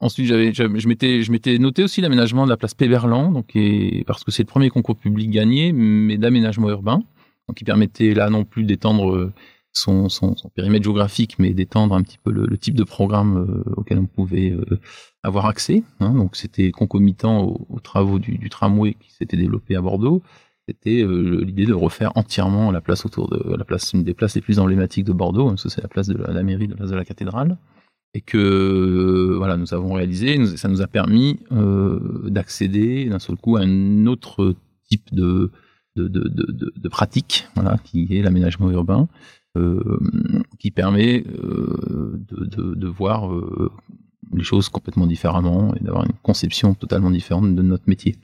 Ensuite, 0.02 0.26
j'avais, 0.26 0.54
je 0.54 0.88
m'étais, 0.88 1.22
je 1.22 1.30
m'étais 1.30 1.58
noté 1.58 1.84
aussi 1.84 2.00
l'aménagement 2.00 2.44
de 2.46 2.50
la 2.50 2.56
place 2.56 2.72
Péberlan, 2.72 3.32
donc 3.32 3.54
et, 3.54 4.02
parce 4.06 4.24
que 4.24 4.30
c'est 4.30 4.42
le 4.44 4.48
premier 4.48 4.70
concours 4.70 4.96
public 4.96 5.30
gagné, 5.30 5.72
mais 5.72 6.16
d'aménagement 6.16 6.70
urbain, 6.70 7.02
donc 7.46 7.56
qui 7.58 7.64
permettait 7.64 8.14
là 8.14 8.30
non 8.30 8.44
plus 8.44 8.64
d'étendre 8.64 9.14
euh, 9.14 9.32
son, 9.74 10.08
son, 10.08 10.36
son 10.36 10.48
périmètre 10.48 10.84
géographique, 10.84 11.38
mais 11.38 11.52
d'étendre 11.52 11.94
un 11.94 12.02
petit 12.02 12.16
peu 12.16 12.32
le, 12.32 12.46
le 12.46 12.56
type 12.56 12.74
de 12.74 12.82
programme 12.84 13.36
euh, 13.36 13.74
auquel 13.76 13.98
on 13.98 14.06
pouvait 14.06 14.52
euh, 14.52 14.80
avoir 15.22 15.44
accès. 15.46 15.82
hein. 16.00 16.14
donc 16.14 16.34
c'était 16.34 16.70
concomitant 16.70 17.42
aux, 17.42 17.66
aux 17.68 17.80
travaux 17.80 18.18
du, 18.18 18.38
du 18.38 18.48
tramway 18.48 18.94
qui 18.94 19.12
s'était 19.12 19.36
développé 19.36 19.76
à 19.76 19.82
Bordeaux. 19.82 20.22
C'était 20.70 21.02
euh, 21.02 21.42
l'idée 21.44 21.66
de 21.66 21.74
refaire 21.74 22.12
entièrement 22.14 22.70
la 22.70 22.80
place 22.80 23.04
autour 23.04 23.28
de 23.28 23.56
la 23.56 23.64
place, 23.64 23.92
une 23.92 24.04
des 24.04 24.14
places 24.14 24.36
les 24.36 24.40
plus 24.40 24.60
emblématiques 24.60 25.04
de 25.04 25.12
Bordeaux, 25.12 25.48
parce 25.48 25.64
que 25.64 25.68
c'est 25.68 25.82
la 25.82 25.88
place 25.88 26.06
de 26.06 26.16
la, 26.16 26.42
mairie, 26.44 26.66
de 26.66 26.72
la 26.72 26.76
place 26.76 26.90
de 26.90 26.96
la 26.96 27.04
cathédrale, 27.04 27.58
et 28.14 28.20
que 28.20 28.38
euh, 28.38 29.36
voilà, 29.36 29.56
nous 29.56 29.74
avons 29.74 29.94
réalisé, 29.94 30.46
ça 30.56 30.68
nous 30.68 30.80
a 30.80 30.86
permis 30.86 31.40
euh, 31.50 32.28
d'accéder 32.28 33.06
d'un 33.06 33.18
seul 33.18 33.36
coup 33.36 33.56
à 33.56 33.62
un 33.62 34.06
autre 34.06 34.54
type 34.88 35.12
de 35.12 35.50
de, 35.96 36.06
de, 36.06 36.28
de, 36.28 36.72
de 36.76 36.88
pratique, 36.88 37.48
voilà, 37.56 37.76
qui 37.82 38.06
est 38.16 38.22
l'aménagement 38.22 38.70
urbain, 38.70 39.08
qui 40.60 40.70
permet 40.70 41.22
de, 41.22 42.74
de, 42.74 42.86
voir 42.86 43.28
les 44.32 44.44
choses 44.44 44.68
complètement 44.68 45.06
différemment 45.06 45.74
et 45.74 45.82
d'avoir 45.82 46.04
une 46.04 46.12
conception 46.22 46.74
totalement 46.74 47.10
différente 47.10 47.54
de 47.54 47.62
notre 47.62 47.84
métier. 47.86 48.16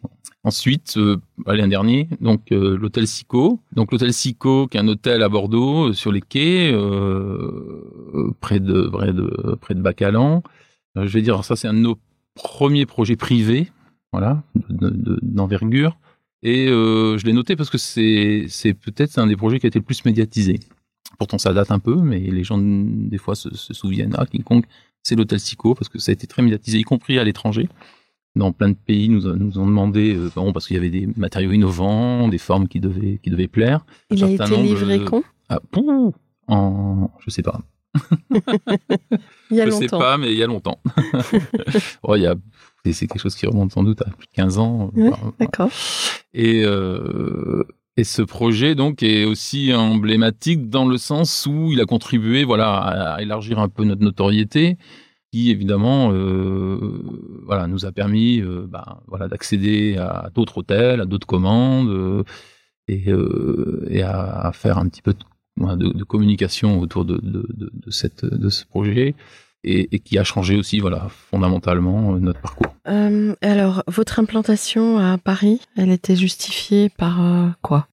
Ensuite, 0.44 0.94
euh, 0.96 1.16
allez 1.46 1.62
un 1.62 1.68
dernier, 1.68 2.08
donc 2.20 2.52
euh, 2.52 2.76
l'hôtel 2.76 3.08
Sico. 3.08 3.58
Donc 3.72 3.90
l'hôtel 3.90 4.12
Sico, 4.12 4.68
qui 4.68 4.76
est 4.76 4.80
un 4.80 4.86
hôtel 4.86 5.22
à 5.22 5.28
Bordeaux, 5.28 5.88
euh, 5.88 5.92
sur 5.92 6.12
les 6.12 6.20
quais, 6.20 6.70
euh, 6.72 8.30
près 8.40 8.60
de 8.60 8.82
près 8.82 9.12
de 9.12 9.56
près 9.60 9.74
de 9.74 9.80
Bacalan. 9.80 10.44
je 10.94 11.08
vais 11.08 11.22
dire, 11.22 11.42
ça 11.44 11.56
c'est 11.56 11.66
un 11.66 11.74
de 11.74 11.80
nos 11.80 11.98
premiers 12.34 12.86
projets 12.86 13.16
privés, 13.16 13.72
voilà, 14.12 14.42
d'envergure. 14.54 15.98
Et 16.42 16.68
je 16.68 17.24
l'ai 17.24 17.32
noté 17.32 17.56
parce 17.56 17.70
que 17.70 17.78
c'est 17.78 18.46
c'est 18.48 18.74
peut-être 18.74 19.18
un 19.18 19.26
des 19.26 19.36
projets 19.36 19.58
qui 19.58 19.66
a 19.66 19.68
été 19.68 19.80
le 19.80 19.84
plus 19.84 20.04
médiatisé. 20.04 20.60
Pourtant, 21.18 21.38
ça 21.38 21.52
date 21.52 21.70
un 21.70 21.78
peu, 21.78 21.96
mais 21.96 22.18
les 22.18 22.44
gens 22.44 22.58
des 22.58 23.18
fois 23.18 23.34
se, 23.34 23.48
souviennent. 23.52 24.14
Ah, 24.18 24.26
King 24.26 24.42
Kong, 24.42 24.64
c'est 25.06 25.14
l'hôtel 25.14 25.38
Sico 25.38 25.74
parce 25.74 25.88
que 25.88 25.98
ça 25.98 26.10
a 26.10 26.14
été 26.14 26.26
très 26.26 26.42
médiatisé, 26.42 26.78
y 26.78 26.82
compris 26.82 27.18
à 27.18 27.24
l'étranger 27.24 27.68
dans 28.34 28.52
plein 28.52 28.68
de 28.68 28.74
pays 28.74 29.08
nous, 29.08 29.34
nous 29.34 29.58
ont 29.58 29.66
demandé, 29.66 30.14
euh, 30.14 30.30
bon, 30.34 30.52
parce 30.52 30.66
qu'il 30.66 30.76
y 30.76 30.78
avait 30.78 30.90
des 30.90 31.08
matériaux 31.16 31.52
innovants, 31.52 32.28
des 32.28 32.38
formes 32.38 32.68
qui 32.68 32.80
devaient, 32.80 33.18
qui 33.22 33.30
devaient 33.30 33.48
plaire. 33.48 33.86
Il 34.10 34.22
a 34.22 34.28
été 34.28 34.56
livré 34.62 35.02
quand? 35.04 35.22
Ah, 35.48 35.58
en, 36.48 37.10
Je 37.20 37.30
sais 37.30 37.42
pas. 37.42 37.60
il 38.30 39.56
y 39.56 39.60
a 39.60 39.64
je 39.64 39.70
longtemps. 39.70 39.80
sais 39.80 39.88
pas, 39.88 40.18
mais 40.18 40.32
il 40.32 40.38
y 40.38 40.42
a 40.42 40.46
longtemps. 40.46 40.78
oh, 42.02 42.14
il 42.14 42.22
y 42.22 42.26
a, 42.26 42.34
c'est 42.84 43.06
quelque 43.06 43.20
chose 43.20 43.34
qui 43.34 43.46
remonte 43.46 43.72
sans 43.72 43.82
doute 43.82 44.02
à 44.02 44.10
plus 44.10 44.26
de 44.26 44.32
15 44.32 44.58
ans. 44.58 44.92
D'accord. 45.38 45.70
Et, 46.34 46.62
euh, 46.64 47.64
et 47.96 48.04
ce 48.04 48.22
projet 48.22 48.74
donc 48.74 49.02
est 49.02 49.24
aussi 49.24 49.72
emblématique 49.72 50.68
dans 50.68 50.86
le 50.86 50.98
sens 50.98 51.46
où 51.46 51.72
il 51.72 51.80
a 51.80 51.86
contribué, 51.86 52.44
voilà, 52.44 53.14
à 53.14 53.22
élargir 53.22 53.58
un 53.58 53.68
peu 53.68 53.84
notre 53.84 54.02
notoriété 54.02 54.76
qui 55.32 55.50
évidemment 55.50 56.12
euh, 56.12 56.78
voilà 57.44 57.66
nous 57.66 57.84
a 57.84 57.92
permis 57.92 58.40
euh, 58.40 58.66
bah, 58.68 59.02
voilà 59.06 59.28
d'accéder 59.28 59.96
à 59.96 60.30
d'autres 60.34 60.58
hôtels, 60.58 61.00
à 61.00 61.04
d'autres 61.04 61.26
commandes 61.26 61.88
euh, 61.88 62.22
et, 62.88 63.06
et 63.90 64.02
à, 64.02 64.52
faire 64.54 64.78
un 64.78 64.88
petit 64.88 65.02
peu 65.02 65.12
de, 65.12 65.92
de, 65.92 66.04
communication 66.04 66.78
autour 66.78 67.04
de, 67.04 67.18
de, 67.20 67.90
cette 67.90 68.24
de 68.24 68.48
ce 68.48 68.64
projet. 68.64 69.16
Et, 69.66 69.88
et, 69.94 69.98
qui 69.98 70.16
a 70.16 70.24
changé 70.24 70.56
aussi, 70.56 70.78
voilà, 70.78 71.08
fondamentalement 71.10 72.12
notre 72.12 72.40
parcours. 72.40 72.72
alors, 73.42 73.82
votre 73.88 74.20
implantation 74.20 74.98
à 74.98 75.18
Paris, 75.18 75.60
elle 75.76 75.90
était 75.90 76.16
justifiée 76.16 76.88
par 76.88 77.20
quoi? 77.62 77.88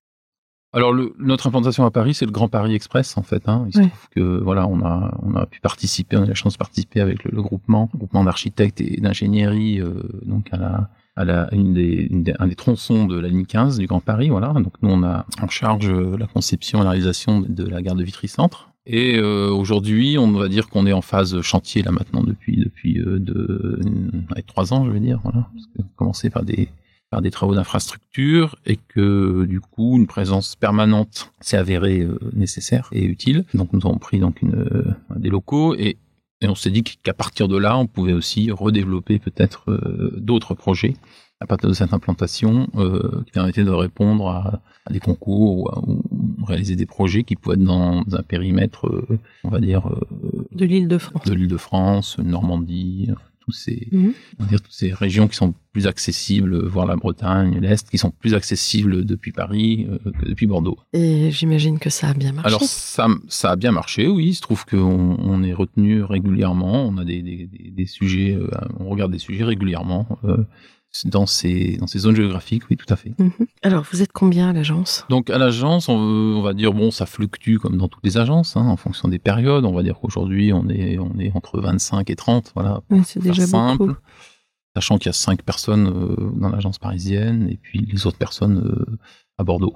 Alors 0.74 0.92
le, 0.92 1.14
notre 1.20 1.46
implantation 1.46 1.86
à 1.86 1.92
Paris, 1.92 2.16
c'est 2.16 2.26
le 2.26 2.32
Grand 2.32 2.48
Paris 2.48 2.74
Express 2.74 3.16
en 3.16 3.22
fait. 3.22 3.48
Hein. 3.48 3.66
Il 3.68 3.74
se 3.74 3.80
trouve 3.80 4.10
que 4.10 4.42
voilà, 4.44 4.68
on 4.68 4.84
a 4.84 5.16
on 5.22 5.36
a 5.36 5.46
pu 5.46 5.62
participer, 5.62 6.18
on 6.18 6.24
a 6.24 6.26
eu 6.26 6.30
la 6.30 6.34
chance 6.34 6.54
de 6.54 6.58
participer 6.58 7.00
avec 7.00 7.24
le, 7.24 7.42
groupement, 7.44 7.90
groupement 7.96 8.24
d'architectes 8.24 8.82
et 8.82 9.00
d'ingénierie, 9.00 9.80
euh, 9.80 10.02
donc 10.24 10.48
à 10.52 10.58
la 10.58 10.90
à 11.16 11.26
la 11.26 11.48
une 11.54 11.76
des, 11.76 12.10
un 12.40 12.48
des 12.48 12.56
tronçons 12.56 13.06
de 13.06 13.20
la 13.20 13.28
ligne 13.28 13.46
15 13.46 13.78
du 13.78 13.86
Grand 13.86 14.00
Paris. 14.00 14.30
Voilà, 14.30 14.48
donc 14.54 14.74
nous 14.82 14.90
on 14.90 15.04
a 15.04 15.28
en 15.40 15.48
charge 15.48 15.92
la 15.92 16.26
conception 16.26 16.82
et 16.82 16.84
la 16.84 16.90
réalisation 16.90 17.42
de 17.42 17.66
la 17.68 17.84
gare 17.84 17.96
de 17.96 18.04
Vitry 18.04 18.28
Centre. 18.28 18.73
Et 18.86 19.18
euh, 19.18 19.50
aujourd'hui, 19.50 20.18
on 20.18 20.32
va 20.32 20.50
dire 20.50 20.68
qu'on 20.68 20.86
est 20.86 20.94
en 20.94 21.02
phase 21.02 21.40
chantier 21.42 21.84
là 21.84 21.92
maintenant 21.92 22.22
depuis 22.24 22.58
depuis 22.58 23.00
euh, 23.00 23.18
de, 23.20 23.80
trois 24.46 24.74
ans, 24.74 24.86
je 24.86 24.92
vais 24.92 25.00
dire. 25.00 25.20
Voilà, 25.24 25.48
parce 25.54 25.68
que 25.68 25.82
commencer 25.96 26.30
par 26.30 26.44
des 26.44 26.70
des 27.22 27.32
travaux 27.32 27.56
d'infrastructure 27.56 28.56
et 28.66 28.78
que 28.78 29.46
du 29.46 29.60
coup 29.60 29.98
une 29.98 30.08
présence 30.08 30.56
permanente 30.56 31.32
s'est 31.40 31.58
avérée 31.58 32.02
euh, 32.02 32.18
nécessaire 32.34 32.90
et 32.92 33.04
utile. 33.04 33.46
Donc 33.54 33.74
nous 33.74 33.82
avons 33.86 33.98
pris 33.98 34.20
donc 34.20 34.42
une, 34.42 34.56
euh, 34.56 34.96
des 35.16 35.30
locaux 35.30 35.76
et, 35.76 35.98
et 36.42 36.48
on 36.48 36.56
s'est 36.56 36.72
dit 36.72 36.84
qu'à 36.84 37.14
partir 37.14 37.48
de 37.48 37.58
là 37.58 37.78
on 37.78 37.88
pouvait 37.88 38.14
aussi 38.14 38.52
redévelopper 38.52 39.20
peut-être 39.20 39.70
euh, 39.70 40.14
d'autres 40.18 40.54
projets 40.54 40.96
à 41.40 41.46
partir 41.46 41.68
de 41.68 41.74
cette 41.74 41.94
implantation 41.94 42.68
qui 43.26 43.32
permettait 43.34 43.66
de 43.66 43.70
répondre 43.70 44.30
à, 44.30 44.62
des 44.90 45.00
concours 45.00 45.72
ou, 45.88 46.46
réaliser 46.46 46.76
des 46.76 46.86
projets 46.86 47.24
qui 47.24 47.36
pouvaient 47.36 47.56
être 47.56 47.64
dans 47.64 48.04
un 48.12 48.24
périmètre 48.24 48.92
on 49.46 49.50
va 49.50 49.62
dire 49.62 49.90
de 50.52 50.66
l'île 50.66 50.90
de 50.90 50.98
France 50.98 51.24
de 51.26 51.34
l'île 51.34 51.48
de 51.48 51.58
France 51.58 52.18
Normandie 52.20 53.10
tous 53.44 53.52
ces, 53.52 53.88
mhm. 53.92 54.14
dire, 54.48 54.62
toutes 54.62 54.72
ces 54.72 54.94
régions 54.94 55.28
qui 55.28 55.36
sont 55.36 55.54
plus 55.74 55.88
accessibles, 55.88 56.66
voire 56.66 56.86
la 56.86 56.96
Bretagne, 56.96 57.60
l'Est, 57.60 57.90
qui 57.90 57.98
sont 57.98 58.12
plus 58.12 58.34
accessibles 58.34 59.04
depuis 59.04 59.32
Paris 59.32 59.88
euh, 59.90 60.12
que 60.12 60.26
depuis 60.26 60.48
Bordeaux. 60.48 60.78
Et 60.94 61.30
j'imagine 61.32 61.80
que 61.80 61.90
ça 61.90 62.10
a 62.10 62.14
bien 62.14 62.32
marché. 62.32 62.48
Alors 62.48 62.64
ça, 62.64 63.08
ça 63.28 63.52
a 63.52 63.56
bien 63.56 63.72
marché, 63.72 64.08
oui. 64.08 64.28
Il 64.28 64.34
se 64.34 64.42
trouve 64.42 64.66
qu'on 64.66 65.18
on 65.20 65.44
est 65.44 65.54
retenu 65.54 66.04
régulièrement. 66.04 66.86
On 66.88 66.98
a 66.98 67.04
des, 67.04 67.22
des, 67.22 67.48
des, 67.48 67.86
sujets, 67.86 68.34
euh, 68.34 68.48
on 68.80 68.88
regarde 68.90 69.12
des 69.12 69.20
sujets 69.20 69.44
régulièrement. 69.44 70.08
Euh, 70.24 70.46
dans 71.06 71.26
ces, 71.26 71.78
dans 71.78 71.88
ces 71.88 72.00
zones 72.00 72.16
géographiques, 72.16 72.64
oui, 72.70 72.78
tout 72.78 72.92
à 72.92 72.96
fait. 72.96 73.14
Mhm. 73.18 73.32
Alors, 73.64 73.86
vous 73.92 74.02
êtes 74.02 74.12
combien 74.12 74.50
à 74.50 74.54
l'agence? 74.54 75.06
Donc, 75.10 75.30
à 75.30 75.38
l'agence, 75.38 75.90
on, 75.90 75.96
on, 75.96 76.42
va 76.42 76.54
dire, 76.54 76.74
bon, 76.74 76.92
ça 76.92 77.06
fluctue 77.06 77.58
comme 77.58 77.78
dans 77.78 77.88
toutes 77.88 78.04
les 78.06 78.18
agences, 78.18 78.56
hein, 78.56 78.68
en 78.68 78.78
fonction 78.78 79.08
des 79.08 79.20
périodes. 79.20 79.66
On 79.66 79.74
va 79.74 79.84
dire 79.84 80.00
qu'aujourd'hui, 80.00 80.54
on 80.54 80.70
est, 80.70 80.98
on 81.00 81.18
est 81.20 81.32
entre 81.36 81.60
25 81.60 82.10
et 82.10 82.16
30, 82.16 82.52
voilà. 82.56 82.82
c'est 83.06 83.22
déjà 83.22 83.46
simple. 83.46 83.88
Beaucoup. 83.88 84.00
Sachant 84.76 84.98
qu'il 84.98 85.08
y 85.08 85.10
a 85.10 85.14
5 85.14 85.44
personnes 85.44 85.88
euh, 85.88 86.32
dans 86.40 86.50
l'agence 86.50 86.80
parisienne 86.80 87.48
et 87.48 87.58
puis 87.58 87.86
les 87.86 88.08
autres 88.08 88.18
personnes 88.18 88.58
euh, 88.66 88.98
à 89.38 89.44
Bordeaux. 89.44 89.76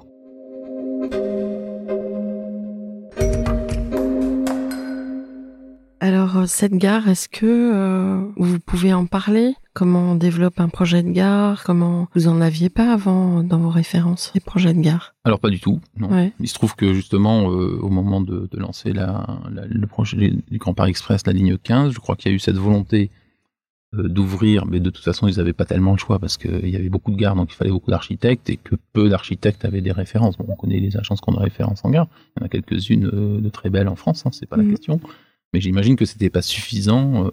Cette 6.48 6.74
gare, 6.74 7.08
est-ce 7.08 7.30
que 7.30 7.46
euh, 7.46 8.22
vous 8.38 8.60
pouvez 8.60 8.94
en 8.94 9.06
parler? 9.06 9.54
Comment 9.74 10.14
on 10.14 10.16
développe 10.16 10.60
un 10.60 10.70
projet 10.70 11.04
de 11.04 11.12
gare? 11.12 11.64
Comment 11.64 12.08
vous 12.16 12.28
en 12.28 12.42
aviez 12.42 12.70
pas 12.70 12.92
avant 12.92 13.44
dans 13.44 13.60
vos 13.60 13.70
références, 13.70 14.32
les 14.34 14.42
projets 14.42 14.74
de 14.74 14.82
gare? 14.82 15.14
Alors, 15.24 15.40
pas 15.40 15.50
du 15.50 15.60
tout. 15.60 15.80
Non. 15.98 16.32
Il 16.40 16.48
se 16.48 16.54
trouve 16.56 16.76
que 16.76 16.94
justement, 16.94 17.52
euh, 17.52 17.78
au 17.82 17.90
moment 17.90 18.22
de, 18.22 18.48
de 18.52 18.58
lancer 18.58 18.94
la, 18.94 19.40
la, 19.54 19.66
le 19.68 19.88
projet 19.88 20.34
du 20.50 20.58
Grand 20.58 20.74
Paris 20.74 20.92
Express, 20.92 21.28
la 21.28 21.34
ligne 21.34 21.58
15, 21.58 21.94
je 21.94 22.00
crois 22.00 22.16
qu'il 22.16 22.32
y 22.32 22.34
a 22.34 22.36
eu 22.36 22.40
cette 22.40 22.58
volonté 22.58 23.12
d'ouvrir, 23.94 24.66
mais 24.66 24.80
de 24.80 24.90
toute 24.90 25.04
façon, 25.04 25.28
ils 25.28 25.38
n'avaient 25.38 25.54
pas 25.54 25.66
tellement 25.66 25.92
le 25.94 25.98
choix 25.98 26.20
parce 26.20 26.38
qu'il 26.38 26.68
y 26.68 26.76
avait 26.76 26.90
beaucoup 26.90 27.12
de 27.12 27.16
gares, 27.16 27.36
donc 27.36 27.52
il 27.52 27.56
fallait 27.56 27.72
beaucoup 27.72 27.90
d'architectes 27.90 28.50
et 28.50 28.58
que 28.58 28.76
peu 28.94 29.10
d'architectes 29.10 29.64
avaient 29.64 29.82
des 29.82 29.94
références. 29.94 30.38
Bon, 30.38 30.46
on 30.48 30.56
connaît 30.56 30.80
les 30.80 30.98
agences 30.98 31.22
qu'on 31.22 31.36
a 31.36 31.40
références 31.40 31.86
en 31.86 31.90
gare. 31.90 32.08
Il 32.36 32.42
y 32.42 32.44
en 32.44 32.46
a 32.46 32.50
quelques-unes 32.50 33.40
de 33.42 33.50
très 33.50 33.70
belles 33.70 33.88
en 33.88 33.96
France, 33.96 34.26
hein, 34.26 34.30
c'est 34.34 34.46
pas 34.46 34.58
la 34.58 34.64
mhm. 34.64 34.72
question. 34.72 35.00
Mais 35.54 35.62
j'imagine 35.62 35.96
que 35.96 36.06
c'était 36.06 36.30
pas 36.30 36.42
suffisant 36.42 37.26
euh, 37.26 37.32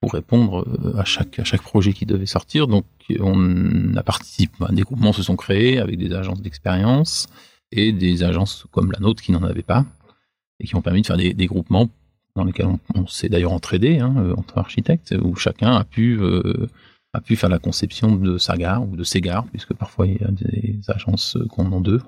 pour 0.00 0.12
répondre 0.12 0.66
euh, 0.68 0.98
à 0.98 1.04
chaque 1.04 1.62
projet 1.62 1.92
qui 1.92 2.06
devait 2.06 2.26
sortir. 2.26 2.66
Donc 2.66 2.84
on 3.20 3.96
a 3.96 4.02
participé, 4.02 4.52
des 4.70 4.82
groupements 4.82 5.12
se 5.12 5.22
sont 5.22 5.36
créés 5.36 5.78
avec 5.78 5.98
des 5.98 6.12
agences 6.12 6.40
d'expérience 6.40 7.28
et 7.72 7.92
des 7.92 8.22
agences 8.22 8.66
comme 8.70 8.92
la 8.92 9.00
nôtre 9.00 9.22
qui 9.22 9.32
n'en 9.32 9.42
avaient 9.42 9.62
pas 9.62 9.84
et 10.60 10.66
qui 10.66 10.74
ont 10.74 10.82
permis 10.82 11.02
de 11.02 11.06
faire 11.06 11.16
des, 11.16 11.46
groupements 11.46 11.88
dans 12.34 12.44
lesquels 12.44 12.68
on, 12.94 13.06
s'est 13.06 13.28
d'ailleurs 13.28 13.52
entraidé 13.52 13.98
hein, 13.98 14.14
euh, 14.18 14.34
entre 14.36 14.58
architectes 14.58 15.14
où 15.20 15.34
chacun 15.36 15.72
a 15.72 15.84
pu 15.84 16.20
a 17.14 17.20
pu 17.20 17.36
faire 17.36 17.48
la 17.48 17.58
conception 17.58 18.14
de 18.14 18.38
sa 18.38 18.56
gare 18.56 18.86
ou 18.86 18.94
de 18.94 19.04
ses 19.04 19.20
gares 19.20 19.46
puisque 19.46 19.74
parfois 19.74 20.06
il 20.06 20.18
y 20.20 20.24
a 20.24 20.30
des 20.30 20.78
agences 20.88 21.38
qu'on 21.50 21.72
en 21.72 21.80
deux. 21.80 22.00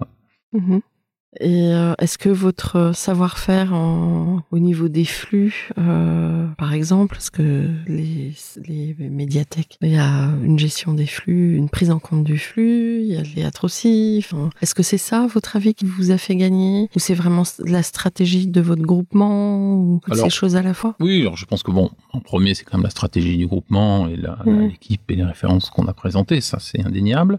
Et 1.39 1.73
euh, 1.73 1.95
est-ce 1.99 2.19
que 2.19 2.29
votre 2.29 2.91
savoir-faire 2.93 3.73
au 3.73 4.59
niveau 4.59 4.89
des 4.89 5.05
flux, 5.05 5.71
euh, 5.79 6.49
par 6.59 6.73
exemple, 6.75 7.15
parce 7.15 7.31
que 7.31 7.69
les, 7.87 8.33
les, 8.67 8.97
médiathèques, 8.99 9.79
il 9.81 9.93
y 9.93 9.97
a 9.97 10.25
une 10.43 10.59
gestion 10.59 10.93
des 10.93 11.07
flux, 11.07 11.57
une 11.57 11.69
prise 11.69 11.93
en 11.93 12.01
compte 12.01 12.25
du 12.25 12.37
flux, 12.37 13.03
il 13.03 13.07
y 13.07 13.17
a 13.17 13.23
le 13.23 13.33
théâtre 13.33 13.65
aussi. 13.65 14.27
est-ce 14.61 14.75
que 14.75 14.83
c'est 14.83 14.99
ça, 14.99 15.27
votre 15.29 15.55
avis, 15.55 15.75
qui 15.75 15.85
vous 15.85 16.11
a 16.11 16.19
fait 16.19 16.35
gagner? 16.35 16.89
Ou 16.97 16.99
c'est 16.99 17.15
vraiment 17.15 17.45
la 17.65 17.85
stratégie 17.85 18.49
de 18.49 18.61
votre 18.61 18.83
groupement 18.83 19.75
Ou 19.77 20.01
toutes 20.05 20.17
ces 20.17 20.31
choses 20.31 20.57
à 20.57 20.63
la 20.63 20.75
fois? 20.75 20.97
Oui, 20.99 21.21
alors 21.21 21.37
je 21.37 21.47
pense 21.47 21.63
que 21.63 21.71
bon, 21.71 21.91
en 22.13 22.21
premier, 22.21 22.55
c'est 22.55 22.65
quand 22.65 22.77
même 22.77 22.85
la 22.85 22.91
stratégie 22.91 23.37
du 23.37 23.47
groupement 23.47 24.09
et 24.09 24.17
l'équipe 24.47 25.09
et 25.11 25.15
les 25.15 25.25
références 25.25 25.71
qu'on 25.71 25.87
a 25.87 25.95
présentées, 25.95 26.41
ça 26.41 26.59
c'est 26.59 26.85
indéniable. 26.85 27.39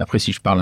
Après, 0.00 0.18
si 0.18 0.32
je 0.32 0.40
parle 0.40 0.60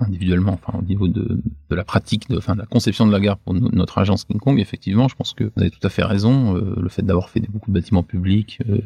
individuellement, 0.00 0.52
enfin, 0.54 0.78
au 0.78 0.82
niveau 0.82 1.06
de, 1.08 1.40
de 1.70 1.74
la 1.76 1.84
pratique, 1.84 2.28
de, 2.28 2.38
enfin, 2.38 2.54
de 2.54 2.60
la 2.60 2.66
conception 2.66 3.06
de 3.06 3.12
la 3.12 3.20
gare 3.20 3.38
pour 3.38 3.54
notre 3.54 3.98
agence 3.98 4.24
King 4.24 4.38
Kong, 4.38 4.58
effectivement, 4.58 5.08
je 5.08 5.14
pense 5.14 5.32
que 5.34 5.44
vous 5.44 5.60
avez 5.60 5.70
tout 5.70 5.84
à 5.86 5.90
fait 5.90 6.04
raison. 6.04 6.56
Euh, 6.56 6.74
le 6.80 6.88
fait 6.88 7.02
d'avoir 7.02 7.30
fait 7.30 7.40
beaucoup 7.40 7.70
de 7.70 7.74
bâtiments 7.74 8.02
publics, 8.02 8.60
euh, 8.68 8.78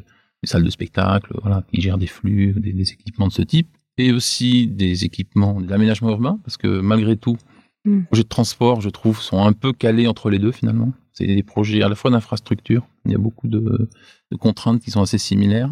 des 0.42 0.48
salles 0.48 0.64
de 0.64 0.70
spectacle, 0.70 1.34
voilà, 1.42 1.64
qui 1.72 1.80
gèrent 1.80 1.98
des 1.98 2.06
flux, 2.06 2.54
des, 2.56 2.72
des, 2.72 2.92
équipements 2.92 3.28
de 3.28 3.32
ce 3.32 3.42
type, 3.42 3.68
et 3.96 4.12
aussi 4.12 4.66
des 4.66 5.04
équipements, 5.04 5.60
de 5.60 5.68
l'aménagement 5.68 6.10
urbain, 6.10 6.38
parce 6.44 6.56
que 6.56 6.80
malgré 6.80 7.16
tout, 7.16 7.36
Mm. 7.84 7.98
les 7.98 8.04
projets 8.04 8.22
de 8.22 8.28
transport, 8.28 8.80
je 8.80 8.90
trouve, 8.90 9.20
sont 9.20 9.44
un 9.44 9.52
peu 9.52 9.72
calés 9.72 10.06
entre 10.06 10.30
les 10.30 10.38
deux 10.38 10.52
finalement. 10.52 10.92
C'est 11.12 11.26
des 11.26 11.42
projets 11.42 11.82
à 11.82 11.88
la 11.88 11.94
fois 11.94 12.10
d'infrastructure, 12.10 12.86
il 13.04 13.12
y 13.12 13.14
a 13.14 13.18
beaucoup 13.18 13.48
de, 13.48 13.88
de 14.30 14.36
contraintes 14.36 14.80
qui 14.80 14.90
sont 14.90 15.02
assez 15.02 15.18
similaires, 15.18 15.70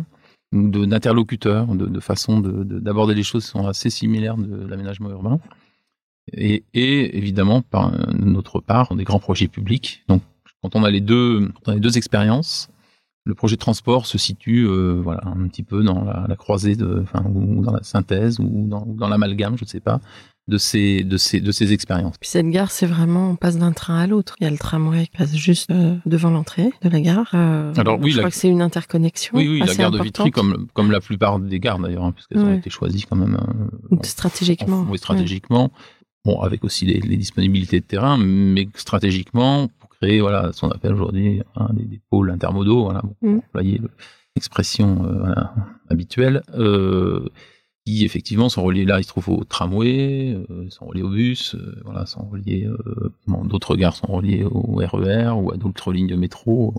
d'interlocuteurs, 0.70 1.66
de, 1.74 1.86
de 1.86 2.00
façon 2.00 2.40
de- 2.40 2.64
de- 2.64 2.78
d'aborder 2.78 3.14
les 3.14 3.22
choses 3.22 3.44
qui 3.44 3.50
sont 3.50 3.66
assez 3.66 3.90
similaires 3.90 4.36
de 4.36 4.66
l'aménagement 4.66 5.10
urbain. 5.10 5.38
Et, 6.32 6.64
évidemment, 6.74 7.62
par 7.62 7.92
notre 8.12 8.60
part, 8.60 8.96
des 8.96 9.04
grands 9.04 9.20
projets 9.20 9.46
publics. 9.46 10.02
Donc, 10.08 10.22
quand 10.62 10.74
on 10.74 10.82
a 10.82 10.90
les 10.90 11.00
deux, 11.00 11.52
on 11.66 11.72
les 11.72 11.80
deux 11.80 11.96
expériences, 11.96 12.68
le 13.24 13.34
projet 13.34 13.56
de 13.56 13.60
transport 13.60 14.06
se 14.06 14.18
situe, 14.18 14.66
euh, 14.66 15.00
voilà, 15.02 15.20
un 15.24 15.46
petit 15.48 15.62
peu 15.62 15.82
dans 15.84 16.04
la, 16.04 16.36
croisée 16.36 16.76
de, 16.76 17.00
enfin, 17.02 17.24
ou 17.32 17.62
dans 17.62 17.72
la 17.72 17.82
synthèse, 17.82 18.38
ou 18.40 18.66
dans 18.68 19.08
l'amalgame, 19.08 19.56
je 19.56 19.64
ne 19.64 19.68
sais 19.68 19.80
pas, 19.80 20.00
de 20.48 20.58
ces, 20.58 21.02
de 21.02 21.16
ces, 21.16 21.40
de 21.40 21.50
ces 21.50 21.72
expériences. 21.72 22.16
Puis 22.18 22.30
cette 22.30 22.48
gare, 22.50 22.70
c'est 22.70 22.86
vraiment, 22.86 23.30
on 23.30 23.36
passe 23.36 23.58
d'un 23.58 23.72
train 23.72 23.98
à 23.98 24.06
l'autre. 24.06 24.36
Il 24.40 24.44
y 24.44 24.46
a 24.46 24.50
le 24.50 24.58
tramway 24.58 25.06
qui 25.06 25.16
passe 25.18 25.34
juste 25.34 25.70
euh, 25.70 25.96
devant 26.06 26.30
l'entrée 26.30 26.70
de 26.82 26.88
la 26.88 27.00
gare. 27.00 27.30
Euh, 27.34 27.72
Alors 27.76 27.98
oui, 28.00 28.12
je 28.12 28.16
la- 28.18 28.22
crois 28.22 28.30
que 28.30 28.36
c'est 28.36 28.48
une 28.48 28.62
interconnexion. 28.62 29.36
Oui, 29.36 29.48
oui, 29.48 29.58
la 29.66 29.74
gare 29.74 29.90
de 29.90 30.00
Vitry, 30.00 30.30
comme, 30.30 30.68
comme 30.72 30.90
la 30.92 31.00
plupart 31.00 31.40
des 31.40 31.58
gares 31.58 31.78
d'ailleurs, 31.80 32.04
hein, 32.04 32.12
puisqu'elles 32.12 32.38
ont 32.38 32.46
Ouais. 32.50 32.58
été 32.58 32.70
choisies 32.70 33.04
quand 33.10 33.16
même. 33.16 33.36
euh, 33.92 33.96
stratégiquement. 34.04 34.86
Oui, 34.88 34.98
stratégiquement. 34.98 35.70
Bon, 36.24 36.40
avec 36.40 36.64
aussi 36.64 36.86
les, 36.86 37.00
les 37.00 37.16
disponibilités 37.16 37.80
de 37.80 37.84
terrain, 37.84 38.16
mais 38.18 38.68
stratégiquement, 38.74 39.68
pour 39.80 39.90
créer 39.90 40.20
voilà, 40.20 40.52
ce 40.52 40.60
qu'on 40.60 40.70
appelle 40.70 40.92
aujourd'hui 40.94 41.42
hein, 41.56 41.68
des, 41.72 41.84
des 41.84 42.00
pôles 42.10 42.30
intermodaux, 42.30 42.84
voilà, 42.84 43.00
bon, 43.02 43.14
pour 43.20 43.28
Mm. 43.30 43.36
employer 43.38 43.78
le- 43.78 43.90
l'expression 44.36 45.04
euh, 45.04 45.18
voilà, 45.18 45.54
habituelle, 45.88 46.42
euh, 46.54 47.28
qui 47.86 48.04
effectivement 48.04 48.48
sont 48.48 48.64
reliés 48.64 48.84
là, 48.84 48.98
ils 48.98 49.04
se 49.04 49.08
trouvent 49.08 49.28
au 49.30 49.44
tramway, 49.44 50.34
euh, 50.50 50.68
sont 50.70 50.86
reliés 50.86 51.02
au 51.02 51.10
bus, 51.10 51.54
euh, 51.54 51.80
voilà, 51.84 52.04
sont 52.04 52.26
reliés, 52.28 52.66
euh, 52.66 53.12
bon, 53.28 53.44
d'autres 53.44 53.76
gares 53.76 53.94
sont 53.94 54.08
reliées 54.08 54.42
au 54.44 54.76
RER 54.84 55.30
ou 55.40 55.52
à 55.52 55.56
d'autres 55.56 55.92
lignes 55.92 56.08
de 56.08 56.16
métro. 56.16 56.74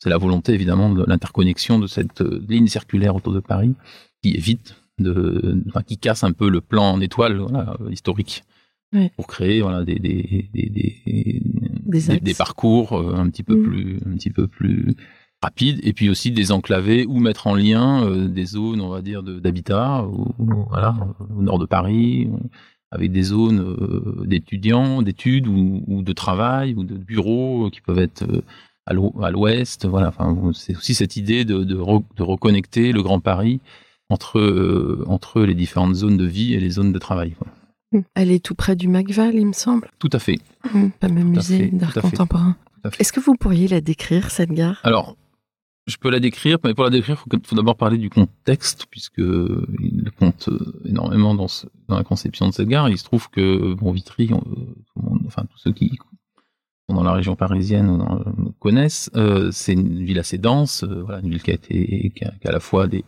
C'est 0.00 0.10
la 0.10 0.18
volonté 0.18 0.52
évidemment 0.52 0.92
de 0.92 1.04
l'interconnexion 1.06 1.78
de 1.78 1.86
cette 1.86 2.20
ligne 2.20 2.66
circulaire 2.66 3.14
autour 3.14 3.32
de 3.32 3.40
Paris 3.40 3.74
qui 4.22 4.34
évite 4.34 4.74
de, 4.98 5.62
enfin, 5.68 5.82
qui 5.82 5.98
casse 5.98 6.24
un 6.24 6.32
peu 6.32 6.48
le 6.50 6.60
plan 6.60 6.90
en 6.92 7.00
étoile 7.00 7.38
voilà, 7.38 7.76
historique 7.90 8.42
Ouais. 8.92 9.12
pour 9.14 9.28
créer 9.28 9.60
voilà 9.62 9.84
des 9.84 10.00
des 10.00 10.48
des, 10.52 10.68
des, 10.68 11.42
Des 11.86 12.00
des- 12.00 12.10
axes. 12.10 12.22
des 12.24 12.34
parcours 12.34 12.92
un 13.16 13.30
petit 13.30 13.44
peu 13.44 13.54
Mm. 13.54 13.62
plus 13.62 14.00
un 14.04 14.16
petit 14.16 14.30
peu 14.30 14.48
plus 14.48 14.96
rapides 15.42 15.80
et 15.82 15.92
puis 15.92 16.08
aussi 16.10 16.30
désenclaver 16.30 17.06
ou 17.06 17.18
mettre 17.18 17.46
en 17.46 17.54
lien 17.54 18.04
euh, 18.04 18.28
des 18.28 18.44
zones 18.44 18.80
on 18.80 18.88
va 18.88 19.00
dire 19.02 19.22
d'habitat 19.22 20.04
voilà 20.68 20.94
au 21.36 21.42
nord 21.42 21.58
de 21.58 21.66
Paris 21.66 22.28
avec 22.90 23.10
des 23.12 23.22
zones 23.22 23.60
euh, 23.60 24.24
d'étudiants 24.26 25.00
d'études 25.02 25.46
ou, 25.46 25.82
ou 25.86 26.02
de 26.02 26.12
travail 26.12 26.74
ou 26.76 26.84
de 26.84 26.94
bureaux 26.94 27.70
qui 27.70 27.80
peuvent 27.80 27.98
être 27.98 28.22
euh, 28.22 28.42
à 28.86 28.92
l'o- 28.92 29.14
à 29.22 29.30
l'ouest 29.30 29.86
voilà 29.86 30.08
enfin 30.08 30.36
c'est 30.52 30.76
aussi 30.76 30.94
cette 30.94 31.16
idée 31.16 31.44
de, 31.44 31.64
de, 31.64 31.76
re- 31.76 32.04
de 32.16 32.22
reconnecter 32.22 32.92
le 32.92 33.02
Grand 33.02 33.20
Paris 33.20 33.60
entre 34.10 35.04
entre 35.06 35.42
les 35.42 35.54
différentes 35.54 35.94
zones 35.94 36.16
de 36.16 36.26
vie 36.26 36.54
et 36.54 36.60
les 36.60 36.70
zones 36.70 36.92
de 36.92 36.98
travail 36.98 37.30
quoi. 37.32 37.46
Mm. 37.92 38.00
Elle 38.14 38.30
est 38.30 38.44
tout 38.44 38.54
près 38.54 38.76
du 38.76 38.88
Macval, 38.88 39.34
il 39.34 39.46
me 39.46 39.52
semble. 39.52 39.88
tout 39.98 40.10
à 40.12 40.18
fait 40.18 40.38
Mm, 40.74 40.88
fameux 41.00 41.24
musée 41.24 41.58
fait, 41.58 41.70
d'art 41.76 41.94
contemporain. 41.94 42.56
Est-ce 42.98 43.12
que 43.12 43.20
vous 43.20 43.34
pourriez 43.34 43.68
la 43.68 43.80
décrire, 43.80 44.30
cette 44.30 44.52
gare? 44.52 44.80
Alors, 44.84 45.16
je 45.86 45.96
peux 45.96 46.10
la 46.10 46.20
décrire, 46.20 46.58
mais 46.64 46.74
pour 46.74 46.84
la 46.84 46.90
décrire, 46.90 47.24
il 47.32 47.40
faut, 47.44 47.56
d'abord 47.56 47.76
parler 47.76 47.98
du 47.98 48.10
contexte, 48.10 48.86
puisque 48.90 49.18
il 49.18 50.10
compte 50.18 50.48
euh, 50.48 50.82
énormément 50.84 51.34
dans, 51.34 51.48
la 51.88 52.04
conception 52.04 52.48
de 52.48 52.52
cette 52.52 52.68
gare. 52.68 52.88
Il 52.88 52.98
se 52.98 53.04
trouve 53.04 53.28
que 53.30 53.74
bon, 53.74 53.90
Vitry, 53.92 54.30
euh, 54.32 54.36
enfin 55.26 55.44
tous 55.50 55.58
ceux 55.58 55.72
qui 55.72 55.98
sont 56.88 56.94
dans 56.94 57.02
la 57.02 57.12
région 57.12 57.34
parisienne 57.36 58.02
connaissent, 58.58 59.10
euh, 59.16 59.50
c'est 59.52 59.72
une 59.72 60.04
ville 60.04 60.18
assez 60.18 60.38
dense, 60.38 60.84
euh, 60.84 61.02
voilà, 61.02 61.20
une 61.20 61.30
ville 61.30 61.42
qui 61.42 61.50
a 61.50 61.54
été, 61.54 62.12
qui 62.14 62.24
a, 62.24 62.32
à 62.44 62.52
la 62.52 62.60
fois 62.60 62.86
des, 62.86 63.04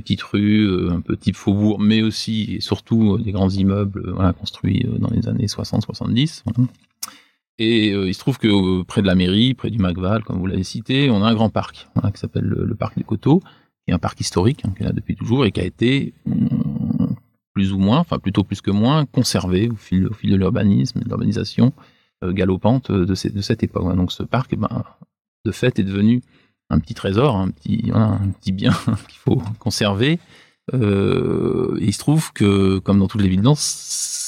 petites 0.00 0.22
rues, 0.22 0.66
euh, 0.66 0.90
un 0.90 1.14
type 1.14 1.36
faubourg, 1.36 1.80
mais 1.80 2.02
aussi 2.02 2.56
et 2.56 2.60
surtout 2.60 3.14
euh, 3.14 3.18
des 3.18 3.32
grands 3.32 3.50
immeubles, 3.50 4.14
euh, 4.18 4.32
construits 4.32 4.84
euh, 4.86 4.98
dans 4.98 5.10
les 5.10 5.28
années 5.28 5.46
60-70. 5.46 6.42
voilà. 6.44 6.68
Et 7.58 7.92
euh, 7.92 8.08
il 8.08 8.14
se 8.14 8.18
trouve 8.18 8.38
que 8.38 8.48
euh, 8.48 8.84
près 8.84 9.00
de 9.02 9.06
la 9.06 9.14
mairie, 9.14 9.54
près 9.54 9.70
du 9.70 9.78
Macval, 9.78 10.24
comme 10.24 10.38
vous 10.38 10.46
l'avez 10.46 10.64
cité, 10.64 11.10
on 11.10 11.22
a 11.22 11.28
un 11.28 11.34
grand 11.34 11.50
parc 11.50 11.88
voilà, 11.94 12.10
qui 12.10 12.18
s'appelle 12.18 12.44
le, 12.44 12.74
parc 12.74 12.96
des 12.96 13.04
Coteaux, 13.04 13.40
qui 13.84 13.90
est 13.90 13.92
un 13.92 13.98
parc 13.98 14.20
historique, 14.20 14.62
hein, 14.64 14.72
qui 14.76 14.82
est 14.82 14.86
là 14.86 14.92
depuis 14.92 15.14
toujours 15.14 15.44
et 15.44 15.52
qui 15.52 15.60
a 15.60 15.64
été 15.64 16.14
hum, 16.26 17.14
plus 17.54 17.72
ou 17.72 17.78
moins, 17.78 17.98
enfin 17.98 18.18
plutôt 18.18 18.42
plus 18.42 18.60
que 18.60 18.72
moins, 18.72 19.06
conservé 19.06 19.68
au 19.68 19.76
fil, 19.76 20.08
de 20.24 20.36
l'urbanisme, 20.36 21.00
de 21.00 21.04
l'urbanisation 21.08 21.72
euh, 22.24 22.32
galopante 22.32 22.90
de, 22.90 23.14
ces- 23.14 23.30
de 23.30 23.40
cette 23.40 23.62
époque. 23.62 23.94
Donc 23.94 24.10
ce 24.10 24.24
parc, 24.24 24.52
eh 24.52 24.56
ben, 24.56 24.82
de 25.44 25.52
fait, 25.52 25.78
est 25.78 25.84
devenu 25.84 26.22
un 26.70 26.80
petit 26.80 26.94
trésor, 26.94 27.36
un 27.36 27.50
petit, 27.50 27.90
un 27.94 28.18
petit 28.40 28.50
bien 28.50 28.72
qu'il 29.08 29.18
faut 29.18 29.40
conserver. 29.60 30.18
Il 30.72 31.92
se 31.92 31.98
trouve 31.98 32.32
que, 32.32 32.78
comme 32.78 32.98
dans 32.98 33.06
toutes 33.06 33.20
les 33.20 33.28
villes 33.28 33.42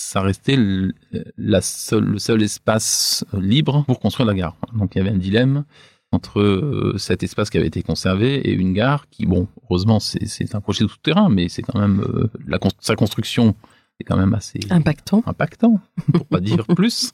ça 0.06 0.20
restait 0.20 0.56
le, 0.56 0.94
la 1.36 1.60
seule, 1.60 2.04
le 2.04 2.18
seul 2.18 2.42
espace 2.42 3.24
libre 3.32 3.84
pour 3.86 3.98
construire 3.98 4.26
la 4.26 4.34
gare. 4.34 4.56
Donc 4.72 4.94
il 4.94 4.98
y 4.98 5.00
avait 5.00 5.10
un 5.10 5.18
dilemme 5.18 5.64
entre 6.12 6.40
euh, 6.40 6.94
cet 6.96 7.24
espace 7.24 7.50
qui 7.50 7.58
avait 7.58 7.66
été 7.66 7.82
conservé 7.82 8.36
et 8.36 8.52
une 8.52 8.72
gare 8.72 9.08
qui, 9.10 9.26
bon, 9.26 9.48
heureusement, 9.64 9.98
c'est 9.98 10.26
c'est 10.26 10.54
un 10.54 10.60
projet 10.60 10.84
de 10.84 10.88
tout-terrain, 10.88 11.28
mais 11.28 11.48
c'est 11.48 11.62
quand 11.62 11.80
même 11.80 12.00
euh, 12.02 12.30
la, 12.46 12.58
sa 12.78 12.94
construction 12.94 13.56
est 13.98 14.04
quand 14.04 14.16
même 14.16 14.32
assez 14.34 14.60
Impactant. 14.70 15.22
impactant, 15.26 15.80
pour 16.12 16.26
pas 16.26 16.40
dire 16.40 16.64
plus. 16.76 17.12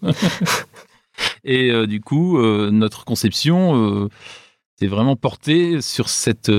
Et 1.44 1.70
euh, 1.70 1.86
du 1.86 2.00
coup, 2.00 2.38
euh, 2.38 2.70
notre 2.70 3.04
conception 3.06 4.10
s'est 4.78 4.86
vraiment 4.86 5.16
portée 5.16 5.80
sur 5.80 6.10
cette 6.10 6.50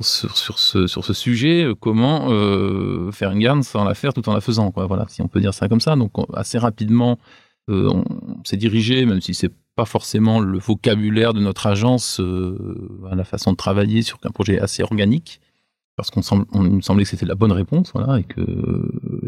sur, 0.00 0.58
ce, 0.58 0.86
sur 0.86 1.04
ce 1.04 1.12
sujet, 1.12 1.64
euh, 1.64 1.74
comment 1.74 2.30
euh, 2.30 3.10
faire 3.12 3.30
une 3.30 3.38
garde 3.38 3.62
sans 3.62 3.84
la 3.84 3.94
faire 3.94 4.14
tout 4.14 4.28
en 4.28 4.34
la 4.34 4.40
faisant. 4.40 4.72
Voilà, 4.74 5.06
si 5.08 5.22
on 5.22 5.28
peut 5.28 5.40
dire 5.40 5.54
ça 5.54 5.68
comme 5.68 5.80
ça. 5.80 5.96
Donc 5.96 6.18
on- 6.18 6.24
assez 6.34 6.58
rapidement, 6.58 7.18
euh, 7.68 7.88
on, 7.92 8.04
s'est 8.44 8.56
dirigé, 8.56 9.04
même 9.04 9.20
si 9.20 9.34
c'est 9.34 9.52
pas 9.76 9.84
forcément 9.84 10.40
le 10.40 10.58
vocabulaire 10.58 11.34
de 11.34 11.40
notre 11.40 11.66
agence, 11.66 12.20
à 13.10 13.14
la 13.14 13.24
façon 13.24 13.52
de 13.52 13.56
travailler 13.56 14.02
sur 14.02 14.18
un 14.24 14.30
projet 14.30 14.58
assez 14.58 14.82
organique, 14.82 15.40
parce 15.96 16.10
qu'on 16.10 16.22
semble, 16.22 16.46
on, 16.52 16.62
me 16.62 16.80
semblait 16.80 17.04
que 17.04 17.10
c'était 17.10 17.26
la 17.26 17.34
bonne 17.34 17.52
réponse, 17.52 17.92
voilà, 17.94 18.18
et 18.18 18.24
que 18.24 18.42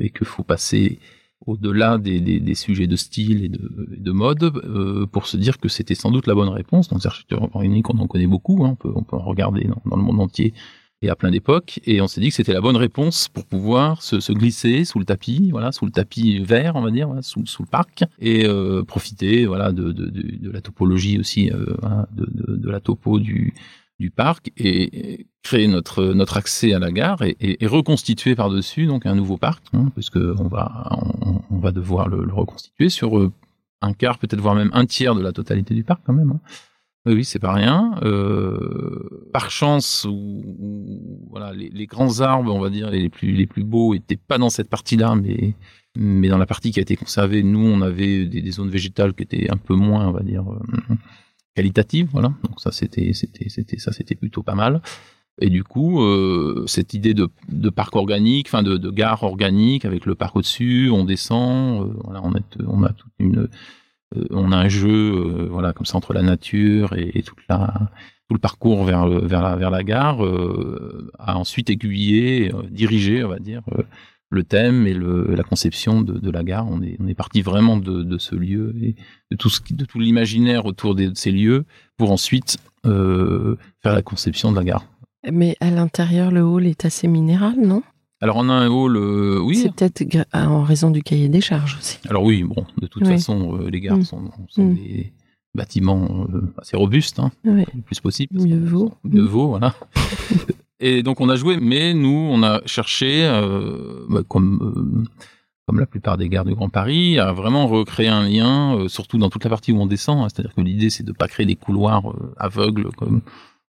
et 0.01 0.11
que 0.11 0.25
faut 0.25 0.43
passer 0.43 0.99
au-delà 1.47 1.99
des, 1.99 2.21
des, 2.21 2.41
des 2.41 2.55
sujets 2.55 2.87
de 2.87 2.97
style 2.97 3.45
et 3.45 3.49
de, 3.49 3.61
de 3.97 4.13
mode 4.13 4.43
euh, 4.43 5.07
pour 5.07 5.27
se 5.27 5.37
dire 5.37 5.59
que 5.59 5.69
c'était 5.69 5.95
sans 5.95 6.11
doute 6.11 6.27
la 6.27 6.35
bonne 6.35 6.49
réponse. 6.49 6.89
Donc, 6.89 7.03
l'architecture 7.05 7.43
organique, 7.55 7.89
on 7.91 7.99
en 7.99 8.07
connaît 8.07 8.27
beaucoup, 8.27 8.65
hein, 8.65 8.71
on, 8.73 8.75
peut, 8.77 8.93
on 8.95 9.03
peut 9.03 9.17
en 9.17 9.25
regarder 9.25 9.65
dans, 9.65 9.83
dans 9.85 9.97
le 9.97 10.03
monde 10.03 10.21
entier 10.21 10.55
et 11.03 11.09
à 11.09 11.17
plein 11.17 11.31
d'époques. 11.31 11.81
Et 11.85 12.01
on 12.01 12.07
s'est 12.07 12.21
dit 12.21 12.29
que 12.29 12.35
c'était 12.35 12.53
la 12.53 12.61
bonne 12.61 12.77
réponse 12.77 13.29
pour 13.29 13.45
pouvoir 13.45 14.03
se, 14.03 14.21
se 14.21 14.33
glisser 14.33 14.85
sous 14.85 14.99
le 14.99 15.05
tapis, 15.05 15.51
voilà, 15.51 15.73
sous 15.73 15.85
le 15.85 15.93
tapis 15.93 16.39
vert, 16.39 16.77
on 16.77 16.83
va 16.83 16.91
dire, 16.91 17.09
voilà, 17.09 17.23
sous, 17.23 17.45
sous 17.47 17.63
le 17.63 17.69
parc, 17.69 18.05
et 18.21 18.47
euh, 18.47 18.83
profiter, 18.85 19.47
voilà, 19.47 19.73
de, 19.73 19.93
de, 19.93 20.07
de, 20.07 20.37
de 20.37 20.51
la 20.51 20.61
topologie 20.61 21.19
aussi, 21.19 21.51
euh, 21.51 21.77
de, 22.13 22.57
de 22.57 22.71
la 22.71 22.81
topo 22.81 23.19
du 23.19 23.53
du 23.99 24.11
parc 24.11 24.51
et 24.57 25.27
créer 25.43 25.67
notre 25.67 26.05
notre 26.15 26.37
accès 26.37 26.73
à 26.73 26.79
la 26.79 26.93
gare 26.93 27.23
et, 27.23 27.59
reconstituer 27.67 28.35
par 28.35 28.51
dessus 28.51 28.87
donc 28.87 29.07
un 29.07 29.15
nouveau 29.15 29.37
parc 29.37 29.65
hein, 29.73 29.91
puisque 29.95 30.17
on 30.17 30.49
va 30.49 30.89
on, 31.51 31.59
va 31.59 31.73
devoir 31.73 32.09
le, 32.09 32.33
reconstituer 32.33 32.89
sur 32.89 33.19
euh, 33.19 33.33
un 33.81 33.93
quart 33.93 34.19
peut-être 34.19 34.41
voire 34.41 34.55
même 34.55 34.71
un 34.73 34.87
tiers 34.87 35.15
de 35.15 35.23
la 35.23 35.33
totalité 35.33 35.75
du 35.75 35.85
parc 35.85 36.03
quand 36.05 36.13
même 36.13 36.33
hein. 36.33 36.41
oui, 37.07 37.25
c'est 37.25 37.39
pas 37.39 37.53
rien. 37.53 37.95
Euh, 38.03 39.29
par 39.33 39.51
chance 39.51 40.07
ou- 40.09 41.27
voilà 41.31 41.53
les, 41.53 41.87
grands 41.87 42.21
arbres 42.21 42.55
on 42.55 42.61
va 42.61 42.71
dire 42.71 42.91
les 42.91 43.09
plus 43.09 43.33
les 43.33 43.47
plus 43.47 43.65
beaux 43.65 43.95
étaient 43.95 44.17
pas 44.17 44.39
dans 44.39 44.51
cette 44.51 44.69
partie 44.69 44.97
là 44.97 45.15
mais 45.17 45.55
mais 45.97 46.29
dans 46.29 46.39
la 46.39 46.47
partie 46.47 46.71
qui 46.71 46.79
a 46.79 46.83
été 46.83 46.97
conservée 46.97 47.43
nous 47.43 47.67
on 47.67 47.81
avait 47.81 48.27
des, 48.27 48.43
des 48.43 48.51
zones 48.51 48.71
végétales 48.71 49.13
qui 49.13 49.25
étaient 49.25 49.51
un 49.51 49.57
peu 49.57 49.75
moins 49.75 50.07
on 50.07 50.13
va 50.13 50.23
dire 50.23 50.45
euh, 50.51 50.95
qualitatives 51.55 52.09
voilà. 52.13 52.33
Donc 52.45 52.61
ça 52.61 52.71
c'était 52.71 53.13
c'était 53.13 53.49
c'était 53.49 53.79
ça 53.79 53.93
c'était 53.93 54.15
plutôt 54.15 54.43
pas 54.43 54.55
mal 54.55 54.81
et 55.41 55.49
du 55.49 55.65
coup, 55.65 56.03
euh, 56.03 56.65
cette 56.67 56.95
idée 56.95 57.15
de, 57.15 57.29
parc 57.71 57.97
organique, 57.97 58.49
enfin 58.49 58.63
de, 58.63 58.91
gare 58.91 59.23
organique 59.23 59.85
avec 59.85 60.05
le 60.05 60.15
parc 60.15 60.37
au-dessus, 60.37 60.91
on 60.91 61.05
descend, 61.05 61.89
euh, 61.89 62.21
on 62.23 62.83
a, 62.85 62.89
toute 62.91 63.13
une, 63.19 63.49
euh, 64.17 64.27
on 64.31 64.53
a 64.53 64.57
un 64.57 64.69
jeu, 64.69 65.49
voilà, 65.51 65.73
comme 65.73 65.87
ça 65.87 65.97
entre 65.97 66.13
la 66.13 66.23
nature 66.23 66.93
et, 66.95 67.23
tout 67.23 67.35
le 68.31 68.39
parcours 68.39 68.85
vers 68.85 69.07
la, 69.07 69.83
gare, 69.83 70.21
a 71.19 71.37
ensuite 71.37 71.71
aiguillé, 71.71 72.53
dirigé, 72.71 73.25
on 73.25 73.29
va 73.29 73.39
dire, 73.39 73.63
le 74.31 74.43
thème 74.45 74.87
et 74.87 74.95
la 74.95 75.43
conception 75.43 76.03
de, 76.03 76.31
la 76.31 76.43
gare. 76.45 76.67
On 76.71 76.83
est, 76.83 77.15
parti 77.15 77.43
vraiment 77.43 77.77
de, 77.79 78.19
ce 78.19 78.35
lieu 78.35 78.75
et 78.81 78.97
de 79.31 79.37
tout 79.37 79.99
l'imaginaire 79.99 80.67
autour 80.67 80.95
de, 80.95 81.13
ces 81.15 81.31
lieux 81.31 81.65
pour 81.97 82.11
ensuite 82.11 82.59
faire 82.85 83.93
la 83.95 84.03
conception 84.03 84.51
de 84.53 84.57
la 84.57 84.65
gare. 84.65 84.92
Mais 85.31 85.57
à 85.61 85.71
l'intérieur, 85.71 86.31
le 86.31 86.43
hall 86.43 86.67
est 86.67 86.85
assez 86.85 87.07
minéral, 87.09 87.55
non? 87.61 87.83
Alors 88.21 88.37
on 88.37 88.49
a 88.49 88.53
un 88.53 88.69
hall, 88.69 88.97
euh, 88.97 89.41
oui. 89.41 89.57
C'est 89.57 89.73
peut-être 89.75 90.03
gra- 90.03 90.27
en 90.33 90.63
raison 90.63 90.91
du 90.91 91.03
cahier 91.03 91.29
des 91.29 91.41
charges 91.41 91.77
aussi. 91.79 91.99
Alors 92.09 92.23
oui, 92.25 92.45
bon, 92.45 92.65
de 92.81 92.87
toute 92.87 93.03
Oui. 93.03 93.09
façon, 93.09 93.57
euh, 93.61 93.69
les 93.71 93.81
gares 93.81 93.99
Mm. 93.99 94.05
sont, 94.05 94.31
sont 94.49 94.65
Mm. 94.65 94.75
des 94.75 95.13
bâtiments 95.55 96.27
euh, 96.33 96.53
assez 96.59 96.77
robustes, 96.77 97.19
hein, 97.19 97.31
le 97.45 97.65
plus 97.85 98.01
possible. 98.01 98.41
Mieux 98.41 98.65
vaut. 98.65 98.93
Mieux 99.05 99.23
Mm. 99.23 99.27
vaut, 99.27 99.49
voilà. 99.49 99.75
Et 100.81 101.03
donc 101.03 101.21
on 101.21 101.29
a 101.29 101.37
joué, 101.37 101.59
mais 101.61 101.95
nous, 101.95 102.09
on 102.31 102.43
a 102.43 102.61
cherché, 102.67 103.23
bah, 104.09 104.23
comme, 104.27 105.07
comme 105.67 105.79
la 105.79 105.87
plupart 105.87 106.17
des 106.19 106.29
gares 106.29 106.45
de 106.45 106.53
Grand 106.53 106.69
Paris, 106.69 107.21
à 107.21 107.33
vraiment 107.33 107.69
recréer 107.69 108.09
un 108.09 108.29
lien, 108.29 108.89
surtout 108.89 109.17
dans 109.19 109.31
toute 109.31 109.45
la 109.45 109.51
partie 109.51 109.71
où 109.71 109.81
on 109.81 109.87
descend. 109.87 110.25
hein. 110.25 110.29
C'est-à-dire 110.29 110.55
que 110.55 110.61
l'idée, 110.61 110.91
c'est 110.91 111.05
de 111.05 111.13
pas 111.13 111.29
créer 111.29 111.47
des 111.47 111.55
couloirs 111.55 112.03
aveugles 112.37 112.91
comme, 112.97 113.21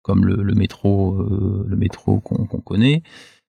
comme 0.08 0.24
le, 0.24 0.42
le 0.42 0.54
métro, 0.54 1.20
euh, 1.20 1.66
le 1.68 1.76
métro 1.76 2.20
qu'on 2.20 2.46
qu'on 2.46 2.60
connaît, 2.60 3.02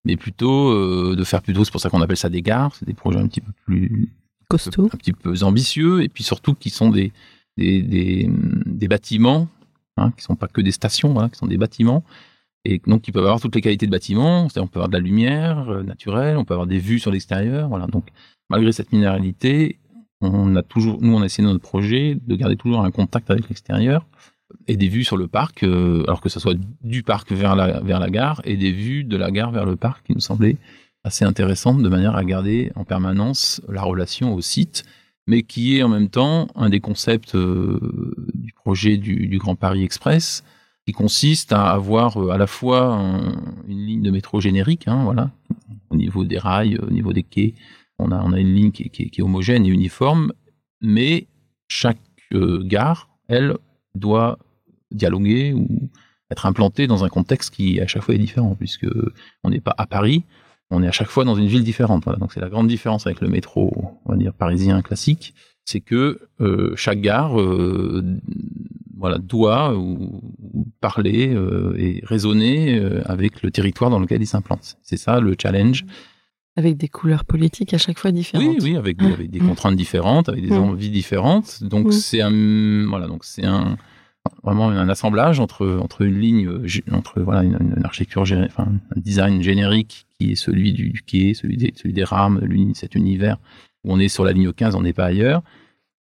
mais 0.03 0.17
plutôt 0.17 0.71
euh, 0.71 1.15
de 1.17 1.23
faire 1.23 1.41
plutôt, 1.41 1.63
c'est 1.63 1.71
pour 1.71 1.79
ça 1.79 1.89
qu'on 1.89 2.01
appelle 2.01 2.17
ça 2.17 2.29
des 2.29 2.41
gares, 2.41 2.75
c'est 2.75 2.85
des 2.85 2.93
projets 2.93 3.19
un 3.19 3.27
petit 3.27 3.39
peu 3.39 3.53
plus 3.65 4.09
Costaud. 4.49 4.89
un 4.91 4.97
petit 4.97 5.13
peu 5.13 5.33
ambitieux 5.43 6.03
et 6.03 6.09
puis 6.09 6.23
surtout 6.23 6.53
qui 6.53 6.69
sont 6.69 6.89
des 6.89 7.13
des, 7.55 7.81
des, 7.81 8.29
des 8.65 8.87
bâtiments 8.87 9.47
hein, 9.97 10.11
qui 10.17 10.23
sont 10.23 10.35
pas 10.35 10.47
que 10.47 10.59
des 10.59 10.71
stations 10.71 11.13
voilà, 11.13 11.29
qui 11.29 11.37
sont 11.37 11.47
des 11.47 11.57
bâtiments 11.57 12.03
et 12.65 12.81
donc 12.85 13.03
qui 13.03 13.11
peuvent 13.13 13.25
avoir 13.25 13.39
toutes 13.39 13.55
les 13.55 13.61
qualités 13.61 13.85
de 13.85 13.91
bâtiments 13.91 14.49
c'est-à-dire 14.49 14.63
on 14.63 14.67
peut 14.67 14.79
avoir 14.79 14.89
de 14.89 14.93
la 14.97 14.99
lumière 14.99 15.69
euh, 15.69 15.83
naturelle 15.83 16.35
on 16.35 16.45
peut 16.45 16.55
avoir 16.55 16.67
des 16.67 16.79
vues 16.79 16.99
sur 16.99 17.11
l'extérieur 17.11 17.69
voilà 17.69 17.87
donc 17.87 18.07
malgré 18.49 18.71
cette 18.71 18.91
minéralité 18.91 19.77
on 20.21 20.55
a 20.55 20.63
toujours 20.63 20.99
nous 20.99 21.13
on 21.13 21.21
a 21.21 21.25
essayé 21.25 21.45
dans 21.45 21.53
notre 21.53 21.69
projet 21.69 22.17
de 22.19 22.35
garder 22.35 22.55
toujours 22.55 22.81
un 22.83 22.91
contact 22.91 23.29
avec 23.29 23.47
l'extérieur 23.49 24.05
et 24.67 24.77
des 24.77 24.87
vues 24.89 25.03
sur 25.03 25.17
le 25.17 25.27
parc 25.27 25.63
euh, 25.63 26.03
alors 26.03 26.21
que 26.21 26.29
ce 26.29 26.39
soit 26.39 26.55
du 26.83 27.03
parc 27.03 27.31
vers 27.31 27.55
la 27.55 27.79
vers 27.81 27.99
la 27.99 28.09
gare 28.09 28.41
et 28.45 28.57
des 28.57 28.71
vues 28.71 29.03
de 29.03 29.15
la 29.17 29.31
gare 29.31 29.51
vers 29.51 29.65
le 29.65 29.75
parc 29.75 30.05
qui 30.05 30.13
nous 30.13 30.19
semblaient 30.19 30.57
assez 31.03 31.23
intéressante 31.25 31.81
de 31.81 31.89
manière 31.89 32.15
à 32.15 32.23
garder 32.25 32.71
en 32.75 32.83
permanence 32.83 33.61
la 33.69 33.81
relation 33.83 34.33
au 34.33 34.41
site, 34.41 34.83
mais 35.27 35.43
qui 35.43 35.77
est 35.77 35.83
en 35.83 35.87
même 35.89 36.09
temps 36.09 36.47
un 36.55 36.69
des 36.69 36.79
concepts 36.81 37.35
euh, 37.35 37.79
du 38.33 38.51
projet 38.53 38.97
du, 38.97 39.37
Grand 39.37 39.55
Paris 39.55 39.83
Express, 39.83 40.43
qui 40.85 40.91
consiste 40.91 41.53
à 41.53 41.69
avoir 41.71 42.17
euh, 42.21 42.31
à 42.31 42.37
la 42.37 42.47
fois 42.47 42.93
un- 42.95 43.31
une 43.67 43.85
ligne 43.85 44.01
de 44.01 44.11
métro 44.11 44.41
générique, 44.41 44.87
hein, 44.89 45.03
voilà, 45.05 45.31
au 45.89 45.95
niveau 45.95 46.25
des 46.25 46.37
rails, 46.37 46.77
au 46.79 46.89
niveau 46.91 47.13
des 47.13 47.23
quais, 47.23 47.53
on 47.97 48.11
a, 48.11 48.21
on 48.21 48.33
a 48.33 48.39
une 48.39 48.53
ligne 48.53 48.71
qui 48.71 48.89
qui 48.89 49.03
est- 49.03 49.21
homogène 49.21 49.65
et 49.65 49.69
uniforme, 49.69 50.33
mais 50.81 51.27
chaque 51.69 51.97
gare, 52.33 53.09
elle, 53.29 53.55
doit 53.95 54.37
dialoguer 54.91 55.53
ou 55.53 55.67
être 56.31 56.45
implantée 56.45 56.87
dans 56.87 57.03
un 57.03 57.09
contexte 57.09 57.53
qui 57.53 57.79
à 57.79 57.87
chaque 57.87 58.03
fois 58.03 58.15
est 58.15 58.19
différent, 58.19 58.55
puisque 58.55 58.87
on 59.43 59.49
n'est 59.49 59.61
pas 59.61 59.73
à 59.77 59.87
Paris, 59.87 60.23
on 60.69 60.83
est 60.83 60.87
à 60.87 60.91
chaque 60.91 61.09
fois 61.09 61.25
dans 61.25 61.35
une 61.35 61.47
ville 61.47 61.63
différente. 61.63 62.03
Voilà. 62.03 62.19
Donc 62.19 62.33
c'est 62.33 62.39
la 62.39 62.49
grande 62.49 62.67
différence 62.67 63.07
avec 63.07 63.21
le 63.21 63.27
métro, 63.27 63.99
on 64.05 64.11
va 64.11 64.17
dire 64.17 64.33
parisien 64.33 64.81
classique, 64.81 65.33
c'est 65.65 65.81
que 65.81 66.19
euh, 66.41 66.73
chaque 66.75 67.01
gare, 67.01 67.39
euh, 67.39 68.03
voilà, 68.97 69.17
doit 69.17 69.75
ou, 69.75 70.21
parler 70.81 71.33
euh, 71.33 71.75
et 71.77 72.01
raisonner 72.03 72.81
avec 73.05 73.43
le 73.43 73.51
territoire 73.51 73.91
dans 73.91 73.99
lequel 73.99 74.21
il 74.21 74.27
s'implante. 74.27 74.77
C'est 74.81 74.97
ça 74.97 75.19
le 75.19 75.35
challenge. 75.39 75.85
Avec 76.59 76.75
des 76.77 76.87
couleurs 76.89 77.23
politiques 77.33 77.73
à 77.73 77.77
chaque 77.77 77.99
fois 77.99 78.11
différentes. 78.11 78.47
Oui, 78.47 78.57
oui, 78.71 78.75
avec 78.83 78.97
des, 78.97 79.11
avec 79.17 79.29
des 79.35 79.39
Mm. 79.39 79.47
contraintes 79.49 79.75
différentes, 79.77 80.27
avec 80.29 80.41
des 80.47 80.55
Mm. 80.57 80.63
envies 80.69 80.89
différentes. 81.01 81.63
Donc 81.63 81.87
Mm. 81.87 81.91
c'est 81.91 82.21
un, 82.21 82.85
voilà, 82.87 83.07
donc 83.07 83.23
c'est 83.23 83.45
un 83.45 83.77
vraiment 84.43 84.67
un 84.69 84.89
assemblage 84.89 85.39
entre 85.39 85.65
entre 85.81 86.01
une 86.01 86.19
ligne, 86.19 86.47
euh, 86.47 86.67
entre 86.91 87.21
voilà 87.21 87.43
une, 87.43 87.57
une 87.77 87.85
architecture, 87.85 88.23
enfin 88.23 88.67
un 88.95 88.99
design 88.99 89.41
générique 89.41 90.05
qui 90.19 90.31
est 90.33 90.35
celui 90.35 90.73
du, 90.73 90.89
du 90.89 91.01
quai, 91.01 91.33
celui 91.33 91.55
des 91.57 91.71
celui 91.75 91.93
des 91.93 92.03
rames, 92.03 92.37
cet 92.75 92.95
univers 92.95 93.37
où 93.85 93.93
on 93.93 93.99
est 93.99 94.09
sur 94.09 94.25
la 94.25 94.33
ligne 94.33 94.51
15, 94.51 94.75
on 94.75 94.81
n'est 94.81 94.97
pas 95.01 95.05
ailleurs, 95.05 95.41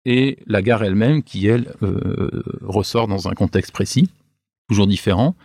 et 0.06 0.40
la 0.48 0.62
gare 0.64 0.84
elle-même 0.84 1.22
qui 1.22 1.46
elle 1.46 1.66
euh, 1.84 2.42
ressort 2.64 3.08
dans 3.08 3.28
un 3.28 3.34
contexte 3.42 3.72
précis, 3.72 4.10
toujours 4.68 4.88
différent, 4.88 5.36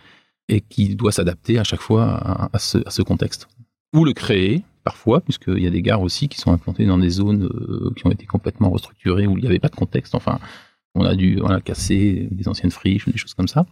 et 0.49 0.61
qui 0.61 0.95
doit 0.95 1.11
s'adapter 1.11 1.59
à 1.59 1.63
chaque 1.63 1.81
fois 1.81 2.05
à, 2.15 2.49
à 2.53 2.59
ce, 2.59 2.79
à 2.87 2.89
ce 2.89 3.03
contexte 3.03 3.47
ou 3.93 4.05
le 4.05 4.13
créer 4.13 4.63
parfois, 4.83 5.19
puisqu'il 5.19 5.59
y 5.59 5.67
a 5.67 5.69
des 5.69 5.81
gares 5.81 6.01
aussi 6.01 6.29
qui 6.29 6.39
sont 6.39 6.51
implantées 6.51 6.85
dans 6.85 6.97
des 6.97 7.09
zones 7.09 7.43
euh, 7.43 7.91
qui 7.95 8.07
ont 8.07 8.11
été 8.11 8.25
complètement 8.25 8.69
restructurées, 8.69 9.27
où 9.27 9.37
il 9.37 9.41
n'y 9.41 9.47
avait 9.47 9.59
pas 9.59 9.67
de 9.67 9.75
contexte, 9.75 10.15
enfin, 10.15 10.39
on 10.95 11.03
a 11.03 11.15
dû 11.15 11.37
voilà, 11.37 11.59
casser 11.59 12.27
des 12.31 12.47
anciennes 12.47 12.71
friches 12.71 13.05
ou 13.07 13.11
des 13.11 13.17
choses 13.17 13.33
comme 13.33 13.47
ça. 13.47 13.65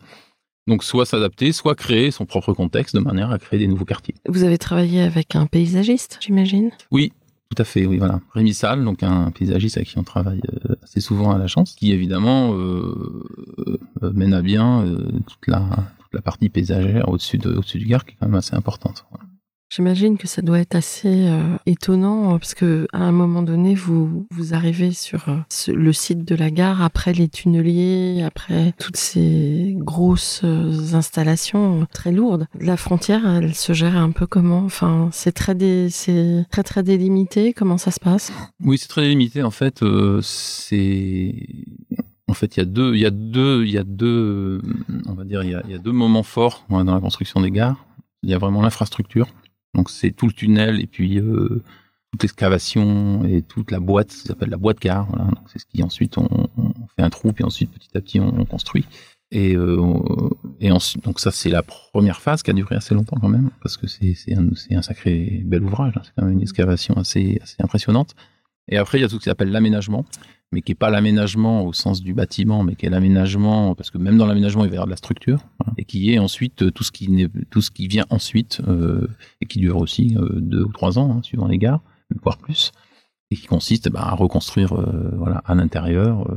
Donc 0.68 0.84
soit 0.84 1.06
s'adapter, 1.06 1.52
soit 1.52 1.76
créer 1.76 2.12
son 2.12 2.26
propre 2.26 2.54
contexte 2.54 2.96
de 2.96 3.00
manière 3.00 3.32
à 3.32 3.38
créer 3.40 3.60
des 3.60 3.68
nouveaux 3.68 3.86
quartiers. 3.86 4.16
Vous 4.28 4.44
avez 4.44 4.58
travaillé 4.58 5.02
avec 5.02 5.36
un 5.36 5.46
paysagiste, 5.46 6.18
j'imagine? 6.22 6.72
Oui, 6.92 7.14
tout 7.50 7.62
à 7.62 7.66
fait, 7.66 7.86
oui, 7.86 7.98
voilà. 7.98 8.20
Rémi 8.34 8.54
Salle, 8.54 8.84
donc 8.84 9.04
un 9.04 9.32
paysagiste 9.32 9.78
avec 9.78 9.90
qui 9.90 9.98
on 10.00 10.04
travaille 10.04 10.42
euh, 10.70 10.76
assez 10.84 11.00
souvent 11.00 11.32
à 11.32 11.38
l'agence, 11.38 11.76
qui 11.76 11.92
évidemment 11.92 12.56
euh, 12.56 13.22
mène 14.02 14.34
à 14.34 14.42
bien 14.42 14.82
euh, 14.84 15.12
toute, 15.28 15.48
la, 15.48 15.60
toute 16.00 16.14
la 16.14 16.22
partie 16.22 16.50
paysagère 16.50 17.10
au-dessus 17.10 17.38
de, 17.38 17.52
au-dessus 17.52 17.78
du 17.78 17.86
gare, 17.86 18.04
qui 18.04 18.14
est 18.14 18.18
quand 18.20 18.28
même 18.28 18.36
assez 18.36 18.56
importante. 18.56 19.06
Voilà. 19.12 19.25
J'imagine 19.76 20.18
que 20.18 20.26
ça 20.26 20.42
doit 20.42 20.60
être 20.60 20.76
assez 20.76 21.28
euh, 21.28 21.58
étonnant 21.66 22.36
euh, 22.36 22.38
parce 22.38 22.54
que 22.54 22.88
à 22.94 23.00
un 23.00 23.12
moment 23.12 23.42
donné, 23.42 23.76
vous 23.76 24.26
vous 24.32 24.54
arrivez 24.54 24.94
sur 24.94 25.28
euh, 25.28 25.36
le 25.68 25.92
site 25.92 26.24
de 26.24 26.34
la 26.34 26.50
gare 26.50 26.82
après 26.82 27.12
les 27.12 27.28
tunneliers, 27.28 28.24
après 28.26 28.74
toutes 28.80 28.96
ces 28.96 29.76
grosses 29.78 30.46
installations 30.94 31.86
très 31.92 32.14
lourdes. 32.14 32.48
La 32.58 32.78
frontière, 32.78 33.28
elle 33.28 33.54
se 33.54 33.74
gère 33.74 33.98
un 33.98 34.12
peu 34.12 34.26
comment? 34.28 34.60
Enfin, 34.64 35.10
c'est 35.12 35.34
très 35.34 35.56
dé- 35.56 35.90
c'est 35.90 36.46
très 36.50 36.64
très 36.64 36.82
délimité. 36.82 37.52
Comment 37.52 37.78
ça 37.78 37.92
se 37.92 38.00
passe? 38.00 38.32
Oui, 38.64 38.78
c'est 38.78 38.88
très 38.88 39.06
limité. 39.06 39.44
En 39.44 39.52
fait, 39.52 39.84
c'est 40.22 41.36
en 42.30 42.34
fait 42.34 42.56
il 42.56 42.60
y 42.62 42.64
a 42.64 42.66
deux, 42.66 42.96
il 42.96 43.02
y 43.02 43.06
a 43.06 43.12
deux, 43.12 43.66
il 43.66 43.72
y 43.72 43.78
a 43.78 43.84
deux, 43.84 44.62
on 45.06 45.16
va 45.16 45.26
dire 45.26 45.44
il 45.44 45.50
y 45.50 45.54
a, 45.54 45.78
deux 45.80 45.92
moments 45.92 46.24
forts 46.24 46.66
dans 46.70 46.82
la 46.86 47.02
construction 47.02 47.42
des 47.42 47.52
gares. 47.52 47.86
Il 48.24 48.30
y 48.30 48.34
a 48.34 48.38
vraiment 48.38 48.62
l'infrastructure. 48.62 49.28
Donc 49.76 49.90
c'est 49.90 50.12
tout 50.12 50.28
le 50.28 50.34
tunnel 50.34 50.82
et 50.82 50.88
puis 50.88 51.20
euh, 51.20 51.64
toute 52.12 52.24
l'excavation 52.24 53.26
et 53.26 53.42
toute 53.42 53.72
la 53.72 53.80
boîte, 53.80 54.12
ça 54.12 54.30
s'appelle 54.30 54.50
la 54.50 54.58
boîte 54.58 54.80
gare. 54.80 55.06
Voilà. 55.10 55.30
C'est 55.48 55.60
ce 55.60 55.66
qui 55.66 55.84
ensuite 55.84 56.18
on, 56.18 56.28
fait 56.96 57.04
un 57.04 57.10
trou 57.10 57.32
puis 57.34 57.44
ensuite 57.44 57.72
petit 57.72 57.90
à 57.96 58.02
petit 58.02 58.20
on, 58.20 58.40
on 58.40 58.46
construit. 58.46 58.86
Et, 59.32 59.56
euh, 59.56 60.30
et 60.62 60.72
ensuite, 60.72 61.04
donc 61.04 61.20
ça 61.20 61.32
c'est 61.32 61.50
la 61.50 61.64
première 61.64 62.22
phase 62.22 62.44
qui 62.44 62.52
a 62.52 62.54
duré 62.54 62.76
assez 62.76 62.94
longtemps 62.94 63.18
quand 63.20 63.28
même 63.28 63.50
parce 63.62 63.76
que 63.76 63.88
c'est 63.88 64.16
un, 64.34 64.48
un 64.72 64.82
sacré 64.82 65.42
bel 65.46 65.64
ouvrage. 65.64 65.94
hein. 65.98 66.02
C'est 66.04 66.12
quand 66.16 66.26
même 66.26 66.34
une 66.34 66.42
excavation 66.42 66.96
assez 66.96 67.40
assez 67.42 67.58
impressionnante. 67.60 68.16
Et 68.68 68.78
après, 68.78 68.98
il 68.98 69.02
y 69.02 69.04
a 69.04 69.08
tout 69.08 69.16
ce 69.16 69.20
qui 69.20 69.26
s'appelle 69.26 69.52
l'aménagement, 69.52 70.06
mais 70.52 70.62
qui 70.62 70.72
est 70.72 70.76
pas 70.76 70.90
l'aménagement 70.90 71.66
au 71.66 71.74
sens 71.74 72.02
du 72.02 72.14
bâtiment, 72.14 72.64
mais 72.64 72.76
qui 72.76 72.86
est 72.86 72.90
l'aménagement, 72.90 73.76
parce 73.76 73.92
que 73.92 73.98
même 73.98 74.18
dans 74.18 74.26
l'aménagement, 74.26 74.64
il 74.64 74.70
va 74.70 74.74
y 74.74 74.78
avoir 74.78 74.88
de 74.88 74.92
la 74.92 74.98
structure, 74.98 75.40
et 75.78 75.86
qui 75.86 76.12
est 76.14 76.20
ensuite 76.20 76.64
euh, 76.64 76.72
tout 76.72 76.84
ce 76.84 76.92
qui, 76.92 77.10
n'est- 77.12 77.30
tout 77.52 77.62
ce 77.62 77.72
qui 77.72 77.88
vient 77.88 78.06
ensuite, 78.10 78.62
euh, 78.68 79.08
et 79.42 79.46
qui 79.46 79.60
dure 79.60 79.78
aussi 79.78 80.16
euh, 80.18 80.30
deux 80.40 80.64
ou 80.64 80.72
trois 80.72 80.98
ans, 80.98 81.12
hein, 81.18 81.22
suivant 81.24 81.48
les 81.48 81.58
gares, 81.58 81.82
voire 82.24 82.38
plus, 82.38 82.72
et 83.32 83.36
qui 83.36 83.48
consiste 83.48 83.90
bah, 83.90 84.02
à 84.04 84.16
reconstruire 84.16 84.74
euh, 84.74 85.12
voilà, 85.18 85.38
à 85.46 85.56
l'intérieur 85.56 86.28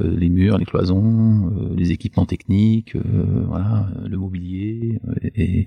les 0.00 0.30
murs, 0.30 0.56
les 0.56 0.64
cloisons, 0.64 1.52
les 1.76 1.90
équipements 1.92 2.24
techniques, 2.24 2.96
voilà, 2.96 3.90
le 4.02 4.16
mobilier, 4.16 4.98
et, 5.34 5.66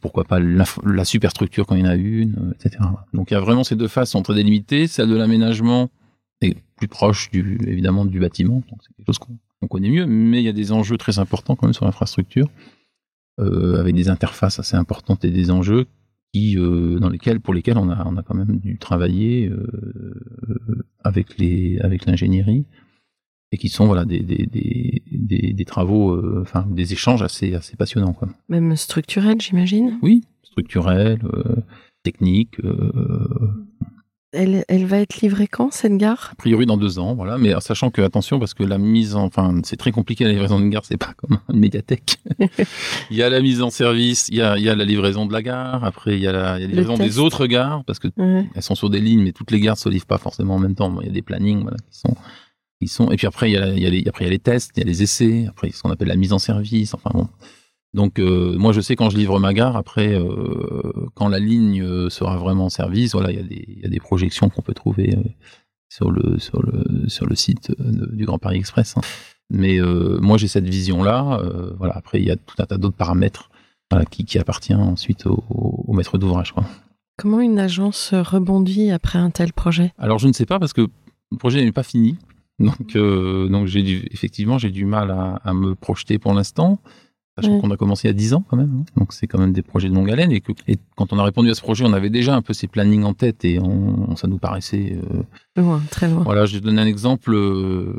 pourquoi 0.00 0.24
pas 0.24 0.40
la 0.40 1.04
superstructure 1.04 1.66
quand 1.66 1.74
il 1.74 1.82
y 1.82 1.84
en 1.84 1.90
a 1.90 1.94
une, 1.94 2.36
euh, 2.38 2.54
etc. 2.54 2.84
Donc 3.12 3.30
il 3.30 3.34
y 3.34 3.36
a 3.36 3.40
vraiment 3.40 3.64
ces 3.64 3.76
deux 3.76 3.88
sont 3.88 4.22
très 4.22 4.34
délimitées. 4.34 4.86
Celle 4.86 5.08
de 5.08 5.16
l'aménagement 5.16 5.90
est 6.40 6.56
plus 6.76 6.88
proche 6.88 7.30
évidemment 7.32 8.04
du 8.04 8.20
bâtiment, 8.20 8.56
donc 8.56 8.80
c'est 8.82 8.94
quelque 8.96 9.06
chose 9.06 9.18
qu'on 9.18 9.68
connaît 9.68 9.90
mieux, 9.90 10.06
mais 10.06 10.40
il 10.40 10.44
y 10.44 10.48
a 10.48 10.52
des 10.52 10.72
enjeux 10.72 10.98
très 10.98 11.18
importants 11.18 11.56
quand 11.56 11.66
même 11.66 11.74
sur 11.74 11.84
l'infrastructure, 11.84 12.48
euh, 13.40 13.78
avec 13.80 13.94
des 13.94 14.08
interfaces 14.08 14.58
assez 14.58 14.76
importantes 14.76 15.24
et 15.24 15.30
des 15.30 15.50
enjeux 15.50 15.86
euh, 16.36 16.98
dans 16.98 17.08
lesquels, 17.08 17.40
pour 17.40 17.54
lesquels 17.54 17.78
on 17.78 17.88
a, 17.90 18.22
quand 18.26 18.34
même 18.34 18.58
dû 18.58 18.76
travailler 18.78 19.50
avec 21.04 22.06
l'ingénierie 22.06 22.66
et 23.54 23.56
qui 23.56 23.68
sont 23.68 23.86
voilà 23.86 24.04
des, 24.04 24.18
des, 24.20 24.46
des, 24.46 25.02
des, 25.12 25.52
des 25.52 25.64
travaux, 25.64 26.10
euh, 26.12 26.40
enfin 26.42 26.66
des 26.68 26.92
échanges 26.92 27.22
assez, 27.22 27.54
assez 27.54 27.76
passionnants 27.76 28.12
quoi 28.12 28.28
Même 28.48 28.74
structurel, 28.76 29.40
j'imagine. 29.40 29.98
oui, 30.02 30.24
structurel, 30.42 31.20
euh, 31.32 31.56
technique. 32.02 32.58
euh, 32.64 33.28
Elle, 34.32 34.64
elle 34.66 34.84
va 34.86 34.98
être 34.98 35.20
livrée 35.20 35.46
quand 35.46 35.72
cette 35.72 35.96
gare? 35.96 36.30
A 36.32 36.34
priori 36.34 36.66
dans 36.66 36.76
deux 36.76 36.98
ans, 36.98 37.14
voilà. 37.14 37.38
Mais 37.38 37.52
sachant 37.60 37.90
que 37.90 38.02
attention 38.02 38.40
parce 38.40 38.52
que 38.52 38.64
la 38.64 38.78
mise, 38.78 39.14
en, 39.14 39.24
enfin, 39.26 39.60
c'est 39.62 39.76
très 39.76 39.92
compliqué 39.92 40.24
la 40.24 40.30
livraison 40.32 40.58
d'une 40.58 40.70
gare, 40.70 40.84
c'est 40.84 40.96
pas 40.96 41.14
comme 41.16 41.38
une 41.52 41.60
médiathèque. 41.60 42.16
il 43.12 43.16
y 43.16 43.22
a 43.22 43.30
la 43.30 43.40
mise 43.40 43.62
en 43.62 43.70
service, 43.70 44.28
il 44.30 44.36
y 44.38 44.42
a, 44.42 44.58
il 44.58 44.64
y 44.64 44.68
a 44.68 44.74
la 44.74 44.84
livraison 44.84 45.26
de 45.26 45.32
la 45.32 45.40
gare. 45.42 45.84
Après, 45.84 46.14
il 46.16 46.20
y 46.20 46.26
a 46.26 46.32
la, 46.32 46.58
il 46.58 46.62
y 46.62 46.64
a 46.64 46.66
la 46.68 46.74
Le 46.74 46.80
livraison 46.80 46.96
des 47.00 47.18
autres 47.20 47.46
gares 47.46 47.84
parce 47.84 48.00
que 48.00 48.08
Ouais. 48.16 48.44
elles 48.56 48.62
sont 48.62 48.74
sur 48.74 48.90
des 48.90 49.00
lignes, 49.00 49.22
mais 49.22 49.32
toutes 49.32 49.52
les 49.52 49.60
gares 49.60 49.78
se 49.78 49.88
livrent 49.88 50.06
pas 50.06 50.18
forcément 50.18 50.56
en 50.56 50.58
même 50.58 50.74
temps. 50.74 50.90
Bon, 50.90 51.00
Il 51.00 51.06
y 51.06 51.10
a 51.10 51.12
des 51.12 51.22
plannings, 51.22 51.62
voilà, 51.62 51.76
qui 51.88 51.96
sont, 52.00 52.16
sont. 52.88 53.10
Et 53.10 53.16
puis 53.16 53.26
après, 53.26 53.50
il 53.50 53.54
y 53.54 53.56
a, 53.56 53.60
la- 53.60 53.72
il 53.74 53.82
y 53.82 53.86
a 53.86 53.90
les, 53.90 54.04
après 54.08 54.24
il 54.24 54.28
y 54.28 54.30
a 54.30 54.32
les 54.32 54.38
tests, 54.38 54.72
il 54.76 54.80
y 54.80 54.82
a 54.82 54.86
les 54.86 55.02
essais. 55.02 55.46
Après, 55.48 55.70
ce 55.70 55.82
qu'on 55.82 55.90
appelle 55.90 56.08
la 56.08 56.16
mise 56.16 56.32
en 56.32 56.38
service. 56.38 56.94
Enfin 56.94 57.10
bon. 57.14 57.28
Donc 57.94 58.18
euh, 58.18 58.56
moi 58.58 58.72
je 58.72 58.80
sais 58.80 58.96
quand 58.96 59.08
je 59.10 59.16
livre 59.16 59.38
ma 59.38 59.54
gare, 59.54 59.76
après 59.76 60.14
euh, 60.14 60.92
quand 61.14 61.28
la 61.28 61.38
ligne 61.38 61.80
euh, 61.82 62.10
sera 62.10 62.36
vraiment 62.38 62.64
en 62.64 62.68
service, 62.70 63.12
voilà, 63.12 63.30
il 63.30 63.36
y, 63.36 63.40
a 63.40 63.44
des- 63.44 63.64
il 63.68 63.82
y 63.82 63.86
a 63.86 63.88
des 63.88 64.00
projections 64.00 64.48
qu'on 64.48 64.62
peut 64.62 64.74
trouver 64.74 65.16
sur 65.88 66.10
le 66.10 66.38
sur 66.40 66.60
le 66.62 67.08
sur 67.08 67.26
le 67.26 67.36
site 67.36 67.72
du 67.78 68.24
Grand 68.26 68.38
Paris 68.38 68.58
Express. 68.58 68.94
hein. 68.96 69.00
Mais 69.50 69.78
euh, 69.80 70.18
moi 70.20 70.38
j'ai 70.38 70.48
cette 70.48 70.68
vision 70.68 71.02
là. 71.04 71.40
voilà, 71.78 71.94
après 71.96 72.18
il 72.20 72.26
y 72.26 72.30
a 72.32 72.36
tout 72.36 72.56
un 72.58 72.64
tas 72.66 72.78
d'autres 72.78 72.96
paramètres 72.96 73.50
voilà, 73.90 74.04
qui, 74.06 74.24
qui 74.24 74.38
appartient 74.40 74.74
ensuite 74.74 75.26
au, 75.26 75.44
au 75.48 75.92
maître 75.92 76.18
d'ouvrage. 76.18 76.50
quoi. 76.52 76.64
Comment 77.16 77.38
une 77.40 77.60
agence 77.60 78.12
rebondit 78.12 78.90
après 78.90 79.20
un 79.20 79.30
tel 79.30 79.52
projet? 79.52 79.92
Alors 79.98 80.18
je 80.18 80.26
ne 80.26 80.32
sais 80.32 80.46
pas 80.46 80.58
parce 80.58 80.72
que 80.72 80.80
le 81.30 81.36
projet 81.38 81.62
n'est 81.64 81.70
pas 81.70 81.84
fini. 81.84 82.16
Donc, 82.58 82.94
euh, 82.96 83.48
donc 83.48 83.66
j'ai 83.66 83.80
effectivement, 84.12 84.58
j'ai 84.58 84.70
du 84.70 84.84
mal 84.84 85.10
à, 85.10 85.40
à 85.44 85.54
me 85.54 85.74
projeter 85.74 86.18
pour 86.18 86.32
l'instant. 86.34 86.78
Sachant 87.36 87.54
Ouais. 87.56 87.60
qu'on 87.60 87.72
a 87.72 87.76
commencé 87.76 88.06
il 88.06 88.10
y 88.12 88.14
a 88.14 88.14
10 88.14 88.32
ans 88.34 88.44
quand 88.48 88.56
même. 88.56 88.70
hein. 88.78 88.84
Donc 88.96 89.12
c'est 89.12 89.26
quand 89.26 89.40
même 89.40 89.52
des 89.52 89.62
projets 89.62 89.88
de 89.88 89.94
longue 89.96 90.08
haleine. 90.08 90.30
Et, 90.30 90.40
que, 90.40 90.52
et 90.68 90.76
quand 90.94 91.12
on 91.12 91.18
a 91.18 91.24
répondu 91.24 91.50
à 91.50 91.54
ce 91.56 91.62
projet, 91.62 91.84
on 91.84 91.92
avait 91.92 92.08
déjà 92.08 92.36
un 92.36 92.42
peu 92.42 92.52
ces 92.52 92.68
plannings 92.68 93.02
en 93.02 93.12
tête 93.12 93.44
et 93.44 93.58
on, 93.58 94.14
ça 94.14 94.28
nous 94.28 94.38
paraissait. 94.38 94.96
euh, 95.12 95.22
Loin, 95.60 95.82
très 95.90 96.08
loin. 96.08 96.22
voilà, 96.22 96.46
je 96.46 96.60
donne 96.60 96.78
un 96.78 96.86
exemple. 96.86 97.34
euh, 97.34 97.92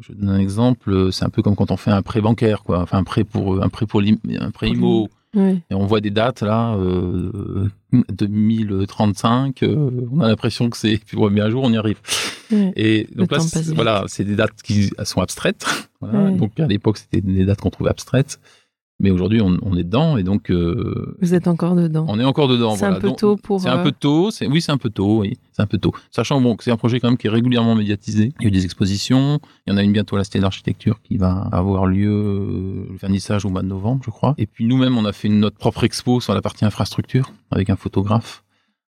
je 0.00 0.12
donne 0.12 0.28
un 0.28 0.38
exemple. 0.38 1.10
C'est 1.10 1.24
un 1.24 1.30
peu 1.30 1.42
comme 1.42 1.56
quand 1.56 1.72
on 1.72 1.76
fait 1.76 1.90
un 1.90 2.02
prêt 2.02 2.20
bancaire, 2.20 2.62
quoi. 2.62 2.80
Enfin 2.82 2.98
un 2.98 3.02
prêt 3.04 3.24
pour 3.24 3.60
un 3.60 3.68
prêt 3.68 3.86
pour 3.86 4.02
un 4.02 4.50
prêt 4.52 4.68
IMO. 4.70 5.08
Oui. 5.34 5.60
Et 5.70 5.74
on 5.74 5.86
voit 5.86 6.00
des 6.00 6.10
dates 6.10 6.42
là, 6.42 6.74
euh, 6.74 7.68
2035. 7.92 9.62
euh, 9.62 9.90
on 10.12 10.20
a 10.20 10.28
l'impression 10.28 10.68
que 10.70 10.76
c'est. 10.76 10.98
Puis 10.98 11.16
ouais, 11.16 11.30
mais 11.30 11.40
un 11.40 11.50
jour 11.50 11.62
on 11.64 11.72
y 11.72 11.76
arrive. 11.76 12.00
Et 12.74 13.06
donc 13.14 13.30
Le 13.30 13.36
là, 13.36 13.74
voilà, 13.74 14.04
c'est 14.08 14.24
des 14.24 14.34
dates 14.34 14.60
qui 14.62 14.90
sont 15.04 15.20
abstraites. 15.20 15.64
Voilà. 16.00 16.30
Donc 16.30 16.58
à 16.58 16.66
l'époque, 16.66 16.98
c'était 16.98 17.20
des 17.20 17.44
dates 17.44 17.60
qu'on 17.60 17.70
trouvait 17.70 17.90
abstraites. 17.90 18.40
Mais 19.00 19.10
aujourd'hui, 19.10 19.40
on, 19.40 19.56
on 19.62 19.76
est 19.76 19.82
dedans 19.82 20.18
et 20.18 20.22
donc 20.22 20.50
euh, 20.50 21.16
Vous 21.20 21.34
êtes 21.34 21.48
encore 21.48 21.74
dedans. 21.74 22.04
on 22.08 22.20
est 22.20 22.24
encore 22.24 22.48
dedans. 22.48 22.76
C'est 22.76 22.84
un 22.84 23.00
peu 23.00 23.12
tôt 23.12 23.36
pour. 23.36 23.60
C'est 23.60 23.68
un 23.68 23.78
euh, 23.78 23.82
peu 23.82 23.92
tôt. 23.92 24.30
C'est 24.30 24.46
oui, 24.46 24.60
c'est 24.60 24.72
un 24.72 24.78
peu 24.78 24.90
tôt. 24.90 25.20
Oui, 25.20 25.38
c'est 25.52 25.62
un 25.62 25.66
peu 25.66 25.78
tôt. 25.78 25.92
Sachant 26.10 26.40
bon 26.40 26.54
que 26.54 26.64
c'est 26.64 26.70
un 26.70 26.76
projet 26.76 27.00
quand 27.00 27.08
même 27.08 27.16
qui 27.16 27.26
est 27.26 27.30
régulièrement 27.30 27.74
médiatisé. 27.74 28.32
Il 28.38 28.42
y 28.42 28.46
a 28.46 28.48
eu 28.48 28.50
des 28.50 28.64
expositions. 28.64 29.40
Il 29.66 29.72
y 29.72 29.74
en 29.74 29.78
a 29.78 29.82
une 29.82 29.92
bientôt 29.92 30.16
à 30.16 30.18
la 30.18 30.24
Cité 30.24 30.38
d'Architecture 30.38 31.00
qui 31.02 31.16
va 31.16 31.48
avoir 31.50 31.86
lieu 31.86 32.10
euh, 32.10 32.86
le 32.90 32.96
vernissage 32.96 33.46
au 33.46 33.48
mois 33.48 33.62
de 33.62 33.68
novembre, 33.68 34.02
je 34.04 34.10
crois. 34.10 34.34
Et 34.36 34.46
puis 34.46 34.66
nous-mêmes, 34.66 34.98
on 34.98 35.06
a 35.06 35.12
fait 35.12 35.30
notre 35.30 35.56
propre 35.56 35.84
expo 35.84 36.20
sur 36.20 36.34
la 36.34 36.42
partie 36.42 36.66
infrastructure 36.66 37.32
avec 37.50 37.70
un 37.70 37.76
photographe. 37.76 38.44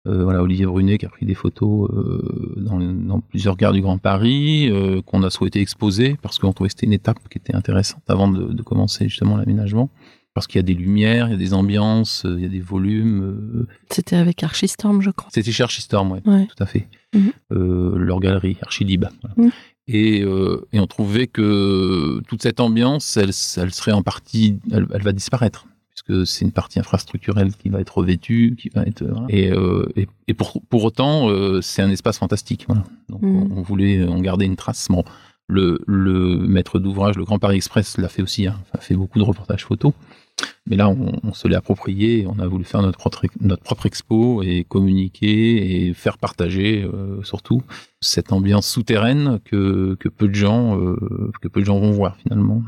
Euh, 0.07 0.23
voilà, 0.23 0.41
Olivier 0.41 0.65
Brunet 0.65 0.97
qui 0.97 1.05
a 1.05 1.09
pris 1.09 1.25
des 1.25 1.33
photos 1.35 1.89
euh, 1.91 2.53
dans, 2.57 2.79
dans 2.79 3.19
plusieurs 3.19 3.57
gares 3.57 3.73
du 3.73 3.81
Grand 3.81 3.97
Paris, 3.97 4.69
euh, 4.71 5.01
qu'on 5.01 5.21
a 5.23 5.29
souhaité 5.29 5.59
exposer 5.59 6.17
parce 6.21 6.39
qu'on 6.39 6.53
trouvait 6.53 6.69
que 6.69 6.73
c'était 6.75 6.85
une 6.87 6.93
étape 6.93 7.17
qui 7.29 7.37
était 7.37 7.53
intéressante 7.55 8.03
avant 8.07 8.29
de, 8.29 8.53
de 8.53 8.61
commencer 8.61 9.09
justement 9.09 9.35
l'aménagement. 9.37 9.89
Parce 10.33 10.45
qu'il 10.45 10.59
y 10.59 10.59
a 10.59 10.63
des 10.63 10.75
lumières, 10.75 11.27
il 11.27 11.31
y 11.31 11.33
a 11.33 11.37
des 11.37 11.53
ambiances, 11.55 12.23
il 12.23 12.39
y 12.41 12.45
a 12.45 12.49
des 12.49 12.59
volumes. 12.59 13.65
C'était 13.89 14.15
avec 14.15 14.43
Archistorm, 14.43 15.01
je 15.01 15.09
crois. 15.09 15.29
c'était 15.33 15.51
chez 15.51 15.63
Archistorm, 15.63 16.11
Ouais. 16.11 16.21
tout 16.45 16.63
à 16.63 16.67
fait. 16.67 16.87
Mhm. 17.15 17.31
Leur 17.97 18.19
galerie, 18.19 18.55
Archilib. 18.61 19.05
voilà. 19.23 19.35
Mhm. 19.35 19.51
Et, 19.87 20.19
et 20.73 20.79
on 20.79 20.85
trouvait 20.85 21.25
que 21.25 22.21
toute 22.27 22.43
cette 22.43 22.59
ambiance, 22.59 23.17
elle, 23.17 23.31
elle 23.57 23.73
serait 23.73 23.93
en 23.93 24.03
partie, 24.03 24.59
elle, 24.71 24.85
elle 24.93 25.01
va 25.01 25.11
disparaître. 25.11 25.65
Puisque 26.05 26.27
c'est 26.27 26.45
une 26.45 26.51
partie 26.51 26.79
infrastructurelle 26.79 27.51
qui 27.55 27.69
va 27.69 27.79
être 27.81 27.97
revêtue, 27.97 28.55
qui 28.59 28.69
va 28.69 28.83
être. 28.83 29.03
voilà. 29.03 29.25
Et, 29.29 29.51
euh, 29.51 29.85
et, 29.95 30.07
et 30.27 30.33
pour, 30.33 30.61
pour 30.69 30.83
autant, 30.83 31.29
euh, 31.29 31.61
c'est 31.61 31.81
un 31.81 31.89
espace 31.89 32.19
fantastique. 32.19 32.65
Voilà. 32.67 32.83
Donc 33.09 33.21
Mhm. 33.23 33.51
on, 33.51 33.57
on 33.57 33.61
voulait 33.63 34.03
en 34.07 34.19
garder 34.21 34.45
une 34.45 34.55
trace. 34.55 34.87
Bon, 34.89 35.03
le, 35.47 35.79
le 35.87 36.37
maître 36.37 36.77
d'ouvrage, 36.79 37.15
le 37.17 37.23
Grand 37.25 37.39
Paris 37.39 37.55
Express, 37.55 37.97
l'a 37.97 38.09
fait 38.09 38.21
aussi, 38.21 38.47
hein, 38.47 38.55
a 38.73 38.79
fait 38.79 38.95
beaucoup 38.95 39.17
de 39.17 39.23
reportages 39.23 39.65
photos. 39.65 39.93
Mais 40.67 40.75
là, 40.75 40.87
on, 40.89 41.13
on 41.23 41.33
se 41.33 41.47
l'est 41.47 41.55
approprié, 41.55 42.27
on 42.29 42.37
a 42.37 42.45
voulu 42.45 42.63
faire 42.63 42.81
notre 42.83 42.99
propre, 42.99 43.25
notre 43.41 43.63
propre 43.63 43.87
expo 43.87 44.43
et 44.43 44.65
communiquer 44.65 45.87
et 45.87 45.93
faire 45.95 46.17
partager 46.19 46.83
euh, 46.83 47.23
surtout 47.23 47.63
cette 48.01 48.31
ambiance 48.31 48.67
souterraine 48.67 49.39
que, 49.45 49.95
que 49.99 50.09
peu 50.09 50.27
de 50.27 50.35
gens 50.35 50.79
euh, 50.79 51.31
que 51.41 51.47
peu 51.47 51.61
de 51.61 51.65
gens 51.65 51.79
vont 51.79 51.91
voir 51.91 52.17
finalement. 52.17 52.61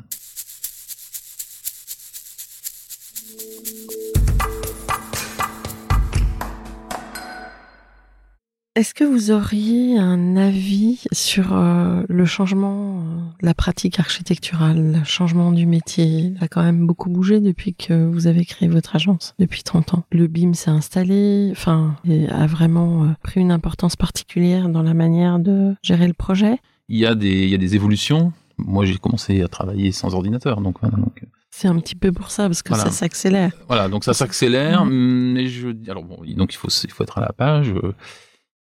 Est-ce 8.80 8.94
que 8.94 9.04
vous 9.04 9.30
auriez 9.32 10.00
un 10.00 10.38
avis 10.38 11.04
sur 11.12 11.52
euh, 11.52 12.02
le 12.08 12.24
changement 12.26 13.02
euh, 13.02 13.18
de 13.42 13.46
la 13.46 13.54
pratique 13.54 14.00
architecturale, 14.00 14.94
le 14.94 15.04
changement 15.04 15.52
du 15.52 15.66
métier? 15.66 16.06
Il 16.06 16.38
a 16.40 16.48
quand 16.48 16.64
même 16.64 16.88
beaucoup 16.88 17.10
bougé 17.10 17.42
depuis 17.42 17.74
que 17.74 18.06
vous 18.06 18.28
avez 18.28 18.46
créé 18.46 18.70
votre 18.70 18.96
agence, 18.96 19.36
depuis 19.38 19.64
30 19.64 19.96
ans. 19.96 20.04
Le 20.14 20.28
BIM 20.28 20.54
s'est 20.54 20.70
installé, 20.70 21.50
enfin, 21.52 21.98
et 22.08 22.30
a 22.30 22.48
vraiment 22.48 23.04
euh, 23.04 23.08
pris 23.22 23.42
une 23.42 23.52
importance 23.52 23.98
particulière 23.98 24.70
dans 24.70 24.82
la 24.82 24.94
manière 24.94 25.40
de 25.40 25.76
gérer 25.84 26.08
le 26.08 26.14
projet. 26.14 26.58
Il 26.88 26.98
y 26.98 27.06
a 27.06 27.16
des 27.16 27.44
il 27.44 27.50
y 27.50 27.56
a 27.56 27.58
des 27.58 27.76
évolutions. 27.76 28.32
Moi, 28.58 28.86
j'ai 28.86 28.96
commencé 28.96 29.42
à 29.42 29.50
travailler 29.50 29.92
sans 29.92 30.16
ordinateur, 30.16 30.62
donc 30.62 30.78
voilà. 30.80 30.96
Donc, 30.96 31.26
C'est 31.52 31.68
un 31.68 31.78
petit 31.80 31.96
peu 31.96 32.14
pour 32.14 32.32
ça, 32.32 32.44
parce 32.48 32.62
que 32.62 32.70
Voilà. 32.70 32.86
ça 32.86 32.92
s'accélère. 32.92 33.52
Voilà, 33.68 33.90
donc 33.90 34.06
ça 34.06 34.14
s'accélère, 34.14 34.86
mais 34.86 35.48
je 35.48 35.68
alors 35.90 36.06
bon, 36.06 36.22
donc 36.38 36.54
il 36.54 36.58
faut 36.58 36.70
il 36.70 36.92
faut 36.92 37.04
être 37.04 37.18
à 37.18 37.22
la 37.22 37.34
page, 37.34 37.72
euh, 37.72 37.94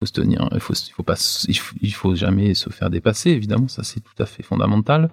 faut 0.00 0.06
se 0.06 0.12
tenir, 0.12 0.48
il 0.52 0.60
faut 0.60 0.74
faut 0.92 1.02
pas 1.02 1.16
il 1.48 1.92
faut, 1.94 2.14
jamais 2.14 2.54
se 2.54 2.70
faire 2.70 2.90
dépasser 2.90 3.30
évidemment, 3.30 3.68
ça 3.68 3.82
c'est 3.82 4.00
tout 4.00 4.22
à 4.22 4.26
fait 4.26 4.42
fondamental. 4.42 5.10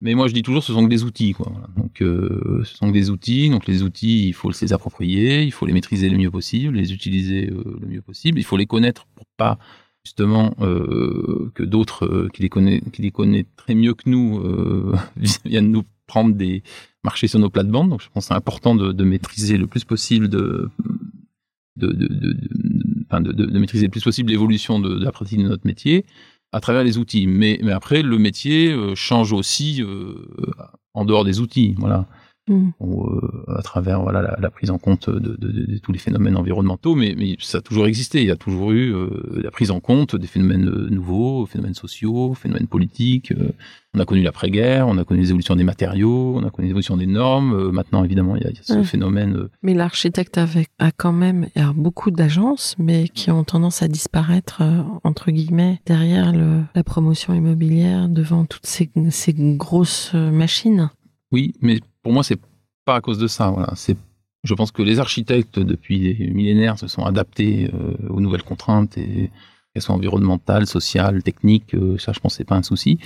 Mais 0.00 0.14
moi 0.14 0.28
je 0.28 0.34
dis 0.34 0.42
toujours 0.42 0.62
ce 0.62 0.72
sont 0.72 0.84
que 0.84 0.90
des 0.90 1.02
outils 1.02 1.32
quoi. 1.32 1.52
Donc 1.76 2.02
euh, 2.02 2.62
ce 2.64 2.76
sont 2.76 2.88
que 2.88 2.92
des 2.92 3.10
outils, 3.10 3.50
donc 3.50 3.66
les 3.66 3.82
outils 3.82 4.28
il 4.28 4.32
faut 4.32 4.50
les 4.50 4.72
approprier, 4.72 5.42
il 5.42 5.52
faut 5.52 5.66
les 5.66 5.72
maîtriser 5.72 6.08
le 6.08 6.18
mieux 6.18 6.30
possible, 6.30 6.76
les 6.76 6.92
utiliser 6.92 7.50
euh, 7.50 7.78
le 7.80 7.86
mieux 7.86 8.02
possible, 8.02 8.38
il 8.38 8.44
faut 8.44 8.56
les 8.56 8.66
connaître 8.66 9.06
pour 9.16 9.26
pas 9.36 9.58
justement 10.04 10.54
euh, 10.60 11.50
que 11.54 11.64
d'autres 11.64 12.28
qui 12.32 12.42
les 12.42 12.48
connaissent 12.48 12.82
qui 12.92 13.10
connaîtraient 13.10 13.74
mieux 13.74 13.94
que 13.94 14.08
nous 14.08 14.42
viennent 15.44 15.72
nous 15.72 15.84
prendre 16.06 16.34
des 16.34 16.62
marcher 17.04 17.28
sur 17.28 17.38
nos 17.38 17.50
plates-bandes. 17.50 17.90
Donc, 17.90 18.02
je 18.02 18.08
pense 18.12 18.24
que 18.24 18.28
c'est 18.28 18.34
important 18.34 18.74
de, 18.74 19.04
maîtriser 19.04 19.56
le 19.56 19.66
plus 19.66 19.84
possible 19.84 20.28
de- 20.28 20.70
de- 23.10 23.32
de- 23.32 23.46
de 23.46 23.58
maîtriser 23.58 23.86
le 23.86 23.90
plus 23.90 24.02
possible 24.02 24.30
l'évolution 24.30 24.78
de, 24.78 24.94
de 24.98 25.04
la 25.04 25.12
pratique 25.12 25.38
de 25.38 25.48
notre 25.48 25.66
métier 25.66 26.04
à 26.52 26.60
travers 26.60 26.84
les 26.84 26.98
outils. 26.98 27.26
Mais, 27.26 27.58
mais 27.62 27.72
après, 27.72 28.02
le 28.02 28.18
métier 28.18 28.72
euh, 28.72 28.94
change 28.94 29.32
aussi 29.32 29.82
euh, 29.82 30.14
en 30.94 31.04
dehors 31.04 31.24
des 31.24 31.40
outils. 31.40 31.74
Voilà 31.78 32.06
Mm. 32.48 32.70
ou, 32.80 33.04
euh, 33.06 33.44
à 33.56 33.62
travers 33.62 34.00
voilà 34.02 34.22
la, 34.22 34.36
la 34.40 34.50
prise 34.50 34.70
en 34.70 34.78
compte 34.78 35.10
de, 35.10 35.18
de- 35.18 35.36
de- 35.52 35.66
de 35.66 35.78
tous 35.78 35.92
les 35.92 35.98
phénomènes 35.98 36.36
environnementaux, 36.36 36.94
mais, 36.94 37.14
mais 37.16 37.36
ça 37.40 37.58
a 37.58 37.60
toujours 37.60 37.86
existé. 37.86 38.20
Il 38.22 38.26
y 38.26 38.30
a 38.30 38.36
toujours 38.36 38.72
eu 38.72 38.92
euh, 38.94 39.40
la 39.42 39.50
prise 39.50 39.70
en 39.70 39.80
compte 39.80 40.16
des 40.16 40.26
phénomènes 40.26 40.68
euh, 40.68 40.88
nouveaux, 40.90 41.46
phénomènes 41.46 41.74
sociaux, 41.74 42.34
phénomènes 42.34 42.66
politiques. 42.66 43.32
on 43.94 44.00
a 44.00 44.04
connu 44.04 44.22
l'après-guerre, 44.22 44.86
on 44.88 44.96
a 44.98 45.04
connu 45.04 45.20
les 45.20 45.28
évolutions 45.30 45.56
des 45.56 45.64
matériaux, 45.64 46.36
on 46.36 46.44
a 46.46 46.50
connu 46.50 46.66
les 46.66 46.70
évolutions 46.70 46.96
des 46.96 47.06
normes. 47.06 47.70
Maintenant, 47.70 48.04
évidemment, 48.04 48.36
il 48.36 48.42
y 48.42 48.46
a, 48.46 48.50
il 48.50 48.56
y 48.56 48.60
a 48.60 48.62
ce 48.62 48.82
phénomène. 48.82 49.48
Mais 49.62 49.74
l'architecte 49.74 50.38
a 50.38 50.90
quand 50.92 51.12
même 51.12 51.48
il 51.56 51.60
y 51.60 51.64
a 51.64 51.72
beaucoup 51.72 52.10
d'agences, 52.10 52.74
mais 52.78 53.08
qui 53.08 53.30
ont 53.30 53.44
tendance 53.44 53.82
à 53.82 53.88
disparaître, 53.88 54.62
entre 55.04 55.30
guillemets, 55.30 55.80
derrière 55.86 56.32
le, 56.32 56.62
la 56.74 56.84
promotion 56.84 57.34
immobilière, 57.34 58.08
devant 58.08 58.44
toutes 58.44 58.66
ces, 58.66 58.90
ces 59.10 59.34
grosses 59.34 60.14
machines. 60.14 60.90
Oui, 61.32 61.54
mais 61.60 61.80
pour 62.08 62.14
moi, 62.14 62.24
c'est 62.24 62.40
pas 62.86 62.94
à 62.94 63.00
cause 63.02 63.18
de 63.18 63.26
ça. 63.26 63.54
Je 64.42 64.54
pense 64.54 64.72
que 64.72 64.80
les 64.80 64.98
architectes 64.98 65.58
depuis 65.58 66.16
des 66.16 66.28
millénaires 66.28 66.78
se 66.78 66.88
sont 66.88 67.04
adaptés 67.04 67.70
euh, 67.74 68.08
aux 68.08 68.22
nouvelles 68.22 68.44
contraintes 68.44 68.94
qu'elles 68.94 69.82
soient 69.82 69.94
environnementales, 69.94 70.66
sociales, 70.66 71.22
techniques. 71.22 71.74
euh, 71.74 71.98
ça, 71.98 72.14
je 72.14 72.20
pense, 72.20 72.36
c'est 72.36 72.46
pas 72.46 72.56
un 72.56 72.62
souci. 72.62 72.98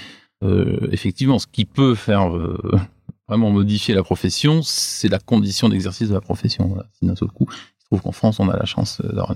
Euh, 0.45 0.87
effectivement, 0.93 1.41
ce 1.41 1.49
qui 1.49 1.65
peut 1.65 1.97
faire 1.97 2.31
vraiment 3.29 3.51
modifier 3.51 3.93
la 3.93 4.05
profession, 4.05 4.63
c'est 4.63 5.09
la 5.09 5.19
condition 5.19 5.69
d'exercice 5.69 6.09
de 6.09 6.15
la 6.15 6.21
profession. 6.21 6.69
Voilà. 6.69 6.87
D'un 7.03 7.17
seul 7.17 7.31
coup, 7.31 7.49
se 7.51 7.87
trouve 7.87 8.03
qu'en 8.03 8.13
France, 8.13 8.39
on 8.39 8.49
a 8.49 8.57
la 8.57 8.67
chance 8.67 9.03
d'avoir 9.03 9.33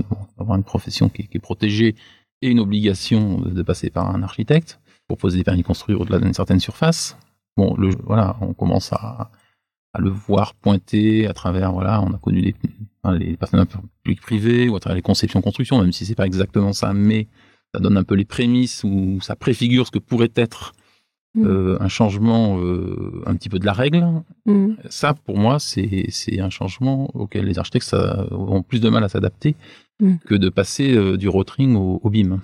une, 0.57 0.63
profession 0.63 1.09
qui 1.09 1.29
est, 1.29 1.39
protégée 1.41 1.97
et 2.41 2.49
une 2.49 2.61
obligation 2.61 3.41
de, 3.41 3.63
passer 3.65 3.91
par 3.91 4.15
un 4.15 4.23
architecte 4.23 4.79
pour 5.09 5.19
poser 5.19 5.39
des 5.39 5.43
permis 5.43 5.63
de 5.63 5.67
construire 5.67 6.01
au-delà 6.01 6.21
d'une 6.21 6.35
certaine 6.35 6.61
surface. 6.61 7.17
Bon, 7.57 7.77
voilà, 8.05 8.37
on 8.43 8.53
commence 8.53 8.93
à, 8.93 9.33
à 9.97 10.01
le 10.01 10.11
voir 10.11 10.55
pointer 10.55 11.27
à 11.27 11.33
travers, 11.33 11.73
voilà, 11.73 12.03
on 12.03 12.13
a 12.13 12.19
connu 12.19 12.41
les, 12.41 12.55
enfin, 13.03 13.17
les 13.17 13.37
partenariats 13.37 13.71
publics-privés 14.03 14.69
ou 14.69 14.77
à 14.77 14.81
travers 14.81 14.97
les 14.97 15.03
conceptions-constructions, 15.03 15.81
même 15.81 15.93
si 15.93 16.05
c'est 16.05 16.15
pas 16.15 16.27
exactement 16.27 16.73
ça, 16.73 16.93
mais 16.93 17.29
ça 17.75 17.81
donne 17.81 17.97
un 17.97 18.05
peu 18.05 18.15
les 18.15 18.25
prémices 18.25 18.85
ou 18.85 19.19
ça 19.21 19.37
préfigure 19.37 19.87
ce 19.87 19.91
que 19.91 19.99
pourrait 19.99 20.33
être 20.35 20.75
Mm. 21.37 21.47
euh, 21.47 21.77
un 21.81 21.89
changement 21.89 22.59
euh, 22.59 23.23
un 23.27 23.37
petit 23.37 23.51
peu 23.51 23.59
de 23.59 23.67
la 23.67 23.75
règle. 23.75 24.07
Mm. 24.47 24.75
Ça, 24.89 25.15
pour 25.15 25.37
moi, 25.37 25.59
c'est 25.59 26.07
c'est 26.09 26.41
un 26.41 26.51
changement 26.51 27.11
auquel 27.15 27.45
les 27.45 27.59
architectes 27.59 27.87
ça, 27.87 28.27
ont 28.31 28.63
plus 28.63 28.81
de 28.81 28.89
mal 28.89 29.05
à 29.05 29.09
s'adapter 29.09 29.55
Mm. 29.99 30.17
que 30.27 30.35
de 30.35 30.49
passer 30.51 30.95
euh, 30.95 31.17
du 31.17 31.29
rotring 31.29 31.75
au, 31.75 32.01
au 32.03 32.11
BIM. 32.11 32.41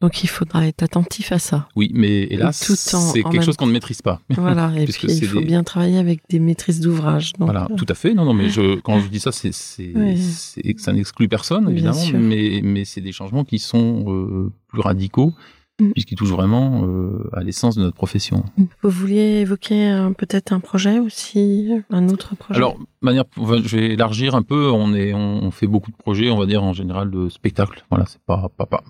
Donc 0.00 0.24
il 0.24 0.28
faudra 0.28 0.66
être 0.66 0.82
attentif 0.82 1.32
à 1.32 1.38
ça. 1.38 1.68
Oui, 1.76 1.90
mais 1.94 2.24
hélas, 2.24 2.56
c'est 2.74 3.22
quelque 3.22 3.32
même 3.34 3.42
chose 3.42 3.56
qu'on 3.56 3.66
ne 3.66 3.72
maîtrise 3.72 4.02
pas. 4.02 4.20
Voilà. 4.30 4.72
Et 4.76 4.84
puis 4.86 5.06
il 5.08 5.26
faut 5.26 5.38
des- 5.40 5.46
bien 5.46 5.62
travailler 5.62 5.98
avec 5.98 6.20
des 6.28 6.40
maîtrises 6.40 6.80
d'ouvrage. 6.80 7.32
Voilà, 7.38 7.68
euh, 7.70 7.76
tout 7.76 7.86
à 7.88 7.94
fait. 7.94 8.12
Non, 8.14 8.24
non, 8.24 8.34
mais 8.34 8.48
je, 8.48 8.80
quand 8.80 8.98
je 9.00 9.08
dis 9.08 9.20
ça, 9.20 9.32
c'est, 9.32 9.50
que 9.50 10.80
ça 10.80 10.92
n'exclut 10.92 11.28
personne, 11.28 11.70
évidemment, 11.70 12.02
mais 12.14 12.84
c'est 12.84 13.00
des 13.00 13.12
changements 13.12 13.44
qui 13.44 13.58
sont 13.58 14.04
euh, 14.08 14.52
plus 14.68 14.80
radicaux, 14.80 15.32
Mm. 15.80 15.92
puisqu'ils 15.92 16.16
touchent 16.16 16.30
vraiment 16.30 16.84
euh, 16.84 17.28
à 17.32 17.42
l'essence 17.42 17.76
de 17.76 17.82
notre 17.82 17.96
profession. 17.96 18.44
Vous 18.82 18.90
vouliez 18.90 19.40
évoquer 19.40 19.90
euh, 19.90 20.10
peut-être 20.10 20.52
un 20.52 20.60
projet 20.60 20.98
aussi, 20.98 21.70
un 21.90 22.08
autre 22.08 22.36
projet? 22.36 22.58
Alors, 22.58 22.78
manière, 23.00 23.24
je 23.36 23.76
vais 23.76 23.92
élargir 23.92 24.34
un 24.34 24.42
peu. 24.42 24.70
On 24.70 24.94
est, 24.94 25.14
on, 25.14 25.50
fait 25.50 25.66
beaucoup 25.66 25.90
de 25.90 25.96
projets, 25.96 26.30
on 26.30 26.38
va 26.38 26.46
dire 26.46 26.62
en 26.62 26.72
général 26.72 27.10
de 27.10 27.28
spectacles. 27.28 27.84
Voilà, 27.90 28.04
c'est 28.06 28.20
pas, 28.22 28.50
pas, 28.56 28.66
pas. 28.66 28.84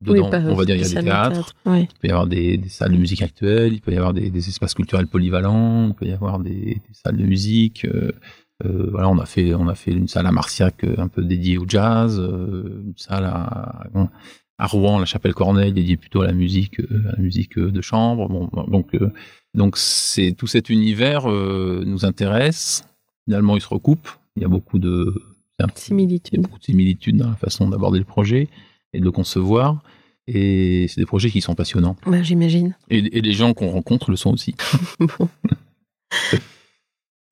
Dedans, 0.00 0.30
pas 0.30 0.38
on 0.40 0.54
va 0.54 0.64
dire 0.64 0.76
il 0.76 0.82
y 0.82 0.84
a 0.84 0.88
des 0.88 0.94
théâtres. 0.94 1.30
théâtre. 1.32 1.54
Oui. 1.66 1.80
Il 1.82 1.98
peut 1.98 2.08
y 2.08 2.10
avoir 2.10 2.26
des, 2.26 2.56
des 2.56 2.68
salles 2.68 2.92
de 2.92 2.96
musique 2.96 3.22
actuelles, 3.22 3.74
il 3.74 3.80
peut 3.80 3.92
y 3.92 3.96
avoir 3.96 4.14
des, 4.14 4.30
des 4.30 4.48
espaces 4.48 4.74
culturels 4.74 5.08
polyvalents, 5.08 5.88
il 5.88 5.94
peut 5.94 6.06
y 6.06 6.12
avoir 6.12 6.38
des, 6.38 6.52
des 6.52 6.82
salles 6.92 7.16
de 7.16 7.24
musique. 7.24 7.84
euh, 7.84 8.12
euh, 8.64 8.88
voilà, 8.90 9.08
on 9.08 9.18
a 9.18 9.26
fait, 9.26 9.54
on 9.54 9.68
a 9.68 9.74
fait 9.74 9.92
une 9.92 10.08
salle 10.08 10.26
à 10.26 10.32
Marciac 10.32 10.84
un 10.84 11.08
peu 11.08 11.22
dédiée 11.22 11.56
au 11.56 11.64
jazz, 11.66 12.18
euh, 12.20 12.82
une 12.84 12.94
salle 12.96 13.24
à, 13.24 13.84
à 14.60 14.66
Rouen, 14.66 14.98
la 14.98 15.06
Chapelle 15.06 15.32
Corneille, 15.32 15.72
dédiée 15.72 15.96
plutôt 15.96 16.20
à 16.20 16.26
la 16.26 16.34
musique, 16.34 16.80
euh, 16.80 17.08
à 17.08 17.12
la 17.16 17.18
musique 17.22 17.56
euh, 17.56 17.70
de 17.72 17.80
chambre. 17.80 18.28
Bon, 18.28 18.50
donc, 18.68 18.94
euh, 18.94 19.10
donc 19.54 19.78
c'est 19.78 20.32
tout 20.36 20.46
cet 20.46 20.68
univers 20.68 21.26
nous 21.26 22.04
intéresse. 22.04 22.84
Finalement, 23.24 23.56
il 23.56 23.62
se 23.62 23.68
recoupe. 23.68 24.08
Il 24.36 24.42
y 24.42 24.44
a 24.44 24.48
beaucoup 24.48 24.78
de 24.78 25.14
il 25.58 25.62
y 25.62 25.64
a 25.64 25.66
il 25.66 25.68
y 25.68 25.72
a 25.72 25.80
Similitude. 25.80 26.40
beaucoup 26.42 26.58
de 26.58 26.64
similitudes 26.64 27.16
dans 27.16 27.30
la 27.30 27.36
façon 27.36 27.68
d'aborder 27.68 27.98
le 27.98 28.04
projet 28.04 28.48
et 28.92 29.00
de 29.00 29.04
le 29.04 29.10
concevoir. 29.10 29.82
Et 30.26 30.86
c'est 30.88 31.00
des 31.00 31.06
projets 31.06 31.30
qui 31.30 31.40
sont 31.40 31.54
passionnants. 31.54 31.96
J'imagine. 32.22 32.76
Et, 32.90 32.98
et 32.98 33.20
les 33.20 33.32
gens 33.32 33.52
qu'on 33.54 33.70
rencontre 33.70 34.10
le 34.10 34.16
sont 34.16 34.32
aussi. 34.32 34.54
Bon. 35.18 35.28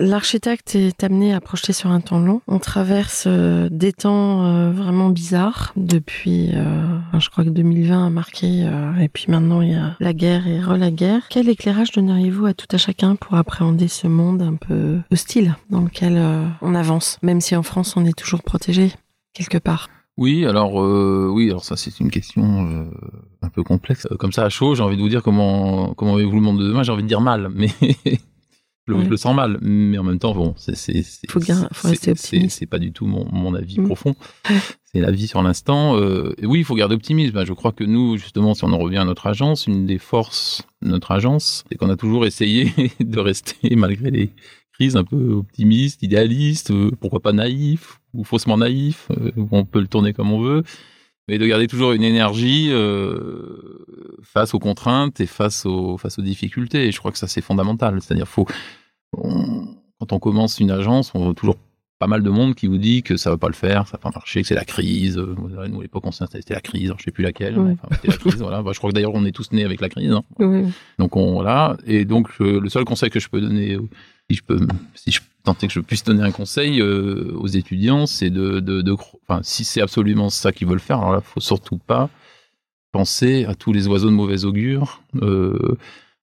L'architecte 0.01 0.77
est 0.77 1.03
amené 1.03 1.35
à 1.35 1.41
projeter 1.41 1.73
sur 1.73 1.91
un 1.91 2.01
temps 2.01 2.21
long. 2.21 2.41
On 2.47 2.61
traverse 2.61 3.25
euh, 3.27 3.69
des 3.69 3.93
temps 3.93 4.47
euh, 4.47 4.71
vraiment 4.71 5.09
bizarres 5.09 5.73
depuis, 5.75 6.51
euh, 6.55 7.19
je 7.19 7.29
crois 7.31 7.43
que 7.43 7.51
2020 7.51 8.07
a 8.07 8.11
marqué, 8.11 8.69
et 9.01 9.09
puis 9.09 9.25
maintenant 9.27 9.61
il 9.61 9.73
y 9.73 9.75
a 9.75 9.97
la 9.99 10.13
guerre 10.13 10.47
et 10.47 10.61
re-la 10.61 10.93
guerre. 10.93 11.23
Quel 11.31 11.49
éclairage 11.49 11.91
donneriez-vous 11.91 12.47
à 12.47 12.55
tout 12.55 12.69
à 12.71 12.79
chacun 12.79 13.17
pour 13.17 13.35
appréhender 13.35 13.89
ce 13.89 14.07
monde 14.07 14.41
un 14.41 14.55
peu 14.55 14.99
hostile 15.11 15.57
dans 15.71 15.81
lequel 15.81 16.23
on 16.63 16.77
avance, 16.77 17.19
même 17.23 17.41
si 17.41 17.57
en 17.57 17.65
France 17.65 17.97
on 17.97 18.05
est 18.05 18.17
toujours 18.17 18.43
protégé 18.43 18.93
quelque 19.35 19.59
part? 19.59 19.89
Oui, 20.17 20.47
alors 20.47 20.75
oui, 20.75 21.51
alors 21.51 21.65
ça 21.65 21.77
c'est 21.77 21.99
une 21.99 22.11
question 22.11 22.89
un 23.43 23.49
peu 23.49 23.65
complexe. 23.65 24.07
Comme 24.19 24.33
ça 24.33 24.45
à 24.45 24.49
chaud, 24.49 24.77
j'ai 24.77 24.83
envie 24.83 24.97
de 24.97 25.03
vous 25.03 25.09
dire 25.09 25.23
comment 25.23 25.93
comment 25.95 26.15
avez-vous 26.15 26.37
le 26.37 26.41
monde 26.41 26.61
de 26.61 26.69
demain? 26.69 26.85
J'ai 26.85 26.93
envie 26.93 27.03
de 27.03 27.09
dire 27.09 27.21
mal, 27.21 27.49
mais 27.53 27.71
le- 28.89 28.97
Ouais. 28.97 29.05
je 29.05 29.11
le 29.11 29.17
sens 29.17 29.35
mal. 29.35 29.59
Mais 29.61 29.99
en 29.99 30.05
même 30.05 30.19
temps, 30.19 30.35
bon, 30.35 30.55
c'est 30.57 32.67
pas 32.67 32.79
du 32.79 32.93
tout 32.93 33.07
mon 33.07 33.27
mon 33.33 33.55
avis 33.55 33.81
Mm. 33.81 33.85
profond. 33.87 34.15
C'est 34.95 35.01
la 35.01 35.11
vie 35.11 35.27
sur 35.27 35.43
l'instant. 35.43 35.97
Euh, 35.99 36.35
oui, 36.43 36.61
il 36.61 36.65
faut 36.65 36.75
garder 36.75 36.95
optimisme. 36.95 37.35
Ben, 37.35 37.45
Je 37.45 37.53
crois 37.53 37.73
que 37.73 37.85
nous, 37.85 38.17
justement, 38.17 38.55
si 38.55 38.65
on 38.65 38.73
en 38.73 38.79
revient 38.79 38.97
à 38.97 39.05
notre 39.05 39.27
agence, 39.27 39.67
une 39.67 39.85
des 39.85 39.99
forces 39.99 40.63
de 40.81 40.89
notre 40.89 41.11
agence, 41.11 41.65
c'est 41.71 41.77
qu'on 41.77 41.91
a 41.91 41.97
toujours 41.97 42.25
essayé 42.25 42.73
de 43.01 43.21
rester, 43.21 43.77
malgré 43.77 44.11
les 44.11 44.31
crises, 44.73 44.97
un 44.97 45.05
peu 45.05 45.33
optimiste, 45.35 46.03
idéaliste, 46.03 46.71
euh, 46.71 46.91
pourquoi 47.01 47.21
pas 47.21 47.33
naïf 47.35 48.01
ou 48.15 48.25
faussement 48.25 48.57
naïf. 48.57 49.09
euh, 49.11 49.31
on 49.51 49.67
peut 49.67 49.81
le 49.81 49.89
tourner 49.89 50.15
comme 50.15 50.33
on 50.33 50.41
veut, 50.41 50.63
mais 51.29 51.37
de 51.37 51.45
garder 51.47 51.67
toujours 51.67 51.93
une 51.93 52.03
énergie 52.03 52.69
euh, 52.71 53.59
face 54.23 54.55
aux 54.55 54.59
contraintes 54.59 55.21
et 55.21 55.27
face 55.27 55.67
aux 55.67 55.99
face 55.99 56.19
aux 56.19 56.23
difficultés. 56.23 56.87
Et 56.87 56.93
je 56.93 56.99
crois 56.99 57.13
que 57.13 57.19
ça 57.19 57.29
c'est 57.29 57.43
fondamental. 57.43 58.01
C'est-à-dire, 58.01 58.27
faut 58.27 58.47
on- 59.17 59.67
quand 60.01 60.13
on 60.13 60.19
commence 60.19 60.61
une 60.61 60.71
agence, 60.71 61.13
on 61.15 61.25
voit 61.25 61.35
toujours 61.35 61.57
pas 61.99 62.07
mal 62.07 62.23
de 62.23 62.31
monde 62.31 62.55
qui 62.55 62.69
vous 62.69 62.79
dit 62.79 63.03
que 63.03 63.17
ça 63.17 63.31
va 63.31 63.37
pas 63.37 63.49
le 63.49 63.55
faire, 63.55 63.89
ça 63.89 63.93
va 63.97 63.99
pas 63.99 64.11
marcher, 64.15 64.43
que 64.43 64.47
c'est 64.47 64.55
la 64.55 64.65
crise. 64.65 65.19
Euh, 65.19 65.35
Nous, 65.37 65.59
à 65.81 65.83
l'époque, 65.83 66.05
on 66.07 66.13
s'est 66.13 66.23
installé, 66.23 66.43
c'était 66.43 66.55
la 66.55 66.61
crise, 66.61 66.85
alors 66.87 66.99
je 67.01 67.05
sais 67.05 67.11
plus 67.11 67.25
laquelle. 67.25 67.59
Ouais. 67.59 67.73
Enfin, 67.73 67.89
c'était 67.97 68.09
la 68.09 68.17
crise, 68.17 68.37
voilà. 68.37 68.63
Bah, 68.63 68.71
je 68.73 68.79
crois 68.79 68.91
que 68.91 68.95
d'ailleurs, 68.95 69.15
on 69.15 69.25
est 69.25 69.33
tous 69.33 69.51
nés 69.51 69.65
avec 69.65 69.81
la 69.81 69.89
crise. 69.89 70.13
hein. 70.13 70.23
Donc 71.01 71.17
on 71.17 71.33
voilà. 71.33 71.77
Et 71.87 72.05
donc 72.05 72.39
le 72.39 72.69
seul 72.69 72.85
conseil 72.85 73.11
que 73.11 73.19
je 73.19 73.29
peux 73.29 73.41
donner, 73.41 73.77
si 74.31 74.37
je 74.37 74.43
peux, 74.45 74.61
si 74.95 75.11
je 75.11 75.21
tentais 75.43 75.67
que 75.67 75.73
je 75.73 75.81
puisse 75.81 76.05
donner 76.05 76.23
un 76.23 76.31
conseil 76.31 76.81
euh, 76.81 77.33
aux 77.37 77.49
étudiants, 77.49 78.07
c'est 78.07 78.31
de, 78.31 78.61
de, 78.61 78.81
de 78.83 78.93
cro- 78.93 79.19
enfin 79.27 79.41
si 79.43 79.65
c'est 79.65 79.81
absolument 79.81 80.31
ça 80.31 80.53
qu'ils 80.53 80.69
veulent 80.69 80.79
faire, 80.79 80.99
alors 80.99 81.13
là, 81.15 81.21
faut 81.21 81.41
surtout 81.41 81.79
pas 81.79 82.11
penser 82.93 83.45
à 83.45 83.55
tous 83.57 83.73
les 83.73 83.89
oiseaux 83.89 84.09
de 84.11 84.15
mauvais 84.15 84.45
augure 84.45 85.03
euh, 85.23 85.77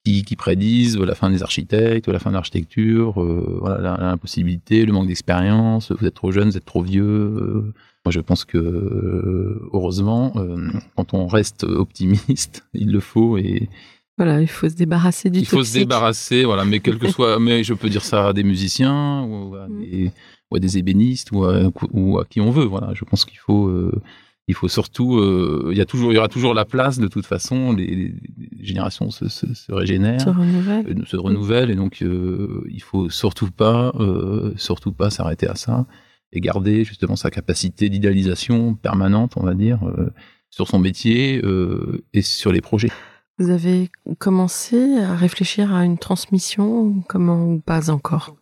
qui, 0.06 0.24
qui 0.24 0.36
prédisent 0.36 0.98
la 0.98 1.16
fin 1.16 1.30
des 1.32 1.42
architectes, 1.44 2.08
la 2.08 2.20
fin 2.20 2.30
de 2.30 2.36
l'architecture, 2.36 3.22
euh, 3.22 3.58
voilà 3.60 3.98
l'impossibilité, 4.00 4.86
le 4.86 4.94
manque 4.94 5.08
d'expérience. 5.08 5.92
Vous 5.92 6.06
êtes 6.06 6.14
trop 6.14 6.32
jeune, 6.32 6.50
vous 6.52 6.58
êtes 6.58 6.66
trop 6.66 6.84
vieux. 6.84 7.04
euh. 7.04 7.74
moi, 8.06 8.12
je 8.12 8.20
pense 8.20 8.46
que 8.46 8.58
euh, 8.58 9.60
heureusement, 9.74 10.32
euh, 10.38 10.70
quand 10.96 11.14
on 11.14 11.28
reste 11.28 11.64
optimiste, 11.64 12.64
il 12.74 12.92
le 12.92 13.00
faut 13.00 13.38
et 13.38 13.68
Voilà, 14.18 14.42
il 14.42 14.48
faut 14.48 14.70
se 14.70 14.76
débarrasser 14.76 15.30
du 15.30 15.40
il 15.40 15.46
faut 15.46 15.64
se 15.64 15.74
débarrasser, 15.74 16.46
voilà, 16.46 16.66
mais 16.66 16.80
quel 16.80 16.98
que 17.00 17.10
soit, 17.10 17.40
mais 17.40 17.64
je 17.64 17.74
peux 17.74 17.90
dire 17.90 18.04
ça 18.04 18.28
à 18.30 18.34
des 18.34 18.44
musiciens 18.44 19.24
ou 19.24 19.56
à 19.56 19.68
Mm. 19.68 19.80
des, 19.82 20.12
ou 20.52 20.56
à 20.58 20.60
des 20.60 20.78
ébénistes 20.78 21.32
ou 21.32 21.44
à, 21.46 21.64
ou 21.92 22.20
à 22.20 22.26
qui 22.26 22.40
on 22.40 22.52
veut, 22.52 22.66
voilà. 22.66 22.94
Je 22.94 23.04
pense 23.06 23.26
qu'il 23.26 23.40
faut, 23.40 23.68
euh, 23.68 23.92
il 24.48 24.54
faut 24.54 24.68
surtout, 24.68 25.18
euh, 25.18 25.70
il 25.72 25.78
y 25.78 25.82
a 25.82 25.86
toujours, 25.86 26.12
il 26.12 26.16
y 26.16 26.18
aura 26.20 26.28
toujours 26.28 26.54
la 26.54 26.66
place 26.66 27.00
de 27.00 27.08
toute 27.08 27.26
façon. 27.26 27.74
Les, 27.74 28.14
générations 28.60 29.12
se, 29.12 29.28
se, 29.28 29.54
se 29.54 29.72
régénèrent, 29.72 30.22
se 30.22 30.30
renouvelle. 30.30 30.86
euh, 30.88 31.06
se 31.06 31.18
renouvellent, 31.18 31.72
et 31.72 31.76
donc 31.76 32.02
euh, 32.02 32.64
il 32.70 32.82
faut 32.82 33.10
surtout 33.10 33.52
pas, 33.52 33.92
euh, 34.00 34.54
surtout 34.58 34.92
pas 34.92 35.10
s'arrêter 35.10 35.48
à 35.48 35.56
ça 35.56 35.86
et 36.32 36.42
garder 36.42 36.84
justement 36.84 37.16
sa 37.16 37.32
capacité 37.32 37.90
d'idéalisation 37.90 38.76
permanente, 38.76 39.34
on 39.38 39.44
va 39.44 39.54
dire, 39.54 39.80
sur 40.50 40.68
son 40.68 40.80
métier 40.80 41.42
et 42.14 42.22
sur 42.22 42.52
les 42.52 42.60
projets. 42.60 42.90
Vous 43.38 43.52
avez 43.52 43.90
commencé 44.18 44.98
à 44.98 45.16
réfléchir 45.16 45.74
à 45.74 45.86
une 45.86 45.98
transmission 45.98 47.02
comment 47.08 47.46
ou 47.46 47.60
pas 47.60 47.90
encore? 47.90 48.36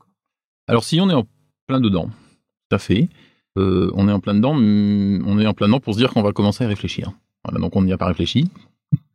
Alors 0.68 0.84
si 0.84 1.00
on 1.02 1.10
est 1.10 1.14
en 1.14 1.28
plein 1.68 1.82
dedans, 1.82 2.08
tout 2.08 2.76
à 2.76 2.80
fait, 2.80 3.10
euh, 3.58 3.92
on 3.96 4.08
est 4.08 4.12
en 4.12 4.20
plein 4.20 4.34
dedans, 4.34 4.52
hum, 4.56 5.24
on 5.28 5.40
est 5.40 5.46
en 5.48 5.54
plein 5.54 5.68
dedans 5.68 5.80
pour 5.80 5.94
se 5.94 6.00
dire 6.00 6.12
qu'on 6.14 6.22
va 6.24 6.32
commencer 6.32 6.64
à 6.64 6.68
réfléchir. 6.68 7.12
Voilà, 7.44 7.60
donc 7.60 7.76
on 7.76 7.82
n'y 7.84 7.94
a 7.94 7.98
pas 7.98 8.08
réfléchi. 8.08 8.50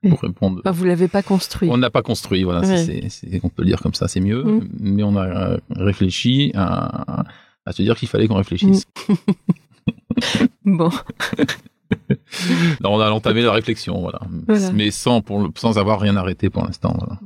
Pour 0.09 0.21
répondre, 0.21 0.61
Enfin, 0.65 0.71
Vous 0.73 0.85
l'avez 0.85 1.09
pas 1.09 1.23
construit. 1.23 1.69
on 1.71 1.77
n'a 1.79 1.91
pas 1.91 2.03
construit. 2.03 2.43
Voilà, 2.45 2.61
Ouais. 2.61 2.85
c'est- 2.85 3.09
c'est- 3.09 3.41
on 3.43 3.49
peut 3.49 3.63
le 3.63 3.69
dire 3.69 3.81
comme 3.81 3.95
ça, 3.95 4.07
c'est 4.09 4.21
mieux. 4.21 4.43
Mm. 4.45 4.69
Mais 4.81 5.03
on 5.03 5.17
a 5.17 5.25
euh, 5.27 5.59
réfléchi 5.71 6.53
à, 6.55 7.25
à 7.67 7.73
se 7.73 7.83
dire 7.83 7.97
qu'il 7.97 8.09
fallait 8.09 8.27
qu'on 8.29 8.37
réfléchisse. 8.37 8.85
Bon, 10.65 10.91
Non, 12.83 12.95
on 12.95 13.01
a 13.01 13.11
entamé 13.11 13.43
la 13.43 13.53
réflexion, 13.53 14.01
voilà. 14.01 14.21
Voilà. 14.47 14.71
Mais 14.73 14.91
sans 14.91 15.21
pour 15.23 15.41
le- 15.41 15.49
sans 15.57 15.79
avoir 15.79 16.01
rien 16.01 16.17
arrêté 16.17 16.51
pour 16.51 16.65
l'instant. 16.65 16.95
Voilà. 16.99 17.19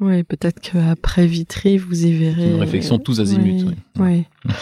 oui, 0.00 0.22
peut-être 0.24 0.60
qu'après 0.60 1.26
Vitry, 1.26 1.78
vous 1.78 2.04
y 2.06 2.12
verrez. 2.12 2.50
Une 2.50 2.60
réflexion 2.60 2.98
tous 2.98 3.20
azimuts, 3.20 3.64
Oui. 3.64 3.74
oui. 3.98 4.24
oui. 4.46 4.52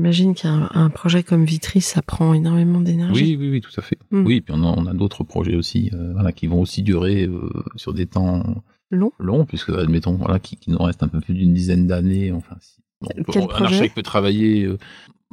J'imagine 0.00 0.34
qu'un 0.34 0.70
un 0.72 0.88
projet 0.88 1.22
comme 1.22 1.44
Vitry, 1.44 1.82
ça 1.82 2.00
prend 2.00 2.32
énormément 2.32 2.80
d'énergie. 2.80 3.36
Oui, 3.36 3.36
oui, 3.38 3.50
oui, 3.50 3.60
tout 3.60 3.70
à 3.76 3.82
fait. 3.82 3.98
Mm. 4.10 4.24
Oui, 4.24 4.40
puis 4.40 4.54
on 4.56 4.62
a, 4.62 4.74
on 4.74 4.86
a 4.86 4.94
d'autres 4.94 5.24
projets 5.24 5.56
aussi, 5.56 5.90
euh, 5.92 6.14
voilà, 6.14 6.32
qui 6.32 6.46
vont 6.46 6.58
aussi 6.62 6.82
durer 6.82 7.26
euh, 7.26 7.50
sur 7.76 7.92
des 7.92 8.06
temps 8.06 8.42
Long 8.90 9.12
longs, 9.18 9.44
puisque 9.44 9.68
admettons, 9.68 10.14
voilà, 10.14 10.38
qui, 10.38 10.56
qui 10.56 10.70
nous 10.70 10.78
reste 10.78 11.02
un 11.02 11.08
peu 11.08 11.20
plus 11.20 11.34
d'une 11.34 11.52
dizaine 11.52 11.86
d'années. 11.86 12.32
Enfin, 12.32 12.56
si, 12.60 12.80
Quel 13.30 13.42
un 13.42 13.46
projet? 13.46 13.64
architecte 13.64 13.94
peut 13.94 14.02
travailler, 14.02 14.64
euh, 14.64 14.78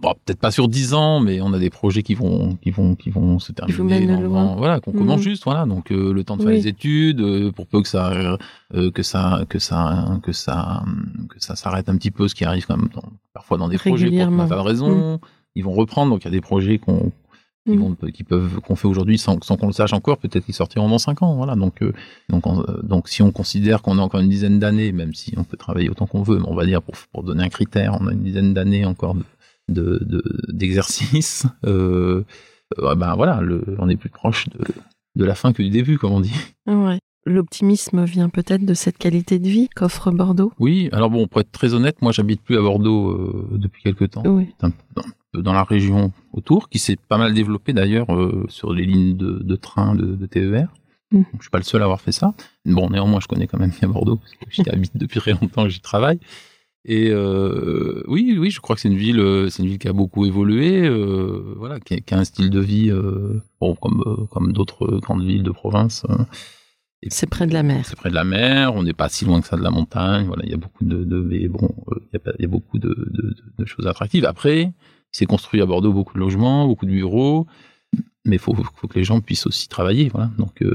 bon, 0.02 0.14
peut-être 0.26 0.40
pas 0.40 0.52
sur 0.52 0.68
dix 0.68 0.94
ans, 0.94 1.20
mais 1.20 1.42
on 1.42 1.54
a 1.54 1.60
des 1.60 1.70
projets 1.70 2.04
qui 2.04 2.14
vont, 2.16 2.56
qui 2.62 2.72
vont, 2.72 2.96
qui 2.96 3.10
vont 3.10 3.40
se 3.40 3.52
terminer. 3.52 4.06
dans- 4.08 4.22
dans- 4.30 4.56
voilà, 4.56 4.80
qu'on 4.80 4.92
Mm. 4.92 4.98
commence 4.98 5.22
juste, 5.22 5.44
voilà. 5.44 5.66
Donc 5.66 5.92
euh, 5.92 6.14
le 6.14 6.24
temps 6.24 6.38
de 6.38 6.42
faire 6.44 6.52
Oui. 6.52 6.58
les 6.58 6.68
études, 6.68 7.22
euh, 7.22 7.52
pour 7.52 7.68
peu 7.68 7.82
que 7.82 7.88
ça, 7.88 8.12
euh, 8.74 8.92
que 8.92 9.04
ça, 9.04 9.44
que 9.50 9.60
ça, 9.60 10.20
que 10.24 10.32
ça, 10.32 10.84
que 11.30 11.40
ça 11.44 11.56
s'arrête 11.56 11.90
un 11.90 11.98
petit 11.98 12.12
peu, 12.12 12.28
ce 12.28 12.36
qui 12.36 12.46
arrive 12.46 12.66
quand 12.66 12.78
même 12.78 12.90
dans- 12.94 13.04
parfois 13.34 13.58
dans 13.58 13.68
des 13.70 13.78
projets 13.78 14.10
pour 14.10 14.28
tout 14.28 14.42
un 14.42 14.48
tas 14.48 14.56
de 14.56 14.62
raisons. 14.62 15.20
Ils 15.56 15.64
vont 15.64 15.74
reprendre, 15.74 16.12
donc 16.12 16.22
il 16.24 16.26
y 16.26 16.28
a 16.28 16.32
des 16.32 16.42
projets 16.42 16.78
qu'on 16.78 17.12
qui, 17.66 17.76
vont, 17.76 17.98
qui 18.14 18.24
peuvent 18.24 18.62
qu'on 18.62 18.78
fait 18.78 18.88
aujourd'hui 18.88 19.18
sans, 19.18 19.44
sans 19.44 19.58
qu'on 19.58 19.68
le 19.68 19.74
sache 19.74 19.92
encore, 19.92 20.20
peut-être 20.20 20.46
qu'ils 20.46 20.54
sortiront 20.54 20.88
dans 20.88 21.00
cinq 21.00 21.22
ans. 21.22 21.36
Voilà. 21.36 21.54
Donc, 21.58 21.82
euh, 21.84 21.92
donc, 22.30 22.48
en- 22.48 22.62
euh, 22.62 22.80
donc, 22.82 23.10
si 23.10 23.22
on 23.22 23.32
considère 23.32 23.82
qu'on 23.82 23.98
a 23.98 24.02
encore 24.02 24.22
une 24.22 24.30
dizaine 24.30 24.58
d'années, 24.58 24.94
même 24.94 25.14
si 25.14 25.34
on 25.36 25.44
peut 25.44 25.58
travailler 25.58 25.90
autant 25.90 26.06
qu'on 26.06 26.22
veut, 26.24 26.38
mais 26.40 26.48
on 26.48 26.56
va 26.56 26.66
dire 26.66 26.82
pour, 26.82 26.96
pour 27.12 27.24
donner 27.24 27.44
un 27.44 27.50
critère, 27.50 27.98
on 28.00 28.08
a 28.08 28.14
une 28.14 28.24
dizaine 28.24 28.54
d'années 28.54 28.86
encore 28.86 29.16
de 29.16 29.24
de- 29.70 30.00
de- 30.04 30.24
d'exercice. 30.50 31.46
euh, 31.66 32.24
euh, 32.80 32.96
ben 32.96 33.16
voilà, 33.16 33.42
le, 33.42 33.64
on 33.80 33.90
est 33.90 33.96
plus 33.96 34.10
proche 34.10 34.48
de, 34.50 34.60
de 35.16 35.26
la 35.26 35.36
fin 35.36 35.54
que 35.54 35.64
du 35.64 35.70
début, 35.70 35.98
comme 35.98 36.12
on 36.12 36.22
dit. 36.22 36.36
Ouais. 36.66 37.00
L'optimisme 37.26 38.06
vient 38.06 38.30
peut-être 38.30 38.66
de 38.66 38.74
cette 38.74 38.98
qualité 38.98 39.38
de 39.38 39.50
vie 39.50 39.68
qu'offre 39.76 40.12
Bordeaux? 40.12 40.54
Oui, 40.60 40.88
alors 40.94 41.10
bon, 41.10 41.28
pour 41.28 41.42
être 41.42 41.52
très 41.52 41.74
honnête, 41.74 42.02
moi 42.02 42.14
j'habite 42.14 42.42
plus 42.42 42.58
à 42.58 42.62
Bordeaux 42.62 43.10
euh, 43.10 43.58
depuis 43.58 43.84
quelques 43.84 44.12
temps. 44.12 44.24
Oui. 44.26 44.54
Un 44.62 44.70
peu 44.70 45.42
dans, 45.42 45.52
la 45.52 45.64
région 45.64 46.14
autour, 46.32 46.70
qui 46.70 46.80
s'est 46.80 46.96
pas 46.96 47.18
mal 47.18 47.34
développée 47.34 47.74
d'ailleurs 47.74 48.08
sur 48.48 48.74
les 48.74 48.86
lignes 48.86 49.18
de, 49.18 49.40
de 49.44 49.56
train, 49.58 49.94
de, 49.94 50.06
de 50.06 50.26
TER. 50.26 50.70
Mm. 51.12 51.18
Donc, 51.18 51.26
je 51.38 51.42
suis 51.44 51.50
pas 51.50 51.58
le 51.58 51.64
seul 51.64 51.82
à 51.82 51.86
avoir 51.86 52.02
fait 52.02 52.12
ça. 52.12 52.34
Bon, 52.66 52.90
néanmoins, 52.90 53.20
je 53.20 53.28
connais 53.28 53.48
quand 53.48 53.60
même 53.60 53.72
bien 53.78 53.90
Bordeaux, 53.90 54.18
parce 54.18 54.34
que 54.34 54.46
j'y 54.50 54.70
habite 54.70 54.96
depuis 54.96 55.20
très 55.20 55.34
longtemps 55.34 55.66
et 55.66 55.70
j'y 55.70 55.82
travaille. 55.82 56.20
Et 56.90 57.10
euh, 57.12 58.02
oui, 58.08 58.38
oui, 58.40 58.50
je 58.50 58.62
crois 58.62 58.76
que 58.76 58.82
c'est 58.82 58.88
une 58.88 58.98
ville, 58.98 59.20
euh, 59.20 59.50
c'est 59.50 59.62
une 59.62 59.68
ville 59.70 59.78
qui 59.78 59.90
a 59.90 59.94
beaucoup 59.94 60.26
évolué, 60.26 60.88
euh, 60.88 61.54
voilà, 61.58 61.82
qui 61.82 61.96
a, 61.96 62.00
qui 62.00 62.14
a 62.14 62.18
un 62.20 62.24
style 62.24 62.50
de 62.50 62.62
vie, 62.62 62.90
euh, 62.90 63.42
bon, 63.60 63.76
comme 63.76 64.28
comme 64.32 64.54
d'autres 64.54 64.98
grandes 65.02 65.24
villes 65.26 65.44
de 65.44 65.52
province. 65.52 66.06
hein. 66.08 66.26
C'est 67.10 67.30
près 67.30 67.46
de 67.46 67.54
la 67.54 67.62
mer. 67.62 67.86
c'est 67.86 67.96
près 67.96 68.10
de 68.10 68.16
la 68.16 68.24
mer, 68.24 68.74
on 68.74 68.84
n'est 68.84 68.94
pas 68.94 69.08
si 69.10 69.24
loin 69.26 69.40
que 69.42 69.48
ça 69.48 69.56
de 69.58 69.62
la 69.64 69.70
montagne. 69.70 70.26
Voilà, 70.28 70.44
il 70.46 70.50
y 70.52 70.54
a 70.54 70.58
beaucoup 70.58 70.84
de, 70.84 71.04
de 71.04 71.20
mais 71.22 71.48
bon, 71.48 71.70
il 72.12 72.20
y 72.26 72.30
a, 72.30 72.34
y 72.40 72.48
beaucoup 72.48 72.80
de, 72.80 72.90
de, 72.90 73.22
de- 73.22 73.36
de 73.60 73.66
choses 73.66 73.86
attractives. 73.86 74.26
Après, 74.26 74.62
il 74.64 74.74
s'est 75.12 75.26
construit 75.28 75.62
à 75.62 75.66
Bordeaux 75.66 75.94
beaucoup 75.94 76.14
de 76.16 76.20
logements, 76.20 76.66
beaucoup 76.68 76.86
de 76.86 76.92
bureaux, 76.92 77.48
mais 78.26 78.38
il 78.38 78.40
faut, 78.40 78.56
faut 78.56 78.88
que 78.88 78.98
les 78.98 79.04
gens 79.04 79.20
puissent 79.22 79.46
aussi 79.46 79.68
travailler. 79.70 80.10
Voilà, 80.10 80.32
donc 80.38 80.56
je 80.62 80.68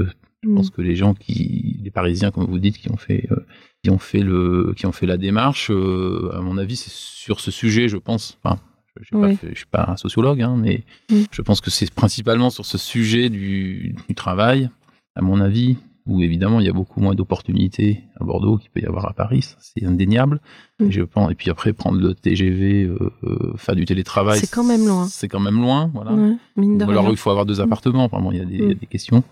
Mm. 0.45 0.57
pense 0.57 0.71
que 0.71 0.83
les 0.83 0.97
gens 0.97 1.15
qui, 1.15 1.79
les 1.85 1.91
Parisiens, 1.93 2.31
comme 2.33 2.47
vous 2.47 2.59
dites, 2.59 2.77
qui 2.79 2.91
ont 2.91 2.97
fait, 2.97 3.29
qui 3.83 3.91
ont 3.91 3.99
fait 3.99 4.21
le, 4.21 4.75
qui 4.77 4.87
ont 4.87 4.93
fait 4.93 5.07
la 5.07 5.17
démarche, 5.17 5.71
euh, 5.71 6.31
à 6.35 6.41
mon 6.41 6.57
avis, 6.57 6.77
c'est 6.77 6.91
sur 6.93 7.41
ce 7.41 7.51
sujet, 7.51 7.89
je 7.89 7.97
pense. 7.97 8.39
Enfin, 8.43 8.61
je, 9.01 9.11
pas 9.11 9.27
Oui. 9.29 9.39
suis 9.55 9.67
pas 9.67 9.87
un 9.89 9.97
sociologue, 9.97 10.41
hein, 10.41 10.55
mais 10.57 10.85
Mm. 11.11 11.23
je 11.31 11.43
pense 11.43 11.61
que 11.61 11.71
c'est 11.71 11.93
principalement 11.93 12.51
sur 12.51 12.65
ce 12.65 12.79
sujet 12.79 13.29
du, 13.29 13.95
du 14.09 14.15
travail, 14.15 14.71
à 15.17 15.23
mon 15.23 15.41
avis, 15.41 15.79
où 16.07 16.21
évidemment 16.21 16.59
il 16.61 16.67
y 16.67 16.69
a 16.69 16.73
beaucoup 16.73 17.01
moins 17.01 17.15
d'opportunités 17.15 18.03
à 18.21 18.25
Bordeaux 18.25 18.57
qu'il 18.59 18.71
peut 18.71 18.81
y 18.81 18.87
avoir 18.87 19.09
à 19.09 19.13
Paris, 19.15 19.55
c'est 19.59 19.85
indéniable. 19.85 20.41
Mm. 20.79 20.85
Et 20.87 20.93
je 20.93 21.03
pense, 21.03 21.33
et 21.33 21.35
puis 21.35 21.51
après 21.51 21.73
prendre 21.73 22.01
le 22.01 22.15
TGV, 22.15 22.85
euh, 22.85 23.11
euh, 23.25 23.53
faire 23.57 23.75
du 23.75 23.85
télétravail, 23.85 24.39
C'est 24.39 24.51
quand 24.51 24.65
même 24.65 24.87
loin. 24.87 25.07
C'est 25.09 25.27
quand 25.29 25.41
même 25.41 25.61
loin, 25.61 25.91
voilà. 25.93 26.13
Ou 26.57 26.91
alors 26.91 27.11
il 27.11 27.17
faut 27.17 27.31
avoir 27.31 27.47
deux 27.47 27.61
appartements. 27.61 28.07
Vraiment, 28.07 28.31
il 28.31 28.39
y 28.39 28.41
a 28.41 28.45
des, 28.45 28.55
il 28.55 28.61
y 28.61 28.65
a 28.67 28.69
Mm. 28.69 28.75
des 28.75 28.87
questions. 28.87 29.25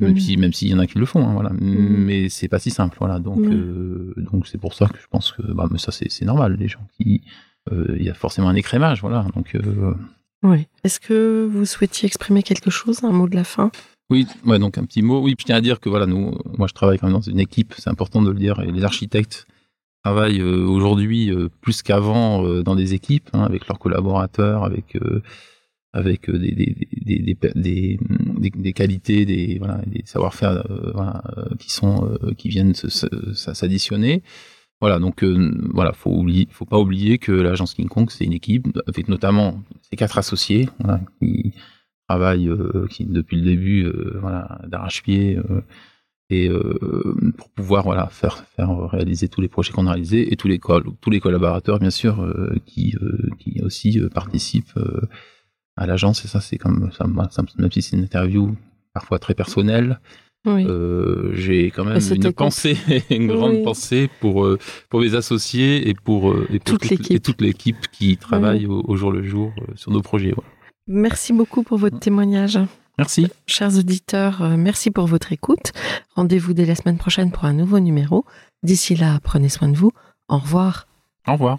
Même 0.00 0.14
Mm. 0.14 0.18
si, 0.18 0.36
même 0.36 0.52
s'il 0.52 0.68
y 0.68 0.74
en 0.74 0.80
a 0.80 0.86
qui 0.86 0.98
le 0.98 1.06
font, 1.06 1.24
hein, 1.26 1.34
voilà. 1.34 1.50
Mais 1.60 2.28
c'est 2.28 2.48
pas 2.48 2.58
si 2.58 2.70
simple, 2.70 2.96
voilà. 2.98 3.20
Donc, 3.20 3.38
euh, 3.40 4.12
donc 4.16 4.46
c'est 4.48 4.58
pour 4.58 4.74
ça 4.74 4.86
que 4.86 4.98
je 5.00 5.06
pense 5.08 5.32
que, 5.32 5.42
bah, 5.42 5.68
mais 5.70 5.78
ça 5.78 5.92
c'est, 5.92 6.24
normal. 6.24 6.56
Les 6.58 6.68
gens 6.68 6.84
qui, 6.98 7.22
euh, 7.70 7.94
il 7.96 8.04
y 8.04 8.10
a 8.10 8.14
forcément 8.14 8.48
un 8.48 8.56
écrémage, 8.56 9.00
voilà. 9.02 9.26
Donc, 9.34 9.54
euh, 9.54 9.94
Oui. 10.42 10.66
Est-ce 10.82 10.98
que 11.00 11.48
vous 11.50 11.64
souhaitiez 11.64 12.06
exprimer 12.06 12.42
quelque 12.42 12.70
chose, 12.70 13.04
un 13.04 13.12
mot 13.12 13.28
de 13.28 13.36
la 13.36 13.44
fin? 13.44 13.70
Oui, 14.10 14.26
ouais, 14.44 14.58
donc 14.58 14.76
un 14.78 14.84
petit 14.84 15.00
mot. 15.00 15.22
Oui, 15.22 15.34
je 15.38 15.44
tiens 15.44 15.56
à 15.56 15.60
dire 15.60 15.80
que 15.80 15.88
voilà, 15.88 16.06
nous, 16.06 16.36
moi 16.58 16.66
je 16.66 16.74
travaille 16.74 16.98
quand 16.98 17.06
même 17.06 17.14
dans 17.14 17.22
une 17.22 17.40
équipe, 17.40 17.72
c'est 17.78 17.88
important 17.88 18.20
de 18.20 18.30
le 18.30 18.38
dire. 18.38 18.60
Et 18.60 18.70
les 18.70 18.84
architectes 18.84 19.46
travaillent 20.02 20.42
aujourd'hui 20.42 21.32
plus 21.62 21.82
qu'avant 21.82 22.60
dans 22.62 22.74
des 22.76 22.92
équipes, 22.92 23.30
hein, 23.32 23.44
avec 23.44 23.66
leurs 23.66 23.78
collaborateurs, 23.78 24.64
avec 24.64 24.98
avec 25.94 26.28
euh, 26.28 26.38
des, 26.38 26.50
des, 26.50 26.74
des, 26.74 27.36
des, 27.54 27.98
des, 28.50 28.72
qualités, 28.72 29.24
des, 29.24 29.58
voilà, 29.58 29.80
des 29.86 30.02
savoir-faire 30.04 30.50
euh, 30.68 30.92
euh, 31.38 31.54
qui 31.58 31.72
sont 31.72 32.04
euh, 32.04 32.34
qui 32.34 32.48
viennent 32.48 32.74
s'additionner. 32.74 34.22
Voilà, 34.80 34.98
donc 34.98 35.22
euh, 35.22 35.54
voilà, 35.72 35.92
faut 35.92 36.10
oublier, 36.10 36.48
faut 36.50 36.64
pas 36.66 36.80
oublier 36.80 37.18
que 37.18 37.30
l'agence 37.30 37.74
King 37.74 37.88
Kong 37.88 38.10
c'est 38.10 38.24
une 38.24 38.32
équipe 38.32 38.66
avec 38.88 39.08
notamment 39.08 39.62
ces 39.88 39.96
quatre 39.96 40.18
associés 40.18 40.68
qui 41.20 41.54
travaillent 42.08 42.48
euh, 42.48 42.86
qui 42.90 43.06
depuis 43.06 43.36
le 43.36 43.44
début 43.44 43.84
euh, 43.84 44.18
voilà 44.20 44.60
d'arrache-pied 44.66 45.38
euh, 45.38 45.60
et 46.28 46.48
euh, 46.48 47.16
pour 47.38 47.50
pouvoir 47.50 47.84
voilà 47.84 48.08
faire 48.08 48.44
faire 48.56 48.76
réaliser 48.90 49.28
tous 49.28 49.40
les 49.40 49.48
projets 49.48 49.72
qu'on 49.72 49.86
a 49.86 49.92
réalisés 49.92 50.32
et 50.32 50.36
tous 50.36 50.48
les 50.48 50.58
tous 51.00 51.10
les 51.10 51.20
collaborateurs 51.20 51.78
bien 51.78 51.90
sûr 51.90 52.20
euh, 52.20 52.54
qui 52.66 52.96
euh, 53.00 53.30
qui 53.38 53.62
aussi 53.62 54.00
euh, 54.00 54.08
participent 54.08 54.76
euh, 54.76 55.02
à 55.76 55.86
l'agence 55.86 56.24
et 56.24 56.28
ça 56.28 56.40
c'est 56.40 56.58
comme 56.58 56.90
ça, 56.96 57.06
me- 57.06 57.28
ça 57.30 57.42
me- 57.42 57.62
même 57.62 57.72
si 57.72 57.82
c'est 57.82 57.96
une 57.96 58.02
interview 58.04 58.54
parfois 58.92 59.18
très 59.18 59.34
personnelle 59.34 59.98
Oui. 60.46 60.64
euh, 60.66 61.32
j'ai 61.34 61.70
quand 61.70 61.84
même 61.84 61.98
une 62.14 62.32
pensée 62.32 62.76
une 63.10 63.26
grande 63.26 63.52
Oui. 63.56 63.62
pensée 63.64 64.08
pour 64.20 64.44
euh, 64.44 64.58
pour 64.90 65.00
mes 65.00 65.14
associés 65.14 65.88
et 65.88 65.94
pour 65.94 66.30
euh, 66.30 66.46
et 66.50 66.58
pour 66.58 66.78
Toute 66.78 66.90
l'équipe. 66.90 67.22
toute 67.22 67.40
l'équipe 67.40 67.88
qui 67.92 68.16
travaille 68.16 68.66
au, 68.66 68.82
au 68.86 68.96
jour 68.96 69.10
le 69.10 69.22
jour 69.24 69.52
sur 69.74 69.90
nos 69.90 70.02
projets 70.02 70.32
voilà. 70.32 70.48
Merci 70.86 71.32
beaucoup 71.32 71.62
pour 71.62 71.78
votre 71.78 71.98
témoignage. 71.98 72.58
merci 72.98 73.26
Chers 73.46 73.78
auditeurs, 73.78 74.42
merci 74.58 74.90
pour 74.90 75.06
votre 75.06 75.32
écoute. 75.32 75.72
Rendez-vous 76.14 76.52
dès 76.52 76.66
la 76.66 76.74
semaine 76.74 76.98
prochaine 76.98 77.30
pour 77.32 77.46
un 77.46 77.54
nouveau 77.54 77.80
numéro. 77.80 78.24
D'ici 78.62 78.94
là, 78.94 79.18
prenez 79.22 79.48
soin 79.48 79.68
de 79.68 79.76
vous. 79.76 79.92
Au 80.28 80.36
revoir. 80.38 80.86
au 81.26 81.32
revoir 81.32 81.58